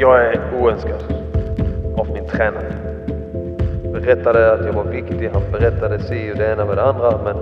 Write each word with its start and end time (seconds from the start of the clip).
Jag 0.00 0.26
är 0.26 0.54
oönskad 0.54 1.02
av 1.98 2.10
min 2.12 2.28
tränare. 2.28 2.72
Berättade 3.92 4.52
att 4.52 4.66
jag 4.66 4.72
var 4.72 4.84
viktig, 4.84 5.28
han 5.28 5.52
berättade 5.52 6.08
si 6.08 6.32
och 6.32 6.36
det 6.36 6.52
ena 6.52 6.64
med 6.64 6.76
det 6.76 6.82
andra, 6.82 7.22
men 7.22 7.36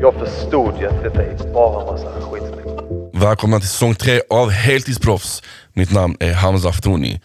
jag 0.00 0.14
förstod 0.14 0.80
ju 0.80 0.86
att 0.86 1.02
detta 1.02 1.22
är 1.22 1.52
bara 1.52 1.92
massa 1.92 2.20
skitsnack. 2.20 2.64
Välkomna 3.12 3.58
till 3.60 3.68
säsong 3.68 3.94
tre 3.94 4.20
av 4.30 4.50
Heltidsproffs. 4.50 5.42
Mitt 5.72 5.92
namn 5.92 6.16
är 6.20 6.32
Hamza 6.32 6.68
Aftouni. 6.68 7.20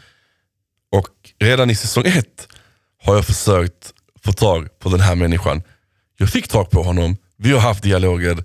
Och 0.91 1.09
redan 1.40 1.70
i 1.70 1.76
säsong 1.76 2.04
ett 2.05 2.48
har 3.04 3.16
jag 3.16 3.26
försökt 3.26 3.94
få 4.26 4.32
tag 4.34 4.80
på 4.80 4.90
den 4.90 5.00
här 5.00 5.16
människan. 5.16 5.63
Jag 6.18 6.30
fick 6.30 6.48
tag 6.48 6.70
på 6.70 6.84
honom, 6.84 7.18
vi 7.38 7.52
har 7.52 7.59
haft 7.59 7.84
dialoger. 7.84 8.44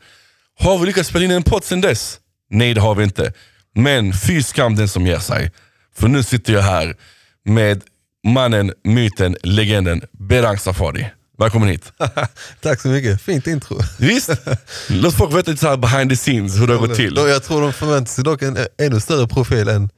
Har 0.58 0.78
vi 0.78 0.86
lyckats 0.86 1.08
spela 1.08 1.24
in 1.24 1.30
en 1.30 1.42
podd 1.42 1.64
sen 1.64 1.80
dess? 1.80 2.20
Nej 2.50 2.74
det 2.74 2.80
har 2.80 2.94
vi 2.94 3.04
inte. 3.04 3.32
Men 3.74 4.12
fy 4.12 4.42
skam 4.42 4.76
den 4.76 4.88
som 4.88 5.06
ger 5.06 5.18
sig. 5.18 5.50
För 5.96 6.08
nu 6.08 6.22
sitter 6.22 6.52
jag 6.52 6.62
här 6.62 6.96
med 7.44 7.82
mannen, 8.26 8.72
myten, 8.84 9.36
legenden 9.42 10.02
Berang 10.12 10.58
Safari. 10.58 11.06
Välkommen 11.38 11.68
hit. 11.68 11.92
Tack 12.60 12.80
så 12.80 12.88
mycket, 12.88 13.22
fint 13.22 13.46
intro. 13.46 13.78
Visst? 13.98 14.30
Låt 14.88 15.14
folk 15.14 15.34
veta 15.34 15.50
lite 15.50 15.60
så 15.60 15.68
här 15.68 15.76
behind 15.76 16.10
the 16.10 16.16
scenes 16.16 16.60
hur 16.60 16.66
det 16.66 16.72
har 16.72 16.86
gått 16.86 16.96
till. 16.96 17.14
Jag 17.16 17.44
tror 17.44 17.62
de 17.62 17.72
förväntar 17.72 18.10
sig 18.10 18.24
dock 18.24 18.42
en 18.42 18.58
ännu 18.78 19.00
större 19.00 19.28
profil 19.28 19.68
än, 19.68 19.90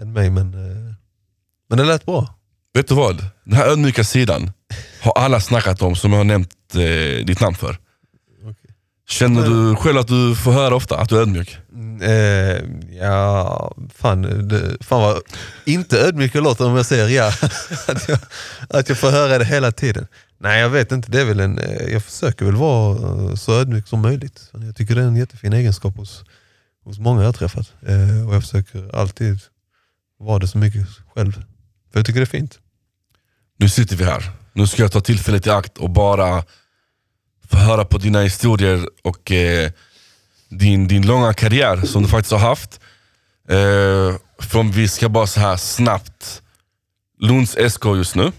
än 0.00 0.12
mig, 0.12 0.30
men, 0.30 0.54
eh, 0.54 0.94
men 1.68 1.78
det 1.78 1.84
lät 1.84 2.06
bra. 2.06 2.34
Vet 2.74 2.88
du 2.88 2.94
vad? 2.94 3.24
Den 3.44 3.56
här 3.56 3.66
ödmjuka 3.66 4.04
sidan 4.04 4.52
har 5.00 5.12
alla 5.12 5.40
snackat 5.40 5.82
om 5.82 5.96
som 5.96 6.12
jag 6.12 6.18
har 6.18 6.24
nämnt 6.24 6.74
eh, 6.74 7.26
ditt 7.26 7.40
namn 7.40 7.56
för. 7.56 7.76
Känner 9.10 9.42
du 9.42 9.76
själv 9.76 9.98
att 9.98 10.08
du 10.08 10.34
får 10.34 10.52
höra 10.52 10.74
ofta 10.74 10.96
att 10.96 11.08
du 11.08 11.16
är 11.16 11.20
ödmjuk? 11.20 11.58
Eh, 12.02 12.64
ja, 13.00 13.74
fan, 13.94 14.48
det, 14.48 14.84
fan 14.84 15.02
vad 15.02 15.22
inte 15.64 16.00
ödmjuk 16.00 16.34
jag 16.34 16.44
låter 16.44 16.66
om 16.66 16.76
jag 16.76 16.86
säger 16.86 17.08
ja. 17.08 17.26
att, 17.88 18.08
jag, 18.08 18.18
att 18.68 18.88
jag 18.88 18.98
får 18.98 19.10
höra 19.10 19.38
det 19.38 19.44
hela 19.44 19.72
tiden. 19.72 20.06
Nej 20.38 20.60
jag 20.60 20.70
vet 20.70 20.92
inte, 20.92 21.10
det 21.10 21.20
är 21.20 21.24
väl 21.24 21.40
en, 21.40 21.58
eh, 21.58 21.92
jag 21.92 22.04
försöker 22.04 22.44
väl 22.44 22.56
vara 22.56 22.96
eh, 22.96 23.34
så 23.34 23.60
ödmjuk 23.60 23.88
som 23.88 24.00
möjligt. 24.02 24.50
Jag 24.52 24.76
tycker 24.76 24.94
det 24.94 25.02
är 25.02 25.06
en 25.06 25.16
jättefin 25.16 25.52
egenskap 25.52 25.96
hos, 25.96 26.24
hos 26.84 26.98
många 26.98 27.22
jag 27.22 27.34
träffat. 27.34 27.72
Eh, 27.86 28.28
och 28.28 28.34
jag 28.34 28.42
försöker 28.42 28.96
alltid 28.96 29.40
vara 30.18 30.38
det 30.38 30.48
så 30.48 30.58
mycket 30.58 30.86
själv. 31.14 31.32
För 31.92 31.98
jag 31.98 32.06
tycker 32.06 32.20
det 32.20 32.24
är 32.24 32.38
fint. 32.38 32.58
Nu 33.56 33.68
sitter 33.68 33.96
vi 33.96 34.04
här. 34.04 34.30
Nu 34.52 34.66
ska 34.66 34.82
jag 34.82 34.92
ta 34.92 35.00
tillfället 35.00 35.46
i 35.46 35.50
akt 35.50 35.78
och 35.78 35.90
bara 35.90 36.44
få 37.50 37.56
höra 37.56 37.84
på 37.84 37.98
dina 37.98 38.20
historier 38.22 38.88
och 39.02 39.32
eh, 39.32 39.70
din, 40.48 40.88
din 40.88 41.06
långa 41.06 41.34
karriär 41.34 41.76
som 41.86 42.02
du 42.02 42.08
faktiskt 42.08 42.32
har 42.32 42.38
haft. 42.38 42.80
Eh, 43.48 44.16
från, 44.38 44.70
vi 44.70 44.88
ska 44.88 45.08
bara 45.08 45.26
så 45.26 45.40
här 45.40 45.56
snabbt, 45.56 46.42
Lunds 47.18 47.56
SK 47.70 47.84
just 47.96 48.14
nu. 48.14 48.32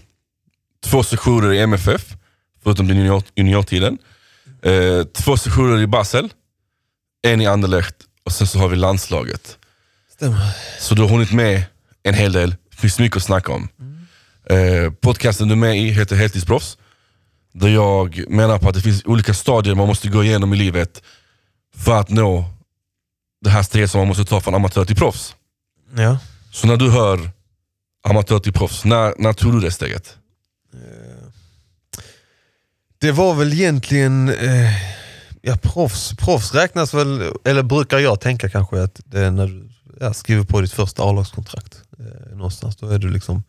Två 0.84 1.02
sessioner 1.02 1.52
i 1.52 1.60
MFF, 1.60 2.14
förutom 2.62 2.88
din 2.88 2.96
junior, 2.96 3.22
juniortiden. 3.34 3.98
Eh, 4.62 5.04
två 5.04 5.36
sessioner 5.36 5.80
i 5.80 5.86
Basel, 5.86 6.32
en 7.22 7.40
i 7.40 7.46
Anderlecht 7.46 7.94
och 8.24 8.32
sen 8.32 8.46
så 8.46 8.58
har 8.58 8.68
vi 8.68 8.76
landslaget. 8.76 9.58
Stämmer. 10.12 10.40
Så 10.80 10.94
du 10.94 11.02
har 11.02 11.08
hunnit 11.08 11.32
med 11.32 11.64
en 12.02 12.14
hel 12.14 12.32
del, 12.32 12.50
det 12.50 12.76
finns 12.76 12.98
mycket 12.98 13.16
att 13.16 13.22
snacka 13.22 13.52
om. 13.52 13.68
Eh, 14.50 14.92
podcasten 14.92 15.48
du 15.48 15.52
är 15.52 15.56
med 15.56 15.78
i 15.78 15.90
heter 15.90 16.16
Heltidsproffs. 16.16 16.78
Där 17.52 17.68
jag 17.68 18.24
menar 18.28 18.58
på 18.58 18.68
att 18.68 18.74
det 18.74 18.80
finns 18.80 19.04
olika 19.04 19.34
stadier 19.34 19.74
man 19.74 19.86
måste 19.86 20.08
gå 20.08 20.24
igenom 20.24 20.54
i 20.54 20.56
livet 20.56 21.02
för 21.76 22.00
att 22.00 22.10
nå 22.10 22.44
det 23.40 23.50
här 23.50 23.62
steget 23.62 23.90
som 23.90 23.98
man 23.98 24.08
måste 24.08 24.24
ta 24.24 24.40
från 24.40 24.54
amatör 24.54 24.84
till 24.84 24.96
proffs. 24.96 25.34
Ja. 25.96 26.18
Så 26.50 26.66
när 26.66 26.76
du 26.76 26.90
hör 26.90 27.30
amatör 28.08 28.38
till 28.38 28.52
proffs, 28.52 28.84
när, 28.84 29.14
när 29.18 29.32
tog 29.32 29.52
du 29.52 29.60
det 29.60 29.70
steget? 29.70 30.16
Det 33.02 33.12
var 33.12 33.34
väl 33.34 33.52
egentligen, 33.52 34.28
eh, 34.28 34.72
ja 35.42 35.56
proffs, 35.56 36.16
proffs 36.16 36.54
räknas 36.54 36.94
väl, 36.94 37.32
eller 37.44 37.62
brukar 37.62 37.98
jag 37.98 38.20
tänka 38.20 38.50
kanske 38.50 38.82
att 38.82 39.00
det 39.04 39.20
är 39.20 39.30
när 39.30 39.46
du 39.46 39.68
ja, 40.00 40.12
skriver 40.14 40.44
på 40.44 40.60
ditt 40.60 40.72
första 40.72 41.02
A-lagskontrakt. 41.02 41.82
Eh, 41.98 42.36
någonstans, 42.36 42.76
då 42.76 42.88
är 42.88 42.98
du 42.98 43.10
liksom 43.10 43.42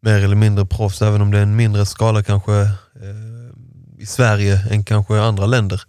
mer 0.00 0.24
eller 0.24 0.36
mindre 0.36 0.66
proffs, 0.66 1.02
även 1.02 1.20
om 1.20 1.30
det 1.30 1.38
är 1.38 1.42
en 1.42 1.56
mindre 1.56 1.86
skala 1.86 2.22
kanske 2.22 2.60
eh, 2.60 3.50
i 3.98 4.06
Sverige 4.06 4.60
än 4.70 4.84
kanske 4.84 5.16
i 5.16 5.18
andra 5.18 5.46
länder. 5.46 5.82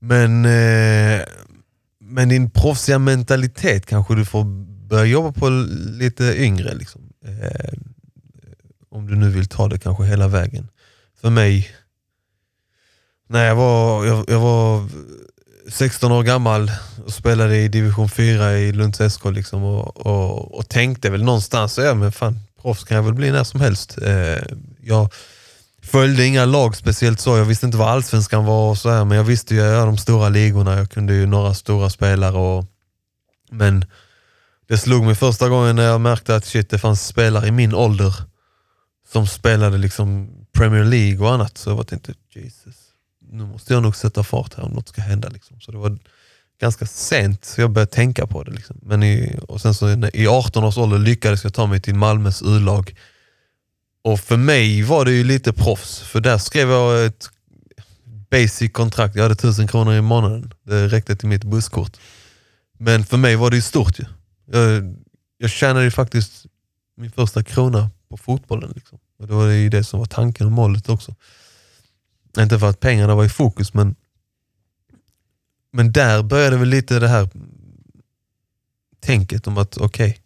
Men, 0.00 0.44
eh, 0.44 1.22
men 2.00 2.28
din 2.28 2.50
proffsiga 2.50 2.98
mentalitet 2.98 3.86
kanske 3.86 4.14
du 4.14 4.24
får 4.24 4.44
börja 4.88 5.04
jobba 5.04 5.32
på 5.32 5.48
lite 5.98 6.24
yngre. 6.24 6.74
Liksom. 6.74 7.00
Eh, 7.24 7.72
om 8.90 9.06
du 9.06 9.16
nu 9.16 9.30
vill 9.30 9.48
ta 9.48 9.68
det 9.68 9.78
kanske 9.78 10.04
hela 10.04 10.28
vägen. 10.28 10.68
För 11.20 11.30
mig, 11.30 11.68
när 13.28 13.44
jag 13.44 13.54
var, 13.54 14.06
jag, 14.06 14.24
jag 14.28 14.40
var 14.40 14.88
16 15.68 16.12
år 16.12 16.22
gammal 16.22 16.70
och 17.04 17.12
spelade 17.12 17.56
i 17.56 17.68
division 17.68 18.08
4 18.08 18.58
i 18.58 18.72
Lunds 18.72 19.14
SK 19.14 19.24
liksom 19.24 19.64
och, 19.64 20.06
och, 20.06 20.54
och 20.54 20.68
tänkte 20.68 21.10
väl 21.10 21.24
någonstans, 21.24 21.78
ja 21.78 21.94
men 21.94 22.12
fan 22.12 22.38
proffs 22.62 22.84
kan 22.84 22.96
jag 22.96 23.04
väl 23.04 23.14
bli 23.14 23.32
när 23.32 23.44
som 23.44 23.60
helst. 23.60 23.98
Eh, 24.02 24.42
jag 24.82 25.12
följde 25.82 26.26
inga 26.26 26.44
lag 26.44 26.76
speciellt 26.76 27.20
så, 27.20 27.36
jag 27.36 27.44
visste 27.44 27.66
inte 27.66 27.78
vad 27.78 27.88
allsvenskan 27.88 28.44
var 28.44 28.70
och 28.70 28.78
så 28.78 28.90
här, 28.90 29.04
men 29.04 29.16
jag 29.16 29.24
visste 29.24 29.54
ju 29.54 29.60
de 29.60 29.98
stora 29.98 30.28
ligorna, 30.28 30.76
jag 30.76 30.90
kunde 30.90 31.14
ju 31.14 31.26
några 31.26 31.54
stora 31.54 31.90
spelare. 31.90 32.36
Och, 32.36 32.64
men 33.50 33.84
det 34.68 34.78
slog 34.78 35.04
mig 35.04 35.14
första 35.14 35.48
gången 35.48 35.76
när 35.76 35.82
jag 35.82 36.00
märkte 36.00 36.36
att 36.36 36.44
shit, 36.44 36.70
det 36.70 36.78
fanns 36.78 37.06
spelare 37.06 37.46
i 37.46 37.50
min 37.50 37.74
ålder 37.74 38.14
som 39.12 39.26
spelade 39.26 39.78
liksom 39.78 40.30
Premier 40.52 40.84
League 40.84 41.26
och 41.26 41.34
annat. 41.34 41.58
Så 41.58 41.70
jag 41.70 41.86
tänkte, 41.86 42.14
Jesus, 42.34 42.76
nu 43.30 43.44
måste 43.44 43.72
jag 43.72 43.82
nog 43.82 43.96
sätta 43.96 44.24
fart 44.24 44.54
här 44.54 44.64
om 44.64 44.72
något 44.72 44.88
ska 44.88 45.02
hända. 45.02 45.28
Liksom. 45.28 45.60
Så 45.60 45.72
det 45.72 45.78
var 45.78 45.98
ganska 46.62 46.86
sent 46.86 47.44
så 47.44 47.60
jag 47.60 47.70
började 47.70 47.92
tänka 47.92 48.26
på 48.26 48.42
det. 48.42 48.50
Liksom. 48.50 48.76
Men 48.82 49.02
i, 49.02 49.38
och 49.48 49.60
sen 49.60 49.74
så 49.74 50.08
i 50.14 50.26
18 50.26 50.64
års 50.64 50.78
ålder 50.78 50.98
lyckades 50.98 51.44
jag 51.44 51.54
ta 51.54 51.66
mig 51.66 51.80
till 51.80 51.94
Malmös 51.94 52.42
U-lag. 52.42 52.94
Och 54.04 54.20
för 54.20 54.36
mig 54.36 54.82
var 54.82 55.04
det 55.04 55.12
ju 55.12 55.24
lite 55.24 55.52
proffs, 55.52 56.00
för 56.00 56.20
där 56.20 56.38
skrev 56.38 56.70
jag 56.70 57.06
ett 57.06 57.30
basic 58.30 58.72
kontrakt. 58.72 59.16
Jag 59.16 59.22
hade 59.22 59.34
tusen 59.34 59.68
kronor 59.68 59.94
i 59.94 60.00
månaden. 60.00 60.52
Det 60.62 60.88
räckte 60.88 61.16
till 61.16 61.28
mitt 61.28 61.44
busskort. 61.44 61.96
Men 62.78 63.04
för 63.04 63.16
mig 63.16 63.36
var 63.36 63.50
det 63.50 63.56
ju 63.56 63.62
stort 63.62 63.98
ju. 63.98 64.04
Jag, 64.46 64.94
jag 65.38 65.50
tjänade 65.50 65.84
ju 65.84 65.90
faktiskt 65.90 66.46
min 66.96 67.10
första 67.10 67.42
krona 67.42 67.90
på 68.08 68.16
fotbollen. 68.16 68.72
Liksom. 68.74 68.98
Och 69.18 69.26
det 69.26 69.34
var 69.34 69.46
ju 69.46 69.68
det 69.68 69.84
som 69.84 69.98
var 69.98 70.06
tanken 70.06 70.46
och 70.46 70.52
målet 70.52 70.88
också. 70.88 71.14
Inte 72.38 72.58
för 72.58 72.70
att 72.70 72.80
pengarna 72.80 73.14
var 73.14 73.24
i 73.24 73.28
fokus, 73.28 73.74
men, 73.74 73.94
men 75.72 75.92
där 75.92 76.22
började 76.22 76.56
väl 76.56 76.68
lite 76.68 76.98
det 76.98 77.08
här 77.08 77.28
tänket 79.00 79.46
om 79.46 79.58
att 79.58 79.76
okej, 79.76 80.10
okay, 80.10 80.18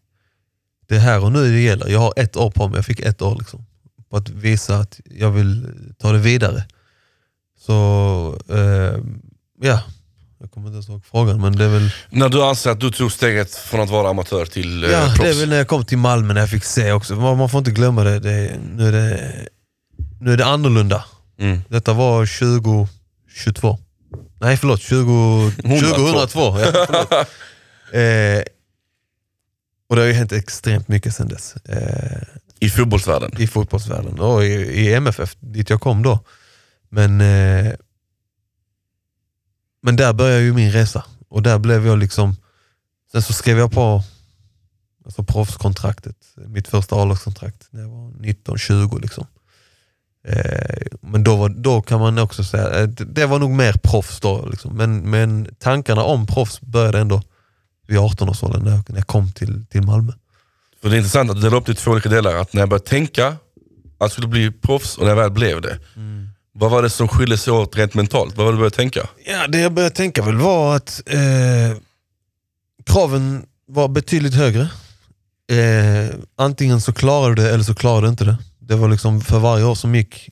det 0.88 0.96
är 0.96 1.00
här 1.00 1.24
och 1.24 1.32
nu 1.32 1.52
det 1.52 1.60
gäller. 1.60 1.88
Jag 1.88 1.98
har 1.98 2.12
ett 2.16 2.36
år 2.36 2.50
på 2.50 2.68
mig, 2.68 2.78
jag 2.78 2.86
fick 2.86 3.00
ett 3.00 3.22
år 3.22 3.36
liksom, 3.38 3.66
på 4.10 4.16
att 4.16 4.28
visa 4.28 4.76
att 4.76 5.00
jag 5.04 5.30
vill 5.30 5.66
ta 5.98 6.12
det 6.12 6.18
vidare. 6.18 6.64
Så 7.58 8.38
eh, 8.48 9.00
ja, 9.60 9.82
jag 10.38 10.50
kommer 10.50 10.66
inte 10.66 10.74
ens 10.74 10.88
ihåg 10.88 11.04
frågan 11.04 11.40
men 11.40 11.56
det 11.56 11.64
är 11.64 11.68
väl... 11.68 11.90
När 12.10 12.28
du 12.28 12.42
anser 12.42 12.70
att 12.70 12.80
du 12.80 12.90
tog 12.90 13.12
steget 13.12 13.54
från 13.54 13.80
att 13.80 13.90
vara 13.90 14.08
amatör 14.08 14.46
till 14.46 14.84
eh, 14.84 14.90
Ja, 14.90 15.04
proffs? 15.06 15.20
det 15.20 15.28
är 15.28 15.34
väl 15.34 15.48
när 15.48 15.56
jag 15.56 15.68
kom 15.68 15.84
till 15.84 15.98
Malmö 15.98 16.34
när 16.34 16.40
jag 16.40 16.50
fick 16.50 16.64
se 16.64 16.92
också. 16.92 17.16
Man, 17.16 17.38
man 17.38 17.50
får 17.50 17.58
inte 17.58 17.70
glömma 17.70 18.04
det, 18.04 18.18
det 18.18 18.32
är, 18.32 18.58
nu, 18.74 18.88
är 18.88 18.92
det 18.92 19.48
nu 20.20 20.32
är 20.32 20.36
det 20.36 20.46
annorlunda. 20.46 21.04
Mm. 21.38 21.60
Detta 21.68 21.92
var 21.92 22.26
2022. 22.26 23.78
Nej 24.38 24.56
förlåt, 24.56 24.80
20, 24.80 25.50
2002. 25.56 26.40
Ja, 26.60 26.86
förlåt. 26.86 27.12
eh, 27.92 28.52
och 29.88 29.96
det 29.96 30.02
har 30.02 30.06
ju 30.06 30.12
hänt 30.12 30.32
extremt 30.32 30.88
mycket 30.88 31.14
sedan 31.14 31.28
dess. 31.28 31.56
Eh, 31.56 32.22
I 32.60 32.70
fotbollsvärlden? 32.70 33.30
I 33.38 33.46
fotbollsvärlden 33.46 34.18
och 34.18 34.44
i, 34.44 34.52
i 34.52 34.94
MFF, 34.94 35.36
dit 35.40 35.70
jag 35.70 35.80
kom 35.80 36.02
då. 36.02 36.18
Men, 36.88 37.20
eh, 37.20 37.74
men 39.82 39.96
där 39.96 40.12
började 40.12 40.42
ju 40.42 40.52
min 40.52 40.72
resa 40.72 41.04
och 41.28 41.42
där 41.42 41.58
blev 41.58 41.86
jag 41.86 41.98
liksom, 41.98 42.36
sen 43.12 43.22
så 43.22 43.32
skrev 43.32 43.58
jag 43.58 43.72
på 43.72 44.02
alltså 45.04 45.22
proffskontraktet, 45.22 46.16
mitt 46.36 46.68
första 46.68 46.96
A-lagskontrakt 46.96 47.68
när 47.70 47.80
jag 47.80 47.88
var 47.88 48.10
19-20 48.10 49.00
liksom. 49.00 49.26
Eh, 50.28 50.86
men 51.02 51.24
då, 51.24 51.36
var, 51.36 51.48
då 51.48 51.82
kan 51.82 52.00
man 52.00 52.18
också 52.18 52.44
säga, 52.44 52.80
eh, 52.80 52.88
det, 52.88 53.26
var 53.26 53.38
nog 53.38 53.50
mer 53.50 53.72
proffs 53.72 54.20
då. 54.20 54.46
Liksom. 54.50 54.76
Men, 54.76 55.10
men 55.10 55.48
tankarna 55.58 56.02
om 56.02 56.26
proffs 56.26 56.60
började 56.60 56.98
ändå 56.98 57.22
vid 57.88 57.98
18-årsåldern 57.98 58.62
när, 58.64 58.70
jag- 58.70 58.84
när 58.90 58.96
jag 58.96 59.06
kom 59.06 59.32
till, 59.32 59.66
till 59.66 59.82
Malmö. 59.82 60.12
För 60.82 60.88
det 60.88 60.94
är 60.96 60.98
intressant 60.98 61.30
att 61.30 61.36
du 61.36 61.42
delar 61.42 61.56
upp 61.56 61.66
det 61.66 61.72
i 61.72 61.74
två 61.74 61.90
olika 61.90 62.08
delar. 62.08 62.34
Att 62.34 62.52
när 62.52 62.62
jag 62.62 62.68
började 62.68 62.86
tänka 62.86 63.26
att 63.28 63.36
jag 63.98 64.10
skulle 64.10 64.26
bli 64.28 64.50
proffs 64.52 64.96
och 64.96 65.02
när 65.02 65.08
jag 65.10 65.16
väl 65.16 65.30
blev 65.30 65.60
det. 65.60 65.78
Vad 66.52 66.70
var 66.70 66.82
det 66.82 66.90
som 66.90 67.08
skilde 67.08 67.38
sig 67.38 67.52
åt 67.52 67.76
rent 67.76 67.94
mentalt? 67.94 68.36
Vad 68.36 68.44
var 68.46 68.52
det 68.52 68.56
du 68.56 68.60
började 68.60 68.76
tänka? 68.76 69.00
Ja, 69.26 69.46
det 69.48 69.58
jag 69.58 69.72
började 69.72 69.94
tänka 69.94 70.22
väl 70.22 70.36
var 70.36 70.76
att 70.76 71.02
eh, 71.06 71.78
kraven 72.86 73.46
var 73.68 73.88
betydligt 73.88 74.34
högre. 74.34 74.68
eh, 75.52 76.14
antingen 76.36 76.80
så 76.80 76.92
klarar 76.92 77.34
du 77.34 77.42
det 77.42 77.50
eller 77.50 77.64
så 77.64 77.74
klarar 77.74 78.02
du 78.02 78.08
inte 78.08 78.24
det. 78.24 78.36
Det 78.68 78.76
var 78.76 78.88
liksom 78.88 79.20
för 79.20 79.38
varje 79.38 79.64
år 79.64 79.74
som 79.74 79.94
gick 79.94 80.30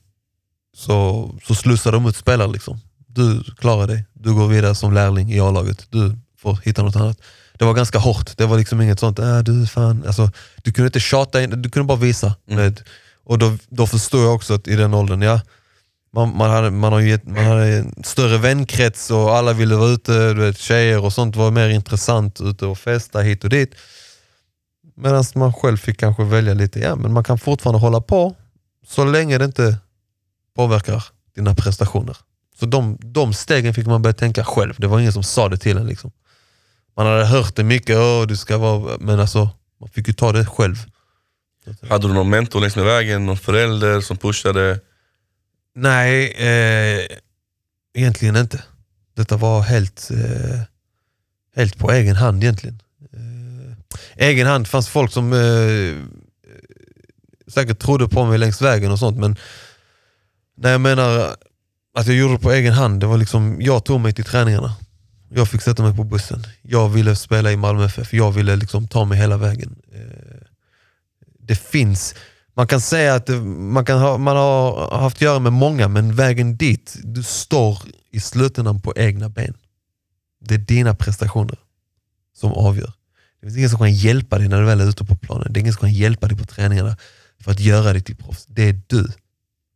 så, 0.76 1.30
så 1.46 1.54
slussade 1.54 1.96
de 1.96 2.06
ut 2.06 2.16
spelare. 2.16 2.52
Liksom. 2.52 2.80
Du 3.06 3.44
klarar 3.58 3.86
dig, 3.86 4.04
du 4.12 4.34
går 4.34 4.48
vidare 4.48 4.74
som 4.74 4.92
lärling 4.92 5.32
i 5.32 5.40
A-laget. 5.40 5.86
Du 5.90 6.16
får 6.38 6.58
hitta 6.64 6.82
något 6.82 6.96
annat. 6.96 7.18
Det 7.58 7.64
var 7.64 7.74
ganska 7.74 7.98
hårt, 7.98 8.36
det 8.36 8.46
var 8.46 8.58
liksom 8.58 8.80
inget 8.80 9.00
sånt, 9.00 9.18
äh, 9.18 9.38
du 9.38 9.66
fan. 9.66 10.04
Alltså, 10.06 10.30
du 10.62 10.72
kunde 10.72 10.86
inte 10.86 11.00
tjata, 11.00 11.42
in, 11.42 11.62
du 11.62 11.70
kunde 11.70 11.86
bara 11.86 11.98
visa. 11.98 12.34
Med, 12.46 12.80
och 13.24 13.38
då, 13.38 13.56
då 13.68 13.86
förstår 13.86 14.22
jag 14.22 14.34
också 14.34 14.54
att 14.54 14.68
i 14.68 14.76
den 14.76 14.94
åldern, 14.94 15.22
ja, 15.22 15.40
man, 16.14 16.36
man, 16.36 16.50
hade, 16.50 16.70
man, 16.70 16.92
har 16.92 17.00
gett, 17.00 17.26
man 17.26 17.44
hade 17.44 17.66
en 17.66 17.94
större 18.04 18.38
vänkrets 18.38 19.10
och 19.10 19.36
alla 19.36 19.52
ville 19.52 19.76
vara 19.76 19.90
ute, 19.90 20.34
du 20.34 20.40
vet, 20.40 20.58
tjejer 20.58 21.04
och 21.04 21.12
sånt 21.12 21.36
var 21.36 21.50
mer 21.50 21.68
intressant, 21.68 22.40
ute 22.40 22.66
och 22.66 22.78
festa 22.78 23.20
hit 23.20 23.44
och 23.44 23.50
dit. 23.50 23.74
Medan 24.96 25.24
man 25.34 25.52
själv 25.52 25.76
fick 25.76 26.00
kanske 26.00 26.24
välja 26.24 26.54
lite, 26.54 26.80
ja 26.80 26.96
men 26.96 27.12
man 27.12 27.24
kan 27.24 27.38
fortfarande 27.38 27.80
hålla 27.80 28.00
på 28.00 28.34
så 28.86 29.04
länge 29.04 29.38
det 29.38 29.44
inte 29.44 29.78
påverkar 30.56 31.04
dina 31.34 31.54
prestationer. 31.54 32.16
Så 32.60 32.66
de, 32.66 32.98
de 33.00 33.34
stegen 33.34 33.74
fick 33.74 33.86
man 33.86 34.02
börja 34.02 34.14
tänka 34.14 34.44
själv, 34.44 34.74
det 34.78 34.86
var 34.86 35.00
ingen 35.00 35.12
som 35.12 35.22
sa 35.22 35.48
det 35.48 35.56
till 35.56 35.76
en. 35.76 35.86
Liksom. 35.86 36.12
Man 36.96 37.06
hade 37.06 37.26
hört 37.26 37.56
det 37.56 37.64
mycket, 37.64 37.96
Åh, 37.96 38.26
du 38.26 38.36
ska 38.36 38.58
vara, 38.58 38.96
men 39.00 39.20
alltså, 39.20 39.50
man 39.80 39.88
fick 39.88 40.08
ju 40.08 40.14
ta 40.14 40.32
det 40.32 40.46
själv. 40.46 40.76
Hade 41.88 42.08
du 42.08 42.14
någon 42.14 42.30
mentor 42.30 42.60
längs 42.60 42.76
med 42.76 42.84
vägen? 42.84 43.26
Någon 43.26 43.36
förälder 43.36 44.00
som 44.00 44.16
pushade? 44.16 44.80
Nej, 45.74 46.32
eh, 46.38 47.06
egentligen 47.94 48.36
inte. 48.36 48.62
Detta 49.16 49.36
var 49.36 49.62
helt, 49.62 50.10
eh, 50.10 50.60
helt 51.56 51.78
på 51.78 51.90
egen 51.90 52.16
hand 52.16 52.44
egentligen. 52.44 52.82
Egen 54.16 54.46
hand, 54.46 54.64
det 54.64 54.68
fanns 54.68 54.88
folk 54.88 55.12
som 55.12 55.32
eh, 55.32 55.96
säkert 57.48 57.78
trodde 57.78 58.08
på 58.08 58.24
mig 58.24 58.38
längs 58.38 58.62
vägen 58.62 58.92
och 58.92 58.98
sånt 58.98 59.18
men 59.18 59.36
när 60.56 60.70
jag 60.70 60.80
menar 60.80 61.36
att 61.94 62.06
jag 62.06 62.16
gjorde 62.16 62.34
det 62.34 62.40
på 62.40 62.52
egen 62.52 62.72
hand, 62.72 63.00
det 63.00 63.06
var 63.06 63.18
liksom, 63.18 63.56
jag 63.60 63.84
tog 63.84 64.00
mig 64.00 64.12
till 64.12 64.24
träningarna. 64.24 64.74
Jag 65.28 65.48
fick 65.48 65.62
sätta 65.62 65.82
mig 65.82 65.96
på 65.96 66.04
bussen. 66.04 66.46
Jag 66.62 66.88
ville 66.88 67.16
spela 67.16 67.52
i 67.52 67.56
Malmö 67.56 67.84
FF, 67.84 68.14
jag 68.14 68.32
ville 68.32 68.56
liksom 68.56 68.88
ta 68.88 69.04
mig 69.04 69.18
hela 69.18 69.36
vägen. 69.36 69.76
Eh, 69.94 70.46
det 71.38 71.56
finns, 71.56 72.14
man 72.54 72.66
kan 72.66 72.80
säga 72.80 73.14
att 73.14 73.26
det, 73.26 73.36
man, 73.40 73.84
kan 73.84 73.98
ha, 73.98 74.18
man 74.18 74.36
har 74.36 74.90
haft 74.98 75.16
att 75.16 75.22
göra 75.22 75.38
med 75.38 75.52
många, 75.52 75.88
men 75.88 76.14
vägen 76.14 76.56
dit, 76.56 76.96
du 77.04 77.22
står 77.22 77.78
i 78.10 78.20
slutändan 78.20 78.80
på 78.80 78.92
egna 78.96 79.28
ben. 79.28 79.54
Det 80.40 80.54
är 80.54 80.58
dina 80.58 80.94
prestationer 80.94 81.58
som 82.36 82.52
avgör. 82.52 82.92
Det 83.44 83.48
finns 83.48 83.58
ingen 83.58 83.70
som 83.70 83.78
kan 83.78 83.92
hjälpa 83.92 84.38
dig 84.38 84.48
när 84.48 84.60
du 84.60 84.66
väl 84.66 84.80
är 84.80 84.88
ute 84.88 85.04
på 85.04 85.16
planen. 85.16 85.52
Det 85.52 85.58
är 85.58 85.60
ingen 85.60 85.72
som 85.72 85.80
kan 85.80 85.92
hjälpa 85.92 86.28
dig 86.28 86.38
på 86.38 86.44
träningarna 86.44 86.96
för 87.40 87.50
att 87.50 87.60
göra 87.60 87.92
dig 87.92 88.02
till 88.02 88.16
proffs. 88.16 88.46
Det 88.46 88.68
är 88.68 88.80
du 88.86 89.06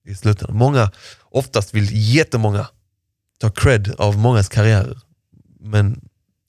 i 0.07 0.15
slutändan. 0.15 0.57
Många, 0.57 0.91
oftast 1.23 1.75
vill 1.75 1.89
jättemånga 1.93 2.67
ta 3.41 3.51
cred 3.51 3.95
av 3.99 4.19
mångas 4.19 4.49
karriärer. 4.49 4.99
Men 5.61 6.01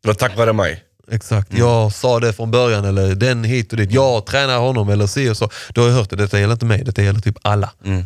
Det 0.01 0.07
var 0.07 0.13
tack 0.13 0.38
vare 0.38 0.54
mig. 0.54 0.83
Exakt, 1.12 1.54
jag 1.54 1.94
sa 1.94 2.19
det 2.19 2.33
från 2.33 2.51
början 2.51 2.86
eller 2.86 3.16
den 3.16 3.44
hit 3.44 3.71
och 3.71 3.77
dit. 3.77 3.92
Jag 3.92 4.25
tränar 4.25 4.57
honom 4.57 4.89
eller 4.89 5.07
si 5.07 5.30
och 5.30 5.38
så. 5.38 5.50
Då 5.74 5.81
har 5.81 5.88
jag 5.88 5.95
hört 5.95 6.10
det, 6.10 6.16
detta 6.16 6.39
gäller 6.39 6.54
inte 6.54 6.66
mig, 6.66 6.83
detta 6.83 7.04
gäller 7.04 7.19
typ 7.19 7.38
alla. 7.42 7.71
Mm. 7.86 8.06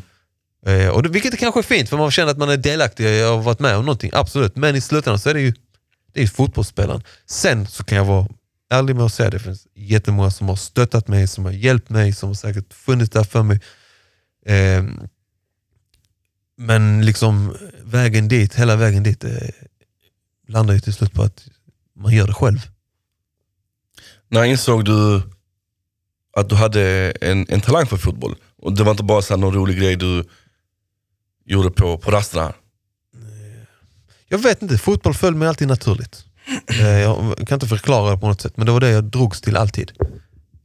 Eh, 0.65 0.89
och 0.89 1.03
det, 1.03 1.09
vilket 1.09 1.33
är 1.33 1.37
kanske 1.37 1.59
är 1.59 1.63
fint 1.63 1.89
för 1.89 1.97
man 1.97 2.11
känner 2.11 2.31
att 2.31 2.37
man 2.37 2.49
är 2.49 2.57
delaktig 2.57 3.05
och 3.05 3.29
har 3.29 3.41
varit 3.41 3.59
med 3.59 3.75
om 3.75 3.85
någonting, 3.85 4.11
absolut. 4.13 4.55
Men 4.55 4.75
i 4.75 4.81
slutändan 4.81 5.19
så 5.19 5.29
är 5.29 5.33
det 5.33 5.41
ju 5.41 5.53
det 6.13 6.19
är 6.19 6.23
ju 6.23 6.29
fotbollsspelaren. 6.29 7.03
Sen 7.25 7.67
så 7.67 7.83
kan 7.83 7.97
jag 7.97 8.05
vara 8.05 8.27
ärlig 8.73 8.95
med 8.95 9.05
att 9.05 9.13
säga 9.13 9.29
det 9.29 9.39
finns 9.39 9.67
jättemånga 9.73 10.31
som 10.31 10.49
har 10.49 10.55
stöttat 10.55 11.07
mig, 11.07 11.27
som 11.27 11.45
har 11.45 11.51
hjälpt 11.51 11.89
mig, 11.89 12.13
som 12.13 12.29
har 12.29 12.33
säkert 12.33 12.73
funnits 12.73 13.09
där 13.09 13.23
för 13.23 13.43
mig. 13.43 13.59
Eh, 14.45 14.83
men 16.57 17.05
liksom 17.05 17.57
vägen 17.83 18.27
dit, 18.27 18.55
hela 18.55 18.75
vägen 18.75 19.03
dit 19.03 19.23
eh, 19.23 19.31
landar 20.47 20.73
ju 20.73 20.79
till 20.79 20.93
slut 20.93 21.13
på 21.13 21.23
att 21.23 21.47
man 21.95 22.13
gör 22.13 22.27
det 22.27 22.33
själv. 22.33 22.59
När 24.27 24.43
insåg 24.43 24.85
du 24.85 25.21
att 26.37 26.49
du 26.49 26.55
hade 26.55 27.13
en, 27.21 27.45
en 27.49 27.61
talang 27.61 27.85
för 27.85 27.97
fotboll? 27.97 28.35
Och 28.57 28.73
det 28.73 28.83
var 28.83 28.91
inte 28.91 29.03
bara 29.03 29.21
så 29.21 29.37
någon 29.37 29.53
rolig 29.53 29.77
grej 29.77 29.95
du 29.95 30.23
gjorde 31.45 31.71
på, 31.71 31.97
på 31.97 32.11
rasterna? 32.11 32.53
Jag 34.27 34.37
vet 34.37 34.61
inte, 34.61 34.77
fotboll 34.77 35.13
föll 35.13 35.35
mig 35.35 35.47
alltid 35.47 35.67
naturligt. 35.67 36.25
Eh, 36.67 36.99
jag 36.99 37.37
kan 37.47 37.55
inte 37.55 37.67
förklara 37.67 38.11
det 38.11 38.17
på 38.17 38.27
något 38.27 38.41
sätt, 38.41 38.57
men 38.57 38.65
det 38.65 38.71
var 38.71 38.79
det 38.79 38.89
jag 38.89 39.03
drogs 39.03 39.41
till 39.41 39.57
alltid. 39.57 39.91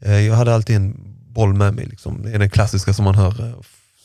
Eh, 0.00 0.20
jag 0.20 0.34
hade 0.34 0.54
alltid 0.54 0.76
en 0.76 0.96
boll 1.28 1.54
med 1.54 1.74
mig. 1.74 1.86
Liksom. 1.86 2.22
Det 2.22 2.32
är 2.32 2.38
den 2.38 2.50
klassiska 2.50 2.92
som 2.92 3.04
man 3.04 3.14
hör. 3.14 3.48
Eh, 3.48 3.54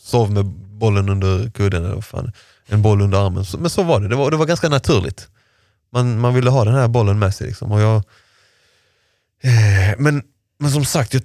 sov 0.04 0.32
med 0.32 0.46
bollen 0.46 1.10
under 1.10 1.50
kudden, 1.50 1.86
eller 1.86 2.02
fan. 2.02 2.32
en 2.68 2.82
boll 2.82 3.02
under 3.02 3.26
armen. 3.26 3.46
Men 3.58 3.70
så 3.70 3.84
var 3.84 4.00
det, 4.00 4.08
det 4.08 4.16
var, 4.16 4.32
det 4.32 4.38
var 4.38 4.46
ganska 4.46 4.70
naturligt. 4.70 5.28
Man, 5.92 6.20
man 6.20 6.34
ville 6.34 6.50
ha 6.50 6.66
den 6.66 6.74
här 6.74 6.88
bollen 6.88 7.20
med 7.20 7.36
sig. 7.36 7.48
Liksom. 7.48 7.72
Och 7.72 7.82
jag, 7.82 8.04
men, 9.98 10.24
men 10.60 10.72
som 10.72 10.86
sagt, 10.86 11.14
jag, 11.14 11.24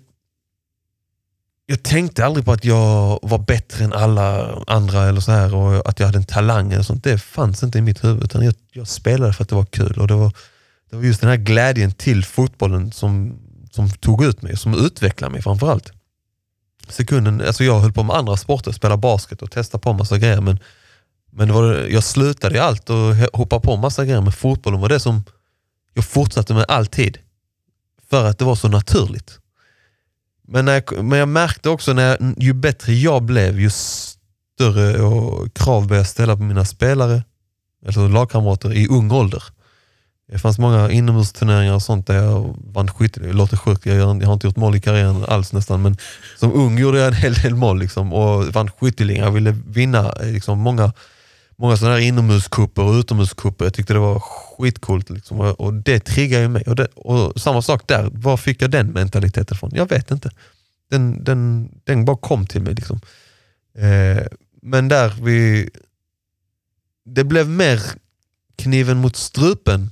jag 1.70 1.82
tänkte 1.82 2.26
aldrig 2.26 2.44
på 2.44 2.52
att 2.52 2.64
jag 2.64 3.18
var 3.22 3.38
bättre 3.38 3.84
än 3.84 3.92
alla 3.92 4.58
andra 4.66 5.04
eller 5.04 5.20
så 5.20 5.32
här 5.32 5.54
och 5.54 5.88
att 5.88 6.00
jag 6.00 6.06
hade 6.06 6.18
en 6.18 6.24
talang 6.24 6.72
eller 6.72 6.82
sånt. 6.82 7.04
Det 7.04 7.18
fanns 7.18 7.62
inte 7.62 7.78
i 7.78 7.82
mitt 7.82 8.04
huvud. 8.04 8.24
Utan 8.24 8.44
jag, 8.44 8.54
jag 8.72 8.88
spelade 8.88 9.32
för 9.32 9.42
att 9.42 9.48
det 9.48 9.54
var 9.54 9.64
kul 9.64 9.98
och 9.98 10.06
det 10.06 10.14
var, 10.14 10.32
det 10.90 10.96
var 10.96 11.02
just 11.02 11.20
den 11.20 11.30
här 11.30 11.36
glädjen 11.36 11.92
till 11.92 12.24
fotbollen 12.24 12.92
som, 12.92 13.38
som 13.70 13.90
tog 13.90 14.24
ut 14.24 14.42
mig, 14.42 14.56
som 14.56 14.74
utvecklade 14.74 15.32
mig 15.32 15.42
framförallt. 15.42 15.92
Sekunden, 16.88 17.40
alltså 17.40 17.64
jag 17.64 17.80
höll 17.80 17.92
på 17.92 18.02
med 18.02 18.16
andra 18.16 18.36
sporter, 18.36 18.72
spela 18.72 18.96
basket 18.96 19.42
och 19.42 19.50
testa 19.50 19.78
på 19.78 19.92
massa 19.92 20.18
grejer 20.18 20.40
men, 20.40 20.58
men 21.30 21.48
det 21.48 21.54
var, 21.54 21.74
jag 21.74 22.04
slutade 22.04 22.56
i 22.56 22.58
allt 22.58 22.90
och 22.90 23.14
hoppade 23.32 23.62
på 23.62 23.76
massa 23.76 24.04
grejer 24.04 24.20
men 24.20 24.32
fotbollen 24.32 24.80
var 24.80 24.88
det 24.88 25.00
som 25.00 25.24
jag 25.94 26.04
fortsatte 26.04 26.54
med 26.54 26.64
alltid. 26.68 27.18
För 28.10 28.24
att 28.24 28.38
det 28.38 28.44
var 28.44 28.54
så 28.54 28.68
naturligt. 28.68 29.38
Men, 30.48 30.64
när 30.64 30.72
jag, 30.74 31.04
men 31.04 31.18
jag 31.18 31.28
märkte 31.28 31.68
också 31.70 31.92
när 31.92 32.08
jag, 32.08 32.34
ju 32.38 32.52
bättre 32.52 32.92
jag 32.94 33.22
blev, 33.22 33.60
ju 33.60 33.70
större 33.70 35.02
och 35.02 35.54
krav 35.54 35.86
började 35.86 36.00
jag 36.00 36.06
ställa 36.06 36.36
på 36.36 36.42
mina 36.42 36.64
spelare, 36.64 37.22
alltså 37.86 38.08
lagkamrater 38.08 38.72
i 38.72 38.86
ung 38.88 39.10
ålder. 39.12 39.42
Det 40.32 40.38
fanns 40.38 40.58
många 40.58 40.90
inomhusturneringar 40.90 41.74
och 41.74 41.82
sånt 41.82 42.06
där 42.06 42.14
jag 42.22 42.56
vann 42.72 42.88
skytte. 42.90 43.20
Det 43.20 43.32
låter 43.32 43.56
sjukt, 43.56 43.86
jag, 43.86 43.96
gör- 43.96 44.20
jag 44.20 44.26
har 44.26 44.32
inte 44.32 44.46
gjort 44.46 44.56
mål 44.56 44.74
i 44.76 44.80
karriären 44.80 45.24
alls 45.28 45.52
nästan, 45.52 45.82
men 45.82 45.96
som 46.38 46.52
ung 46.52 46.78
gjorde 46.78 46.98
jag 46.98 47.06
en 47.06 47.12
hel 47.14 47.34
del 47.34 47.54
mål 47.54 47.78
liksom, 47.78 48.12
och 48.12 48.44
vann 48.46 48.70
skytteligan. 48.70 49.24
Jag 49.24 49.32
ville 49.32 49.56
vinna 49.66 50.12
eh, 50.12 50.32
liksom, 50.32 50.58
många, 50.58 50.92
många 51.58 51.76
sådana 51.76 51.94
här 51.94 52.02
inomhuskupper 52.02 52.82
och 52.82 52.92
utomhuskupper. 52.92 53.64
Jag 53.64 53.74
tyckte 53.74 53.92
det 53.92 53.98
var 53.98 54.20
skitcoolt. 54.20 55.10
Liksom, 55.10 55.40
och, 55.40 55.60
och 55.60 55.74
det 55.74 56.00
triggade 56.00 56.42
ju 56.42 56.48
mig. 56.48 56.62
Och, 56.66 56.76
det, 56.76 56.86
och 56.86 57.40
samma 57.40 57.62
sak 57.62 57.82
där, 57.86 58.10
var 58.12 58.36
fick 58.36 58.62
jag 58.62 58.70
den 58.70 58.86
mentaliteten 58.86 59.56
från? 59.56 59.70
Jag 59.74 59.88
vet 59.88 60.10
inte. 60.10 60.30
Den, 60.90 61.24
den, 61.24 61.68
den 61.84 62.04
bara 62.04 62.16
kom 62.16 62.46
till 62.46 62.62
mig. 62.62 62.74
Liksom. 62.74 63.00
Eh, 63.78 64.26
men 64.62 64.88
där 64.88 65.14
vi... 65.22 65.70
Det 67.04 67.24
blev 67.24 67.48
mer 67.48 67.80
kniven 68.56 68.96
mot 68.96 69.16
strupen 69.16 69.90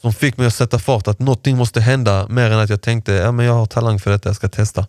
som 0.00 0.12
fick 0.12 0.36
mig 0.36 0.46
att 0.46 0.54
sätta 0.54 0.78
fart, 0.78 1.08
att 1.08 1.18
någonting 1.18 1.56
måste 1.56 1.80
hända 1.80 2.28
mer 2.28 2.50
än 2.50 2.58
att 2.58 2.70
jag 2.70 2.82
tänkte 2.82 3.12
ja, 3.12 3.32
men 3.32 3.46
jag 3.46 3.52
har 3.52 3.66
talang 3.66 3.98
för 3.98 4.10
detta, 4.10 4.28
jag 4.28 4.36
ska 4.36 4.48
testa. 4.48 4.86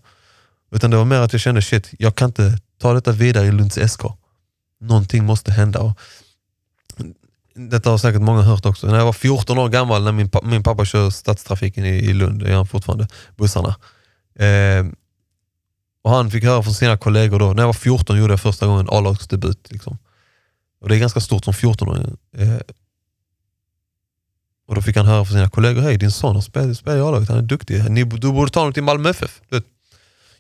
Utan 0.72 0.91
det 0.91 0.98
var 0.98 1.05
mer 1.05 1.20
att 1.20 1.34
jag 1.34 1.41
kände 1.41 1.62
shit, 1.62 1.89
jag 2.00 2.15
kan 2.15 2.29
inte 2.29 2.60
ta 2.82 2.94
detta 2.94 3.12
vidare 3.12 3.46
i 3.46 3.51
Lunds 3.51 3.91
SK. 3.91 4.01
Någonting 4.79 5.25
måste 5.25 5.51
hända. 5.51 5.79
Och 5.82 6.00
detta 7.55 7.89
har 7.89 7.98
säkert 7.98 8.22
många 8.22 8.41
hört 8.41 8.65
också. 8.65 8.88
När 8.88 8.98
jag 8.98 9.05
var 9.05 9.13
14 9.13 9.58
år 9.58 9.70
gammal, 9.70 10.03
när 10.03 10.12
min, 10.12 10.29
min 10.44 10.63
pappa 10.63 10.86
kör 10.86 11.10
stadstrafiken 11.10 11.86
i, 11.86 11.89
i 11.89 12.13
Lund, 12.13 12.44
det 12.44 12.50
gör 12.50 12.58
han 12.58 12.67
fortfarande, 12.67 13.08
bussarna. 13.36 13.75
Eh, 14.39 14.86
och 16.01 16.12
han 16.12 16.32
fick 16.32 16.44
höra 16.44 16.63
från 16.63 16.74
sina 16.74 16.98
kollegor 16.98 17.39
då, 17.39 17.53
när 17.53 17.63
jag 17.63 17.67
var 17.67 17.74
14 17.74 18.17
gjorde 18.17 18.34
jag 18.34 18.41
första 18.41 18.67
gången 18.67 18.88
A-lagsdebut. 18.89 19.72
Liksom. 19.72 19.98
Och 20.82 20.89
det 20.89 20.96
är 20.96 21.00
ganska 21.00 21.20
stort 21.20 21.46
som 21.46 21.53
14-åring. 21.53 22.17
Eh, 22.38 22.60
och 24.67 24.75
då 24.75 24.82
fick 24.82 24.98
han 24.98 25.05
höra 25.05 25.25
från 25.25 25.34
sina 25.34 25.50
kollegor, 25.50 25.82
hej 25.82 25.98
din 25.98 26.12
son 26.12 26.36
har 26.36 26.41
spelat, 26.41 26.88
i 26.88 26.89
A-laget, 26.89 27.29
han 27.29 27.38
är 27.38 27.41
duktig. 27.41 27.89
Ni, 27.89 28.03
du 28.03 28.32
borde 28.32 28.51
ta 28.51 28.60
honom 28.60 28.74
till 28.74 28.84
Malmö 28.84 29.10
FF. 29.10 29.41
Du 29.50 29.55
vet. 29.55 29.65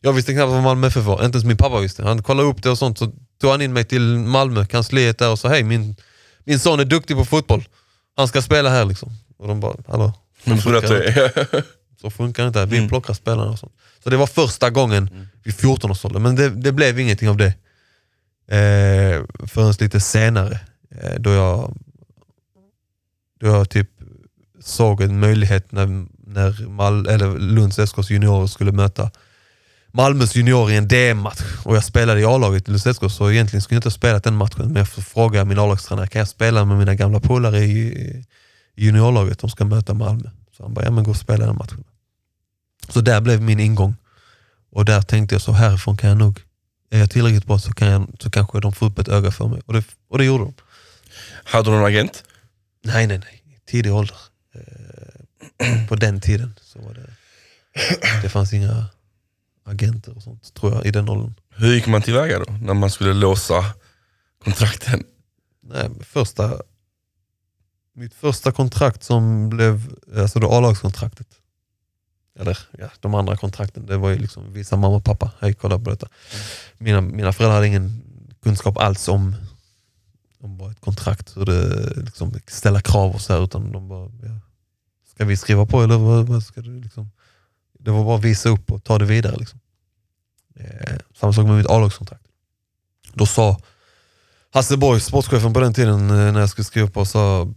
Jag 0.05 0.13
visste 0.13 0.33
knappt 0.33 0.51
vad 0.51 0.63
Malmö 0.63 0.87
FF 0.87 1.05
var, 1.05 1.25
inte 1.25 1.35
ens 1.35 1.45
min 1.45 1.57
pappa 1.57 1.79
visste. 1.79 2.03
Han 2.03 2.23
kollade 2.23 2.49
upp 2.49 2.63
det 2.63 2.69
och 2.69 2.77
sånt, 2.77 2.97
så 2.97 3.11
tog 3.41 3.51
han 3.51 3.61
in 3.61 3.73
mig 3.73 3.83
till 3.83 4.17
Malmö, 4.17 4.65
kansliet 4.65 5.17
där 5.17 5.31
och 5.31 5.39
sa, 5.39 5.47
hej 5.47 5.63
min, 5.63 5.95
min 6.43 6.59
son 6.59 6.79
är 6.79 6.85
duktig 6.85 7.15
på 7.15 7.25
fotboll. 7.25 7.67
Han 8.15 8.27
ska 8.27 8.41
spela 8.41 8.69
här 8.69 8.85
liksom. 8.85 9.09
Och 9.37 9.47
de 9.47 9.59
bara, 9.59 9.75
hallå? 9.87 10.13
Men 10.43 10.57
funkar 10.57 10.89
det. 10.89 11.63
Så 12.01 12.09
funkar 12.09 12.47
inte, 12.47 12.65
vi 12.65 12.87
plockar 12.87 13.13
spelarna 13.13 13.51
och 13.51 13.59
sånt. 13.59 13.73
Så 14.03 14.09
det 14.09 14.17
var 14.17 14.27
första 14.27 14.69
gången 14.69 15.27
vid 15.43 15.55
14 15.55 15.91
års 15.91 16.05
ålder, 16.05 16.19
men 16.19 16.35
det, 16.35 16.49
det 16.49 16.71
blev 16.71 16.99
ingenting 16.99 17.29
av 17.29 17.37
det. 17.37 17.53
Eh, 18.55 19.23
förrän 19.47 19.73
lite 19.79 19.99
senare, 19.99 20.59
eh, 21.01 21.19
då 21.19 21.29
jag 21.29 21.77
då 23.39 23.47
jag 23.47 23.69
typ 23.69 23.89
såg 24.59 25.01
en 25.01 25.19
möjlighet 25.19 25.71
när, 25.71 26.05
när 26.27 26.67
Mal 26.67 27.07
eller 27.07 27.39
Lunds 27.39 27.79
SKs 27.79 28.09
juniorer 28.09 28.47
skulle 28.47 28.71
möta 28.71 29.11
Malmös 29.95 30.35
juniorer 30.35 30.73
i 30.73 30.77
en 30.77 30.87
DM-match 30.87 31.41
och 31.63 31.75
jag 31.75 31.83
spelade 31.83 32.21
i 32.21 32.25
A-laget 32.25 32.67
i 32.67 32.71
Lunds 32.71 32.97
SK 32.97 33.11
så 33.11 33.31
egentligen 33.31 33.61
skulle 33.61 33.75
jag 33.75 33.79
inte 33.79 33.87
ha 33.87 33.91
spelat 33.91 34.23
den 34.23 34.35
matchen 34.35 34.67
men 34.67 34.75
jag 34.75 34.87
frågade 34.87 35.45
min 35.45 35.59
A-lagstränare, 35.59 36.07
kan 36.07 36.19
jag 36.19 36.27
spela 36.27 36.65
med 36.65 36.77
mina 36.77 36.95
gamla 36.95 37.19
polare 37.19 37.59
i, 37.59 37.79
i 37.79 38.25
juniorlaget? 38.75 39.39
De 39.39 39.49
ska 39.49 39.65
möta 39.65 39.93
Malmö. 39.93 40.29
Så 40.57 40.63
han 40.63 40.73
bara, 40.73 40.85
ja 40.85 40.91
men 40.91 41.03
gå 41.03 41.11
och 41.11 41.17
spela 41.17 41.45
den 41.45 41.55
matchen. 41.55 41.83
Så 42.89 43.01
där 43.01 43.21
blev 43.21 43.41
min 43.41 43.59
ingång. 43.59 43.95
Och 44.71 44.85
där 44.85 45.01
tänkte 45.01 45.35
jag 45.35 45.41
så 45.41 45.51
härifrån 45.51 45.97
kan 45.97 46.09
jag 46.09 46.17
nog, 46.17 46.39
är 46.89 46.99
jag 46.99 47.11
tillräckligt 47.11 47.45
bra 47.45 47.59
så, 47.59 47.73
kan 47.73 47.87
jag, 47.87 48.07
så 48.19 48.31
kanske 48.31 48.59
de 48.59 48.73
får 48.73 48.85
upp 48.85 48.99
ett 48.99 49.07
öga 49.07 49.31
för 49.31 49.47
mig. 49.47 49.61
Och 49.65 49.73
det, 49.73 49.83
och 50.09 50.17
det 50.17 50.25
gjorde 50.25 50.43
de. 50.43 50.53
Hade 51.43 51.69
du 51.69 51.75
någon 51.75 51.85
agent? 51.85 52.23
Nej, 52.83 53.07
nej, 53.07 53.17
nej. 53.17 53.43
Tidig 53.67 53.93
ålder. 53.93 54.17
Eh, 54.55 55.87
på 55.87 55.95
den 55.95 56.21
tiden 56.21 56.53
så 56.61 56.79
var 56.81 56.93
det, 56.93 57.09
det 58.21 58.29
fanns 58.29 58.53
inga 58.53 58.85
agenter 59.65 60.15
och 60.15 60.23
sånt 60.23 60.53
tror 60.53 60.73
jag 60.73 60.85
i 60.85 60.91
den 60.91 61.09
åldern. 61.09 61.33
Hur 61.49 61.73
gick 61.73 61.87
man 61.87 62.01
tillväga 62.01 62.39
då, 62.39 62.53
när 62.61 62.73
man 62.73 62.91
skulle 62.91 63.13
låsa 63.13 63.65
kontrakten? 64.43 65.03
Nej, 65.63 65.89
första, 66.01 66.61
mitt 67.93 68.13
första 68.13 68.51
kontrakt 68.51 69.03
som 69.03 69.49
blev, 69.49 69.95
alltså 70.17 70.39
det 70.39 70.47
A-lagskontraktet. 70.47 71.27
Eller 72.39 72.57
ja, 72.77 72.89
de 72.99 73.15
andra 73.15 73.37
kontrakten, 73.37 73.85
det 73.85 73.97
var 73.97 74.09
ju 74.09 74.17
liksom 74.17 74.53
visa 74.53 74.75
mamma 74.75 74.95
och 74.95 75.05
pappa, 75.05 75.31
hej 75.39 75.53
kolla 75.53 75.79
på 75.79 75.89
detta. 75.89 76.07
Mina, 76.77 77.01
mina 77.01 77.33
föräldrar 77.33 77.55
hade 77.55 77.67
ingen 77.67 78.01
kunskap 78.43 78.77
alls 78.77 79.07
om, 79.07 79.35
om 80.39 80.57
bara 80.57 80.71
ett 80.71 80.81
kontrakt, 80.81 81.37
hur 81.37 81.45
det 81.45 81.89
liksom, 81.95 82.33
ställa 82.47 82.81
krav 82.81 83.11
och 83.11 83.21
så 83.21 83.33
här, 83.33 83.43
utan 83.43 83.71
de 83.71 83.87
bara, 83.87 84.11
ja, 84.23 84.39
ska 85.13 85.25
vi 85.25 85.37
skriva 85.37 85.65
på 85.65 85.81
eller 85.81 85.97
vad, 85.97 86.27
vad 86.27 86.43
ska 86.43 86.61
du 86.61 86.79
liksom? 86.79 87.11
Det 87.85 87.91
var 87.91 88.03
bara 88.03 88.17
att 88.17 88.23
visa 88.23 88.49
upp 88.49 88.71
och 88.71 88.83
ta 88.83 88.97
det 88.97 89.05
vidare. 89.05 89.35
Liksom. 89.35 89.59
Eh, 90.55 90.97
samma 91.15 91.33
sak 91.33 91.47
med 91.47 91.57
mitt 91.57 91.69
A-lagskontrakt. 91.69 92.27
Då 93.13 93.25
sa 93.25 93.61
Hasse 94.53 94.77
Borg, 94.77 94.99
sportchefen 94.99 95.53
på 95.53 95.59
den 95.59 95.73
tiden, 95.73 96.09
eh, 96.09 96.33
när 96.33 96.39
jag 96.39 96.49
skulle 96.49 96.65
skriva 96.65 96.89
på, 96.89 97.05
sa, 97.05 97.53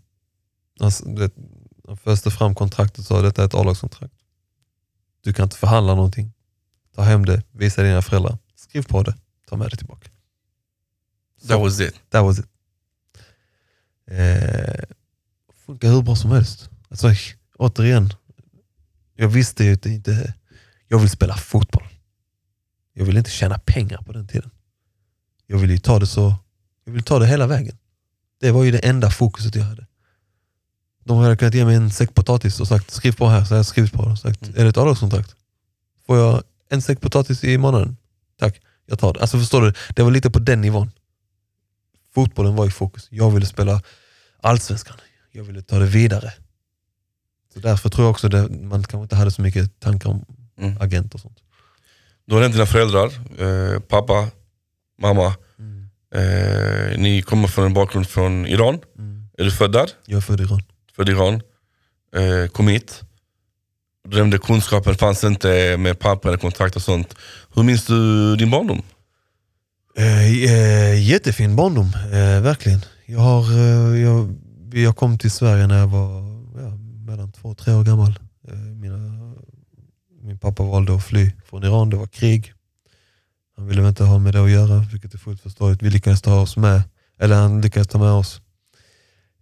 alltså, 0.80 1.04
det, 1.04 1.30
han 1.86 1.96
föste 1.96 2.30
fram 2.30 2.54
kontraktet 2.54 2.98
och 2.98 3.04
sa 3.04 3.22
detta 3.22 3.42
är 3.42 3.46
ett 3.46 3.54
A-lagskontrakt. 3.54 4.14
Du 5.24 5.32
kan 5.32 5.44
inte 5.44 5.56
förhandla 5.56 5.94
någonting. 5.94 6.32
Ta 6.94 7.02
hem 7.02 7.26
det, 7.26 7.42
visa 7.52 7.82
dina 7.82 8.02
föräldrar, 8.02 8.38
skriv 8.56 8.82
på 8.82 9.02
det, 9.02 9.14
ta 9.48 9.56
med 9.56 9.70
det 9.70 9.76
tillbaka. 9.76 10.08
That 11.48 11.60
was 11.60 11.80
it. 11.80 11.94
That 12.10 12.24
was 12.24 12.38
it. 12.38 12.46
Eh, 14.06 14.84
funkar 15.66 15.88
hur 15.88 16.02
bra 16.02 16.16
som 16.16 16.30
helst. 16.30 16.70
Alltså, 16.90 17.08
återigen, 17.58 18.12
jag 19.20 19.28
visste 19.28 19.64
ju 19.64 19.72
inte, 19.72 20.34
jag 20.88 20.98
vill 20.98 21.10
spela 21.10 21.36
fotboll. 21.36 21.88
Jag 22.92 23.04
vill 23.04 23.16
inte 23.16 23.30
tjäna 23.30 23.58
pengar 23.58 23.98
på 23.98 24.12
den 24.12 24.26
tiden. 24.26 24.50
Jag 25.46 25.58
ville 25.58 25.78
ta 25.78 25.98
det 25.98 26.06
så, 26.06 26.34
jag 26.84 26.92
ville 26.92 27.04
ta 27.04 27.18
det 27.18 27.26
hela 27.26 27.46
vägen. 27.46 27.78
Det 28.40 28.50
var 28.50 28.64
ju 28.64 28.70
det 28.70 28.78
enda 28.78 29.10
fokuset 29.10 29.54
jag 29.54 29.62
hade. 29.62 29.86
De 31.04 31.18
hade 31.18 31.36
kunnat 31.36 31.54
ge 31.54 31.64
mig 31.64 31.76
en 31.76 31.90
säck 31.90 32.14
potatis 32.14 32.60
och 32.60 32.68
sagt 32.68 32.90
skriv 32.90 33.12
på 33.12 33.28
här, 33.28 33.44
så 33.44 33.54
jag 33.54 33.66
skrivit 33.66 33.92
på 33.92 34.02
och 34.02 34.18
sagt 34.18 34.48
är 34.48 34.64
det 34.64 34.68
ett 34.68 34.76
avdragskontrakt? 34.76 35.36
Får 36.06 36.18
jag 36.18 36.42
en 36.68 36.82
säck 36.82 37.00
potatis 37.00 37.44
i 37.44 37.58
månaden? 37.58 37.96
Tack, 38.38 38.60
jag 38.86 38.98
tar 38.98 39.12
det. 39.14 39.20
Alltså 39.20 39.38
förstår 39.38 39.62
du, 39.62 39.72
det 39.96 40.02
var 40.02 40.10
lite 40.10 40.30
på 40.30 40.38
den 40.38 40.60
nivån. 40.60 40.90
Fotbollen 42.14 42.56
var 42.56 42.66
i 42.66 42.70
fokus. 42.70 43.08
Jag 43.10 43.30
ville 43.30 43.46
spela 43.46 43.82
allsvenskan. 44.40 44.96
Jag 45.32 45.44
ville 45.44 45.62
ta 45.62 45.78
det 45.78 45.86
vidare. 45.86 46.32
Så 47.60 47.68
därför 47.68 47.88
tror 47.88 48.04
jag 48.04 48.10
också 48.10 48.26
att 48.26 48.50
man 48.50 48.82
kanske 48.82 49.02
inte 49.02 49.16
hade 49.16 49.30
så 49.30 49.42
mycket 49.42 49.80
tankar 49.80 50.10
om 50.10 50.24
Mm. 50.60 50.76
agent 50.80 51.14
och 51.14 51.20
sånt. 51.20 51.38
Du 52.26 52.34
har 52.34 52.40
nämnt 52.40 52.54
dina 52.54 52.66
föräldrar, 52.66 53.06
eh, 53.38 53.80
pappa, 53.80 54.28
mamma. 55.02 55.34
Mm. 55.58 55.88
Eh, 56.14 56.98
ni 56.98 57.22
kommer 57.22 57.48
från 57.48 57.64
en 57.66 57.74
bakgrund 57.74 58.08
från 58.08 58.46
Iran. 58.46 58.78
Mm. 58.98 59.28
Är 59.38 59.44
du 59.44 59.50
född 59.50 59.72
där? 59.72 59.90
Jag 60.06 60.16
är 60.16 60.20
född 60.20 60.40
i 60.40 60.42
Iran. 60.42 60.62
Född 60.96 61.08
i 61.08 61.12
Iran. 61.12 61.34
Eh, 62.16 62.48
kom 62.52 62.68
hit. 62.68 63.00
Du 64.08 64.16
nämnde 64.16 64.38
kunskapen 64.38 64.94
fanns 64.94 65.24
inte 65.24 65.76
med 65.76 65.98
papper 65.98 66.28
eller 66.28 66.38
kontrakt 66.38 66.76
och 66.76 66.82
sånt. 66.82 67.14
Hur 67.54 67.62
minns 67.62 67.86
du 67.86 68.36
din 68.36 68.50
barndom? 68.50 68.82
Eh, 69.96 70.44
eh, 70.44 71.08
jättefin 71.08 71.56
barndom, 71.56 71.92
eh, 72.12 72.40
verkligen. 72.42 72.80
Jag, 73.06 73.18
har, 73.20 73.52
jag, 73.96 74.34
jag 74.72 74.96
kom 74.96 75.18
till 75.18 75.30
Sverige 75.30 75.66
när 75.66 75.78
jag 75.78 75.86
var 75.86 76.27
redan 77.18 77.32
Två-tre 77.32 77.74
år 77.74 77.84
gammal. 77.84 78.18
Eh, 78.48 78.54
mina, 78.54 79.34
min 80.22 80.38
pappa 80.38 80.62
valde 80.62 80.94
att 80.94 81.04
fly 81.04 81.30
från 81.44 81.64
Iran, 81.64 81.90
det 81.90 81.96
var 81.96 82.06
krig. 82.06 82.52
Han 83.56 83.66
ville 83.66 83.80
väl 83.80 83.88
inte 83.88 84.04
ha 84.04 84.18
med 84.18 84.34
det 84.34 84.44
att 84.44 84.50
göra, 84.50 84.78
vilket 84.92 85.14
är 85.14 85.18
fullt 85.18 85.40
förståeligt. 85.40 85.82
Vi 85.82 85.90
lyckades 85.90 86.22
ta 86.22 86.40
oss 86.40 86.56
med, 86.56 86.82
eller 87.20 87.36
han 87.36 87.60
lyckades 87.60 87.88
ta 87.88 87.98
med 87.98 88.10
oss. 88.10 88.40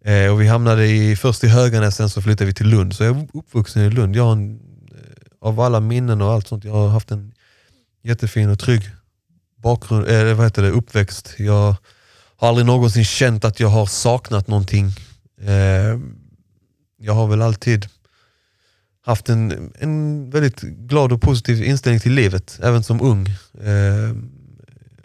Eh, 0.04 0.32
och 0.32 0.40
vi 0.40 0.46
hamnade 0.46 0.86
i, 0.86 1.16
först 1.16 1.44
i 1.44 1.48
Höganäs, 1.48 1.96
sen 1.96 2.10
så 2.10 2.22
flyttade 2.22 2.46
vi 2.46 2.54
till 2.54 2.68
Lund. 2.68 2.94
Så 2.94 3.04
jag 3.04 3.16
är 3.16 3.26
uppvuxen 3.34 3.82
i 3.82 3.90
Lund. 3.90 4.16
Jag 4.16 4.24
har 4.24 4.32
en, 4.32 4.60
eh, 4.90 5.48
av 5.48 5.60
alla 5.60 5.80
minnen 5.80 6.22
och 6.22 6.32
allt 6.32 6.48
sånt, 6.48 6.64
jag 6.64 6.72
har 6.72 6.88
haft 6.88 7.10
en 7.10 7.32
jättefin 8.02 8.50
och 8.50 8.58
trygg 8.58 8.82
bakgrund, 9.56 10.06
eller 10.06 10.34
vad 10.34 10.46
heter 10.46 10.62
det, 10.62 10.70
uppväxt. 10.70 11.34
Jag 11.38 11.74
har 12.36 12.48
aldrig 12.48 12.66
någonsin 12.66 13.04
känt 13.04 13.44
att 13.44 13.60
jag 13.60 13.68
har 13.68 13.86
saknat 13.86 14.48
någonting. 14.48 14.86
Eh, 15.40 15.98
jag 17.06 17.14
har 17.14 17.26
väl 17.26 17.42
alltid 17.42 17.88
haft 19.00 19.28
en, 19.28 19.72
en 19.78 20.30
väldigt 20.30 20.60
glad 20.60 21.12
och 21.12 21.20
positiv 21.20 21.64
inställning 21.64 22.00
till 22.00 22.12
livet, 22.12 22.60
även 22.62 22.82
som 22.82 23.00
ung. 23.00 23.26
Eh, 23.66 24.16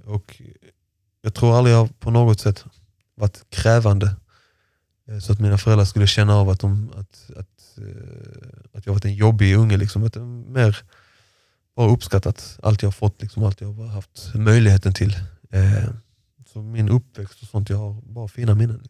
och 0.06 0.42
Jag 1.22 1.34
tror 1.34 1.58
aldrig 1.58 1.76
jag 1.76 2.00
på 2.00 2.12
något 2.12 2.40
sätt 2.40 2.66
varit 3.16 3.44
krävande. 3.50 4.16
Eh, 5.08 5.20
så 5.20 5.34
att 5.34 5.40
mina 5.40 5.58
föräldrar 5.58 5.86
skulle 5.86 6.08
känna 6.08 6.36
av 6.36 6.50
att, 6.50 6.60
de, 6.60 6.92
att, 6.96 7.32
att, 7.38 7.78
eh, 7.78 8.78
att 8.78 8.86
jag 8.86 8.94
varit 8.94 9.06
en 9.06 9.16
jobbig 9.16 9.56
unge. 9.56 9.78
Liksom. 9.78 10.04
Att 10.04 10.16
mer 10.48 10.78
bara 11.76 11.90
uppskattat 11.92 12.60
allt 12.64 12.84
jag 12.84 12.96
fått, 12.96 13.22
liksom, 13.22 13.44
allt 13.44 13.62
jag 13.62 13.74
haft 13.74 14.32
möjligheten 14.36 14.94
till. 14.94 15.16
Eh, 15.52 15.90
så 16.54 16.62
min 16.62 16.90
uppväxt 16.90 17.42
och 17.42 17.48
sånt, 17.48 17.70
jag 17.70 17.78
har 17.78 18.02
bara 18.02 18.28
fina 18.28 18.56
minnen. 18.56 18.88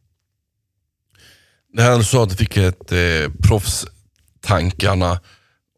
Det 1.73 1.81
här 1.81 1.97
du 1.97 2.03
sa 2.03 2.23
att 2.23 2.29
du 2.29 2.35
fick 2.35 2.57
ett 2.57 2.91
eh, 2.91 3.31
proffstankarna 3.43 5.19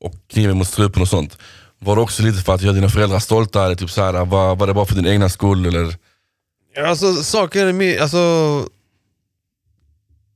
och 0.01 0.13
kniven 0.27 0.57
mot 0.57 0.67
strupen 0.67 1.01
och 1.01 1.07
sånt. 1.07 1.37
Var 1.79 1.95
det 1.95 2.01
också 2.01 2.23
lite 2.23 2.41
för 2.41 2.55
att 2.55 2.61
göra 2.61 2.73
dina 2.73 2.89
föräldrar 2.89 3.19
stolta? 3.19 3.65
Eller 3.65 3.75
typ 3.75 3.89
så 3.89 4.03
här, 4.03 4.25
var, 4.25 4.55
var 4.55 4.67
det 4.67 4.73
bara 4.73 4.85
för 4.85 4.95
din 4.95 5.07
egna 5.07 5.29
skull? 5.29 5.65
Eller? 5.65 5.95
Alltså 6.87 7.23
saken 7.23 7.67
är 7.67 7.73
min, 7.73 8.01
alltså... 8.01 8.17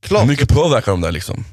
Hur 0.02 0.08
Klart, 0.08 0.28
mycket 0.28 0.50
påverkar 0.50 0.92
de 0.92 1.02
där 1.02 1.12
liksom? 1.12 1.46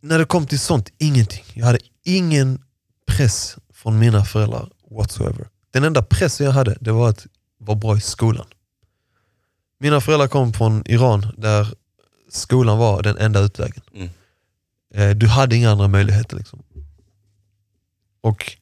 när 0.00 0.18
det 0.18 0.24
kom 0.24 0.46
till 0.46 0.60
sånt, 0.60 0.92
ingenting. 0.98 1.44
Jag 1.54 1.66
hade 1.66 1.78
ingen 2.04 2.62
press 3.06 3.56
från 3.74 3.98
mina 3.98 4.24
föräldrar 4.24 4.68
whatsoever. 4.90 5.48
Den 5.72 5.84
enda 5.84 6.02
pressen 6.02 6.46
jag 6.46 6.52
hade, 6.52 6.76
det 6.80 6.92
var 6.92 7.08
att 7.08 7.26
vara 7.58 7.78
bra 7.78 7.96
i 7.96 8.00
skolan. 8.00 8.46
Mina 9.80 10.00
föräldrar 10.00 10.28
kom 10.28 10.52
från 10.52 10.82
Iran 10.86 11.26
där 11.36 11.74
skolan 12.30 12.78
var 12.78 13.02
den 13.02 13.16
enda 13.16 13.40
utvägen. 13.40 13.82
Mm. 13.94 14.08
Eh, 14.94 15.16
Du 15.16 15.26
hade 15.26 15.56
inga 15.56 15.70
andra 15.70 15.88
möjligheter. 15.88 16.36
Liksom. 16.36 16.62
Och 18.20 18.56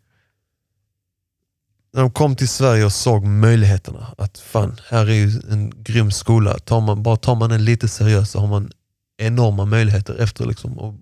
när 1.92 2.00
de 2.00 2.10
kom 2.10 2.36
till 2.36 2.48
Sverige 2.48 2.84
och 2.84 2.92
såg 2.92 3.24
möjligheterna, 3.24 4.14
att 4.18 4.38
fan, 4.38 4.80
här 4.88 5.06
är 5.06 5.14
ju 5.14 5.40
en 5.50 5.82
grym 5.82 6.10
skola. 6.10 6.58
Tar 6.58 6.80
man, 6.80 7.02
bara 7.02 7.16
tar 7.16 7.34
man 7.34 7.50
den 7.50 7.64
lite 7.64 7.88
seriöst 7.88 8.30
så 8.32 8.40
har 8.40 8.46
man 8.46 8.70
enorma 9.16 9.64
möjligheter 9.64 10.14
efter. 10.14 10.46
Liksom. 10.46 10.78
Och, 10.78 10.94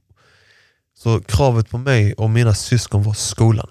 så 0.94 1.20
kravet 1.20 1.70
på 1.70 1.78
mig 1.78 2.14
och 2.14 2.30
mina 2.30 2.54
syskon 2.54 3.02
var 3.02 3.14
skolan. 3.14 3.68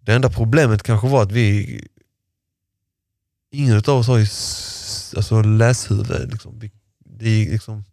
Det 0.00 0.12
enda 0.12 0.30
problemet 0.30 0.82
kanske 0.82 1.08
var 1.08 1.22
att 1.22 1.32
vi 1.32 1.80
ingen 3.50 3.76
av 3.76 3.88
oss 3.88 4.06
har 4.06 4.18
ju 4.18 4.26
alltså, 5.16 5.42
läshuvud. 5.42 6.30
Liksom. 6.32 6.58
Vi, 6.58 6.70
det 7.22 7.50
liksom, 7.50 7.84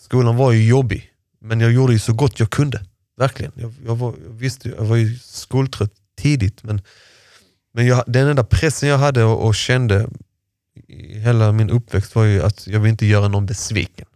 skolan 0.00 0.36
var 0.36 0.52
ju 0.52 0.66
jobbig, 0.66 1.12
men 1.40 1.60
jag 1.60 1.72
gjorde 1.72 1.92
ju 1.92 1.98
så 1.98 2.12
gott 2.12 2.40
jag 2.40 2.50
kunde. 2.50 2.84
Verkligen. 3.16 3.52
Jag, 3.54 3.74
jag, 3.86 3.96
var, 3.96 4.14
jag 4.24 4.32
visste 4.32 4.68
jag 4.68 4.84
var 4.84 4.96
ju 4.96 5.18
skoltrött 5.18 5.92
tidigt, 6.16 6.62
men, 6.62 6.82
men 7.72 7.86
jag, 7.86 8.04
den 8.06 8.28
enda 8.28 8.44
pressen 8.44 8.88
jag 8.88 8.98
hade 8.98 9.24
och, 9.24 9.46
och 9.46 9.54
kände 9.54 10.08
i 10.88 11.18
hela 11.18 11.52
min 11.52 11.70
uppväxt 11.70 12.14
var 12.14 12.24
ju 12.24 12.42
att 12.42 12.66
jag 12.66 12.80
vill 12.80 12.90
inte 12.90 13.06
göra 13.06 13.28
någon 13.28 13.46
besviken. 13.46 14.06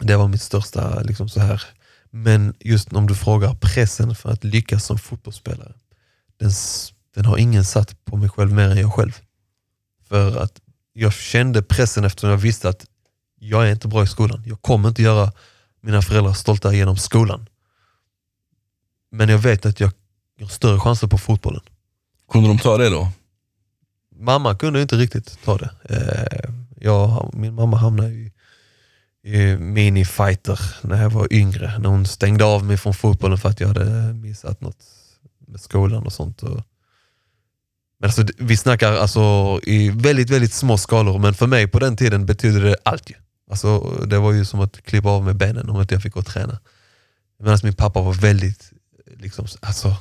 Det 0.00 0.16
var 0.16 0.28
mitt 0.28 0.42
största 0.42 1.00
liksom 1.00 1.28
så 1.28 1.40
här. 1.40 1.62
Men 2.10 2.54
just 2.60 2.92
om 2.92 3.06
du 3.06 3.14
frågar 3.14 3.54
pressen 3.54 4.14
för 4.14 4.30
att 4.30 4.44
lyckas 4.44 4.84
som 4.84 4.98
fotbollsspelare, 4.98 5.72
den, 6.36 6.50
den 7.14 7.24
har 7.24 7.38
ingen 7.38 7.64
satt 7.64 8.04
på 8.04 8.16
mig 8.16 8.28
själv 8.28 8.52
mer 8.52 8.68
än 8.68 8.78
jag 8.78 8.92
själv. 8.92 9.12
För 10.08 10.36
att 10.36 10.60
jag 10.92 11.12
kände 11.12 11.62
pressen 11.62 12.04
eftersom 12.04 12.30
jag 12.30 12.36
visste 12.36 12.68
att 12.68 12.86
jag 13.44 13.68
är 13.68 13.72
inte 13.72 13.88
bra 13.88 14.02
i 14.02 14.06
skolan. 14.06 14.42
Jag 14.46 14.62
kommer 14.62 14.88
inte 14.88 15.02
göra 15.02 15.32
mina 15.80 16.02
föräldrar 16.02 16.32
stolta 16.32 16.72
genom 16.72 16.96
skolan. 16.96 17.48
Men 19.10 19.28
jag 19.28 19.38
vet 19.38 19.66
att 19.66 19.80
jag 19.80 19.90
har 20.40 20.48
större 20.48 20.80
chanser 20.80 21.06
på 21.06 21.18
fotbollen. 21.18 21.60
Kunde 22.32 22.48
de 22.48 22.58
ta 22.58 22.76
det 22.76 22.90
då? 22.90 23.08
Mamma 24.16 24.54
kunde 24.54 24.82
inte 24.82 24.96
riktigt 24.96 25.38
ta 25.44 25.58
det. 25.58 25.70
Eh, 25.84 26.50
jag, 26.80 27.30
min 27.34 27.54
mamma 27.54 27.76
hamnade 27.76 28.08
i, 28.08 28.32
i 29.24 29.56
minifighter 29.56 30.60
när 30.82 31.02
jag 31.02 31.10
var 31.10 31.32
yngre. 31.32 31.78
När 31.78 31.88
hon 31.88 32.06
stängde 32.06 32.44
av 32.44 32.64
mig 32.64 32.76
från 32.76 32.94
fotbollen 32.94 33.38
för 33.38 33.48
att 33.48 33.60
jag 33.60 33.68
hade 33.68 34.12
missat 34.12 34.60
något 34.60 34.84
med 35.46 35.60
skolan 35.60 36.06
och 36.06 36.12
sånt. 36.12 36.42
Men 36.42 36.62
alltså, 38.02 38.24
vi 38.38 38.56
snackar 38.56 38.92
alltså 38.92 39.60
i 39.62 39.90
väldigt, 39.90 40.30
väldigt 40.30 40.52
små 40.52 40.78
skalor, 40.78 41.18
men 41.18 41.34
för 41.34 41.46
mig 41.46 41.68
på 41.68 41.78
den 41.78 41.96
tiden 41.96 42.26
betydde 42.26 42.60
det 42.60 42.76
allt. 42.84 43.10
Ju. 43.10 43.14
Alltså, 43.52 43.78
det 44.06 44.18
var 44.18 44.32
ju 44.32 44.44
som 44.44 44.60
att 44.60 44.82
klippa 44.82 45.08
av 45.08 45.24
med 45.24 45.36
benen 45.36 45.70
om 45.70 45.80
inte 45.80 45.94
jag 45.94 46.02
fick 46.02 46.12
gå 46.12 46.20
och 46.20 46.26
träna. 46.26 46.58
Medan 47.38 47.58
min 47.62 47.74
pappa 47.74 48.00
var 48.02 48.12
väldigt, 48.14 48.72
liksom, 49.18 49.46
alltså, 49.60 49.96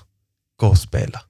gå 0.55 0.67
och 0.67 0.77
spela. 0.77 1.21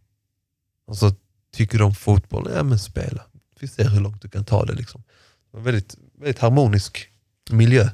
Alltså, 0.87 1.13
tycker 1.55 1.77
du 1.77 1.83
om 1.83 1.95
fotboll? 1.95 2.49
Ja 2.55 2.63
men 2.63 2.79
spela. 2.79 3.21
Vi 3.59 3.67
ser 3.67 3.89
hur 3.89 3.99
långt 4.01 4.21
du 4.21 4.29
kan 4.29 4.45
ta 4.45 4.65
det. 4.65 4.73
Liksom. 4.73 5.03
Det 5.51 5.57
var 5.57 5.63
väldigt, 5.63 5.95
väldigt 6.19 6.39
harmonisk 6.39 7.07
miljö. 7.49 7.89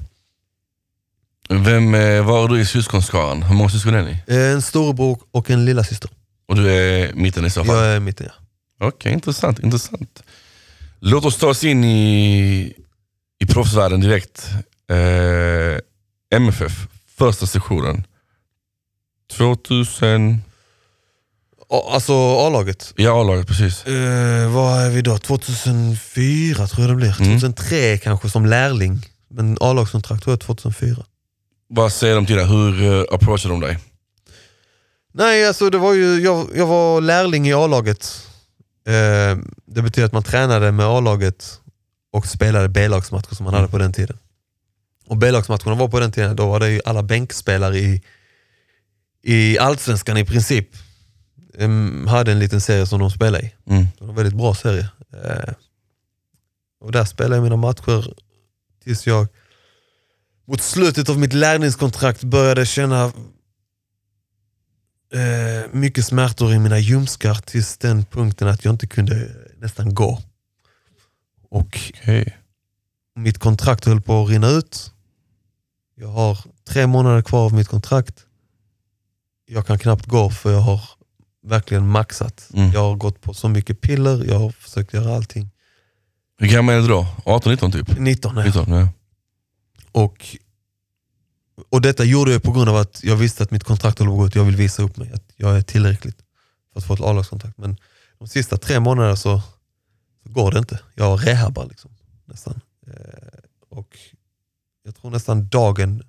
Vem 1.48 1.94
eh, 1.94 2.24
var 2.26 2.48
du 2.48 2.60
i 2.60 2.66
syskonskaran? 2.66 3.42
Hur 3.42 3.54
många 3.54 3.70
syskon 3.70 3.94
är 3.94 4.02
ni? 4.02 4.22
Eh, 4.26 4.52
En 4.52 4.62
storebror 4.62 5.18
och 5.30 5.50
en 5.50 5.64
lilla 5.64 5.84
syster. 5.84 6.10
Och 6.46 6.56
du 6.56 6.70
är 6.72 7.12
mitten 7.12 7.44
i 7.44 7.50
så 7.50 7.64
fall? 7.64 7.76
Jag 7.76 7.86
är 7.86 8.00
mitten 8.00 8.26
ja. 8.30 8.86
Okej, 8.86 9.12
intressant, 9.12 9.58
intressant. 9.58 10.22
Låt 11.00 11.24
oss 11.24 11.36
ta 11.36 11.48
oss 11.48 11.64
in 11.64 11.84
i, 11.84 12.74
i 13.38 13.46
proffsvärlden 13.46 14.00
direkt. 14.00 14.46
Eh, 14.90 15.78
MFF, 16.38 16.72
första 17.18 17.46
sessionen. 17.46 18.06
2000, 19.32 20.42
Och, 21.68 21.94
Alltså 21.94 22.12
A-laget. 22.46 22.92
ja 22.96 23.20
A-laget 23.20 23.46
precis. 23.46 23.86
Eh, 23.86 24.50
vad 24.52 24.80
är 24.86 24.90
vi 24.90 25.02
då? 25.02 25.18
2004 25.18 26.66
tror 26.66 26.80
jag 26.86 26.90
det 26.90 26.96
blir. 26.96 27.20
Mm. 27.20 27.40
2003 27.40 27.98
kanske 27.98 28.30
som 28.30 28.46
lärling. 28.46 29.06
Men 29.30 29.58
A-lagskontrakt 29.60 30.22
tror 30.22 30.32
jag 30.32 30.40
2004. 30.40 31.04
Vad 31.68 31.92
säger 31.92 32.14
de 32.14 32.26
till 32.26 32.36
dig? 32.36 32.46
Hur 32.46 32.82
uh, 32.82 33.04
approachar 33.10 33.48
de 33.50 33.60
dig? 33.60 33.78
Nej, 35.14 35.46
alltså 35.46 35.70
det 35.70 35.78
var 35.78 35.94
ju, 35.94 36.20
jag, 36.20 36.48
jag 36.54 36.66
var 36.66 37.00
lärling 37.00 37.48
i 37.48 37.52
A-laget. 37.52 38.26
Eh, 38.86 39.38
det 39.66 39.82
betyder 39.82 40.06
att 40.06 40.12
man 40.12 40.22
tränade 40.22 40.72
med 40.72 40.86
A-laget 40.86 41.60
och 42.10 42.26
spelade 42.26 42.68
B-lagsmatcher 42.68 43.34
som 43.34 43.44
man 43.44 43.54
hade 43.54 43.68
på 43.68 43.78
den 43.78 43.92
tiden. 43.92 44.18
Och 45.06 45.16
B-lagsmatcherna 45.16 45.74
var 45.74 45.88
på 45.88 46.00
den 46.00 46.12
tiden, 46.12 46.36
då 46.36 46.48
var 46.48 46.60
det 46.60 46.70
ju 46.70 46.80
alla 46.84 47.02
bänkspelare 47.02 47.78
i, 47.78 48.02
i 49.22 49.58
Allsvenskan 49.58 50.16
i 50.16 50.24
princip. 50.24 50.68
Um, 51.54 52.06
hade 52.06 52.32
en 52.32 52.38
liten 52.38 52.60
serie 52.60 52.86
som 52.86 53.00
de 53.00 53.10
spelade 53.10 53.44
i. 53.44 53.54
Mm. 53.66 53.86
Det 53.98 54.04
var 54.04 54.08
en 54.08 54.14
väldigt 54.14 54.34
bra 54.34 54.54
serie. 54.54 54.88
Eh, 55.24 55.54
och 56.80 56.92
där 56.92 57.04
spelade 57.04 57.36
jag 57.36 57.42
mina 57.42 57.56
matcher 57.56 58.14
tills 58.84 59.06
jag 59.06 59.28
mot 60.46 60.62
slutet 60.62 61.08
av 61.08 61.18
mitt 61.18 61.32
lärlingskontrakt 61.32 62.24
började 62.24 62.66
känna 62.66 63.04
eh, 65.12 65.72
mycket 65.72 66.06
smärtor 66.06 66.52
i 66.52 66.58
mina 66.58 66.78
ljumskar 66.78 67.34
tills 67.34 67.78
den 67.78 68.04
punkten 68.04 68.48
att 68.48 68.64
jag 68.64 68.74
inte 68.74 68.86
kunde 68.86 69.28
nästan 69.58 69.94
gå. 69.94 70.22
Och 71.50 71.80
Okej. 71.94 72.38
mitt 73.14 73.38
kontrakt 73.38 73.84
höll 73.84 74.00
på 74.00 74.22
att 74.22 74.28
rinna 74.30 74.48
ut. 74.48 74.92
Jag 75.94 76.08
har 76.08 76.38
tre 76.68 76.86
månader 76.86 77.22
kvar 77.22 77.44
av 77.44 77.54
mitt 77.54 77.68
kontrakt. 77.68 78.24
Jag 79.46 79.66
kan 79.66 79.78
knappt 79.78 80.06
gå 80.06 80.30
för 80.30 80.52
jag 80.52 80.60
har 80.60 80.80
verkligen 81.46 81.88
maxat. 81.88 82.50
Mm. 82.54 82.70
Jag 82.70 82.80
har 82.80 82.96
gått 82.96 83.20
på 83.20 83.34
så 83.34 83.48
mycket 83.48 83.80
piller, 83.80 84.24
jag 84.24 84.38
har 84.38 84.50
försökt 84.50 84.92
göra 84.94 85.16
allting. 85.16 85.50
Hur 86.38 86.48
gammal 86.48 86.74
är 86.74 86.80
du 86.80 86.88
då? 86.88 87.06
18-19 87.24 87.72
typ? 87.72 87.98
19 87.98 88.38
är 88.38 88.40
jag. 88.40 88.46
19, 88.46 88.72
ja. 88.72 88.88
Och, 89.92 90.36
och 91.70 91.80
detta 91.80 92.04
gjorde 92.04 92.32
jag 92.32 92.42
på 92.42 92.52
grund 92.52 92.68
av 92.68 92.76
att 92.76 93.04
jag 93.04 93.16
visste 93.16 93.42
att 93.42 93.50
mitt 93.50 93.64
kontrakt 93.64 93.98
håller 93.98 94.10
på 94.10 94.14
att 94.14 94.20
gå 94.20 94.26
ut. 94.26 94.34
Jag 94.34 94.44
vill 94.44 94.56
visa 94.56 94.82
upp 94.82 94.96
mig, 94.96 95.12
att 95.12 95.24
jag 95.36 95.56
är 95.56 95.62
tillräckligt 95.62 96.18
för 96.72 96.80
att 96.80 96.86
få 96.86 96.94
ett 96.94 97.00
A-lagskontrakt. 97.00 97.58
Men 97.58 97.76
de 98.18 98.28
sista 98.28 98.56
tre 98.56 98.80
månaderna 98.80 99.16
så, 99.16 99.42
så 100.28 100.34
går 100.34 100.52
det 100.52 100.58
inte. 100.58 100.80
Jag 100.94 101.26
rehabar 101.26 101.66
liksom, 101.66 101.90
nästan. 102.24 102.60
Eh, 102.86 103.38
och 103.68 103.98
jag 104.84 104.96
tror 104.96 105.10
nästan 105.10 105.48
dagen, 105.48 106.02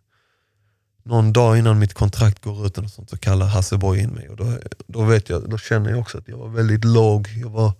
någon 1.03 1.33
dag 1.33 1.57
innan 1.57 1.79
mitt 1.79 1.93
kontrakt 1.93 2.43
går 2.43 2.65
ut 2.65 2.77
och 2.77 2.89
sånt, 2.89 3.09
så 3.09 3.17
kallar 3.17 3.45
Hasseboy 3.45 3.99
in 3.99 4.09
mig. 4.09 4.29
Och 4.29 4.35
då, 4.35 4.57
då, 4.87 5.03
vet 5.03 5.29
jag, 5.29 5.49
då 5.49 5.57
känner 5.57 5.89
jag 5.89 5.99
också 5.99 6.17
att 6.17 6.27
jag 6.27 6.37
var 6.37 6.49
väldigt 6.49 6.85
låg. 6.85 7.27
Jag 7.27 7.49
var 7.49 7.73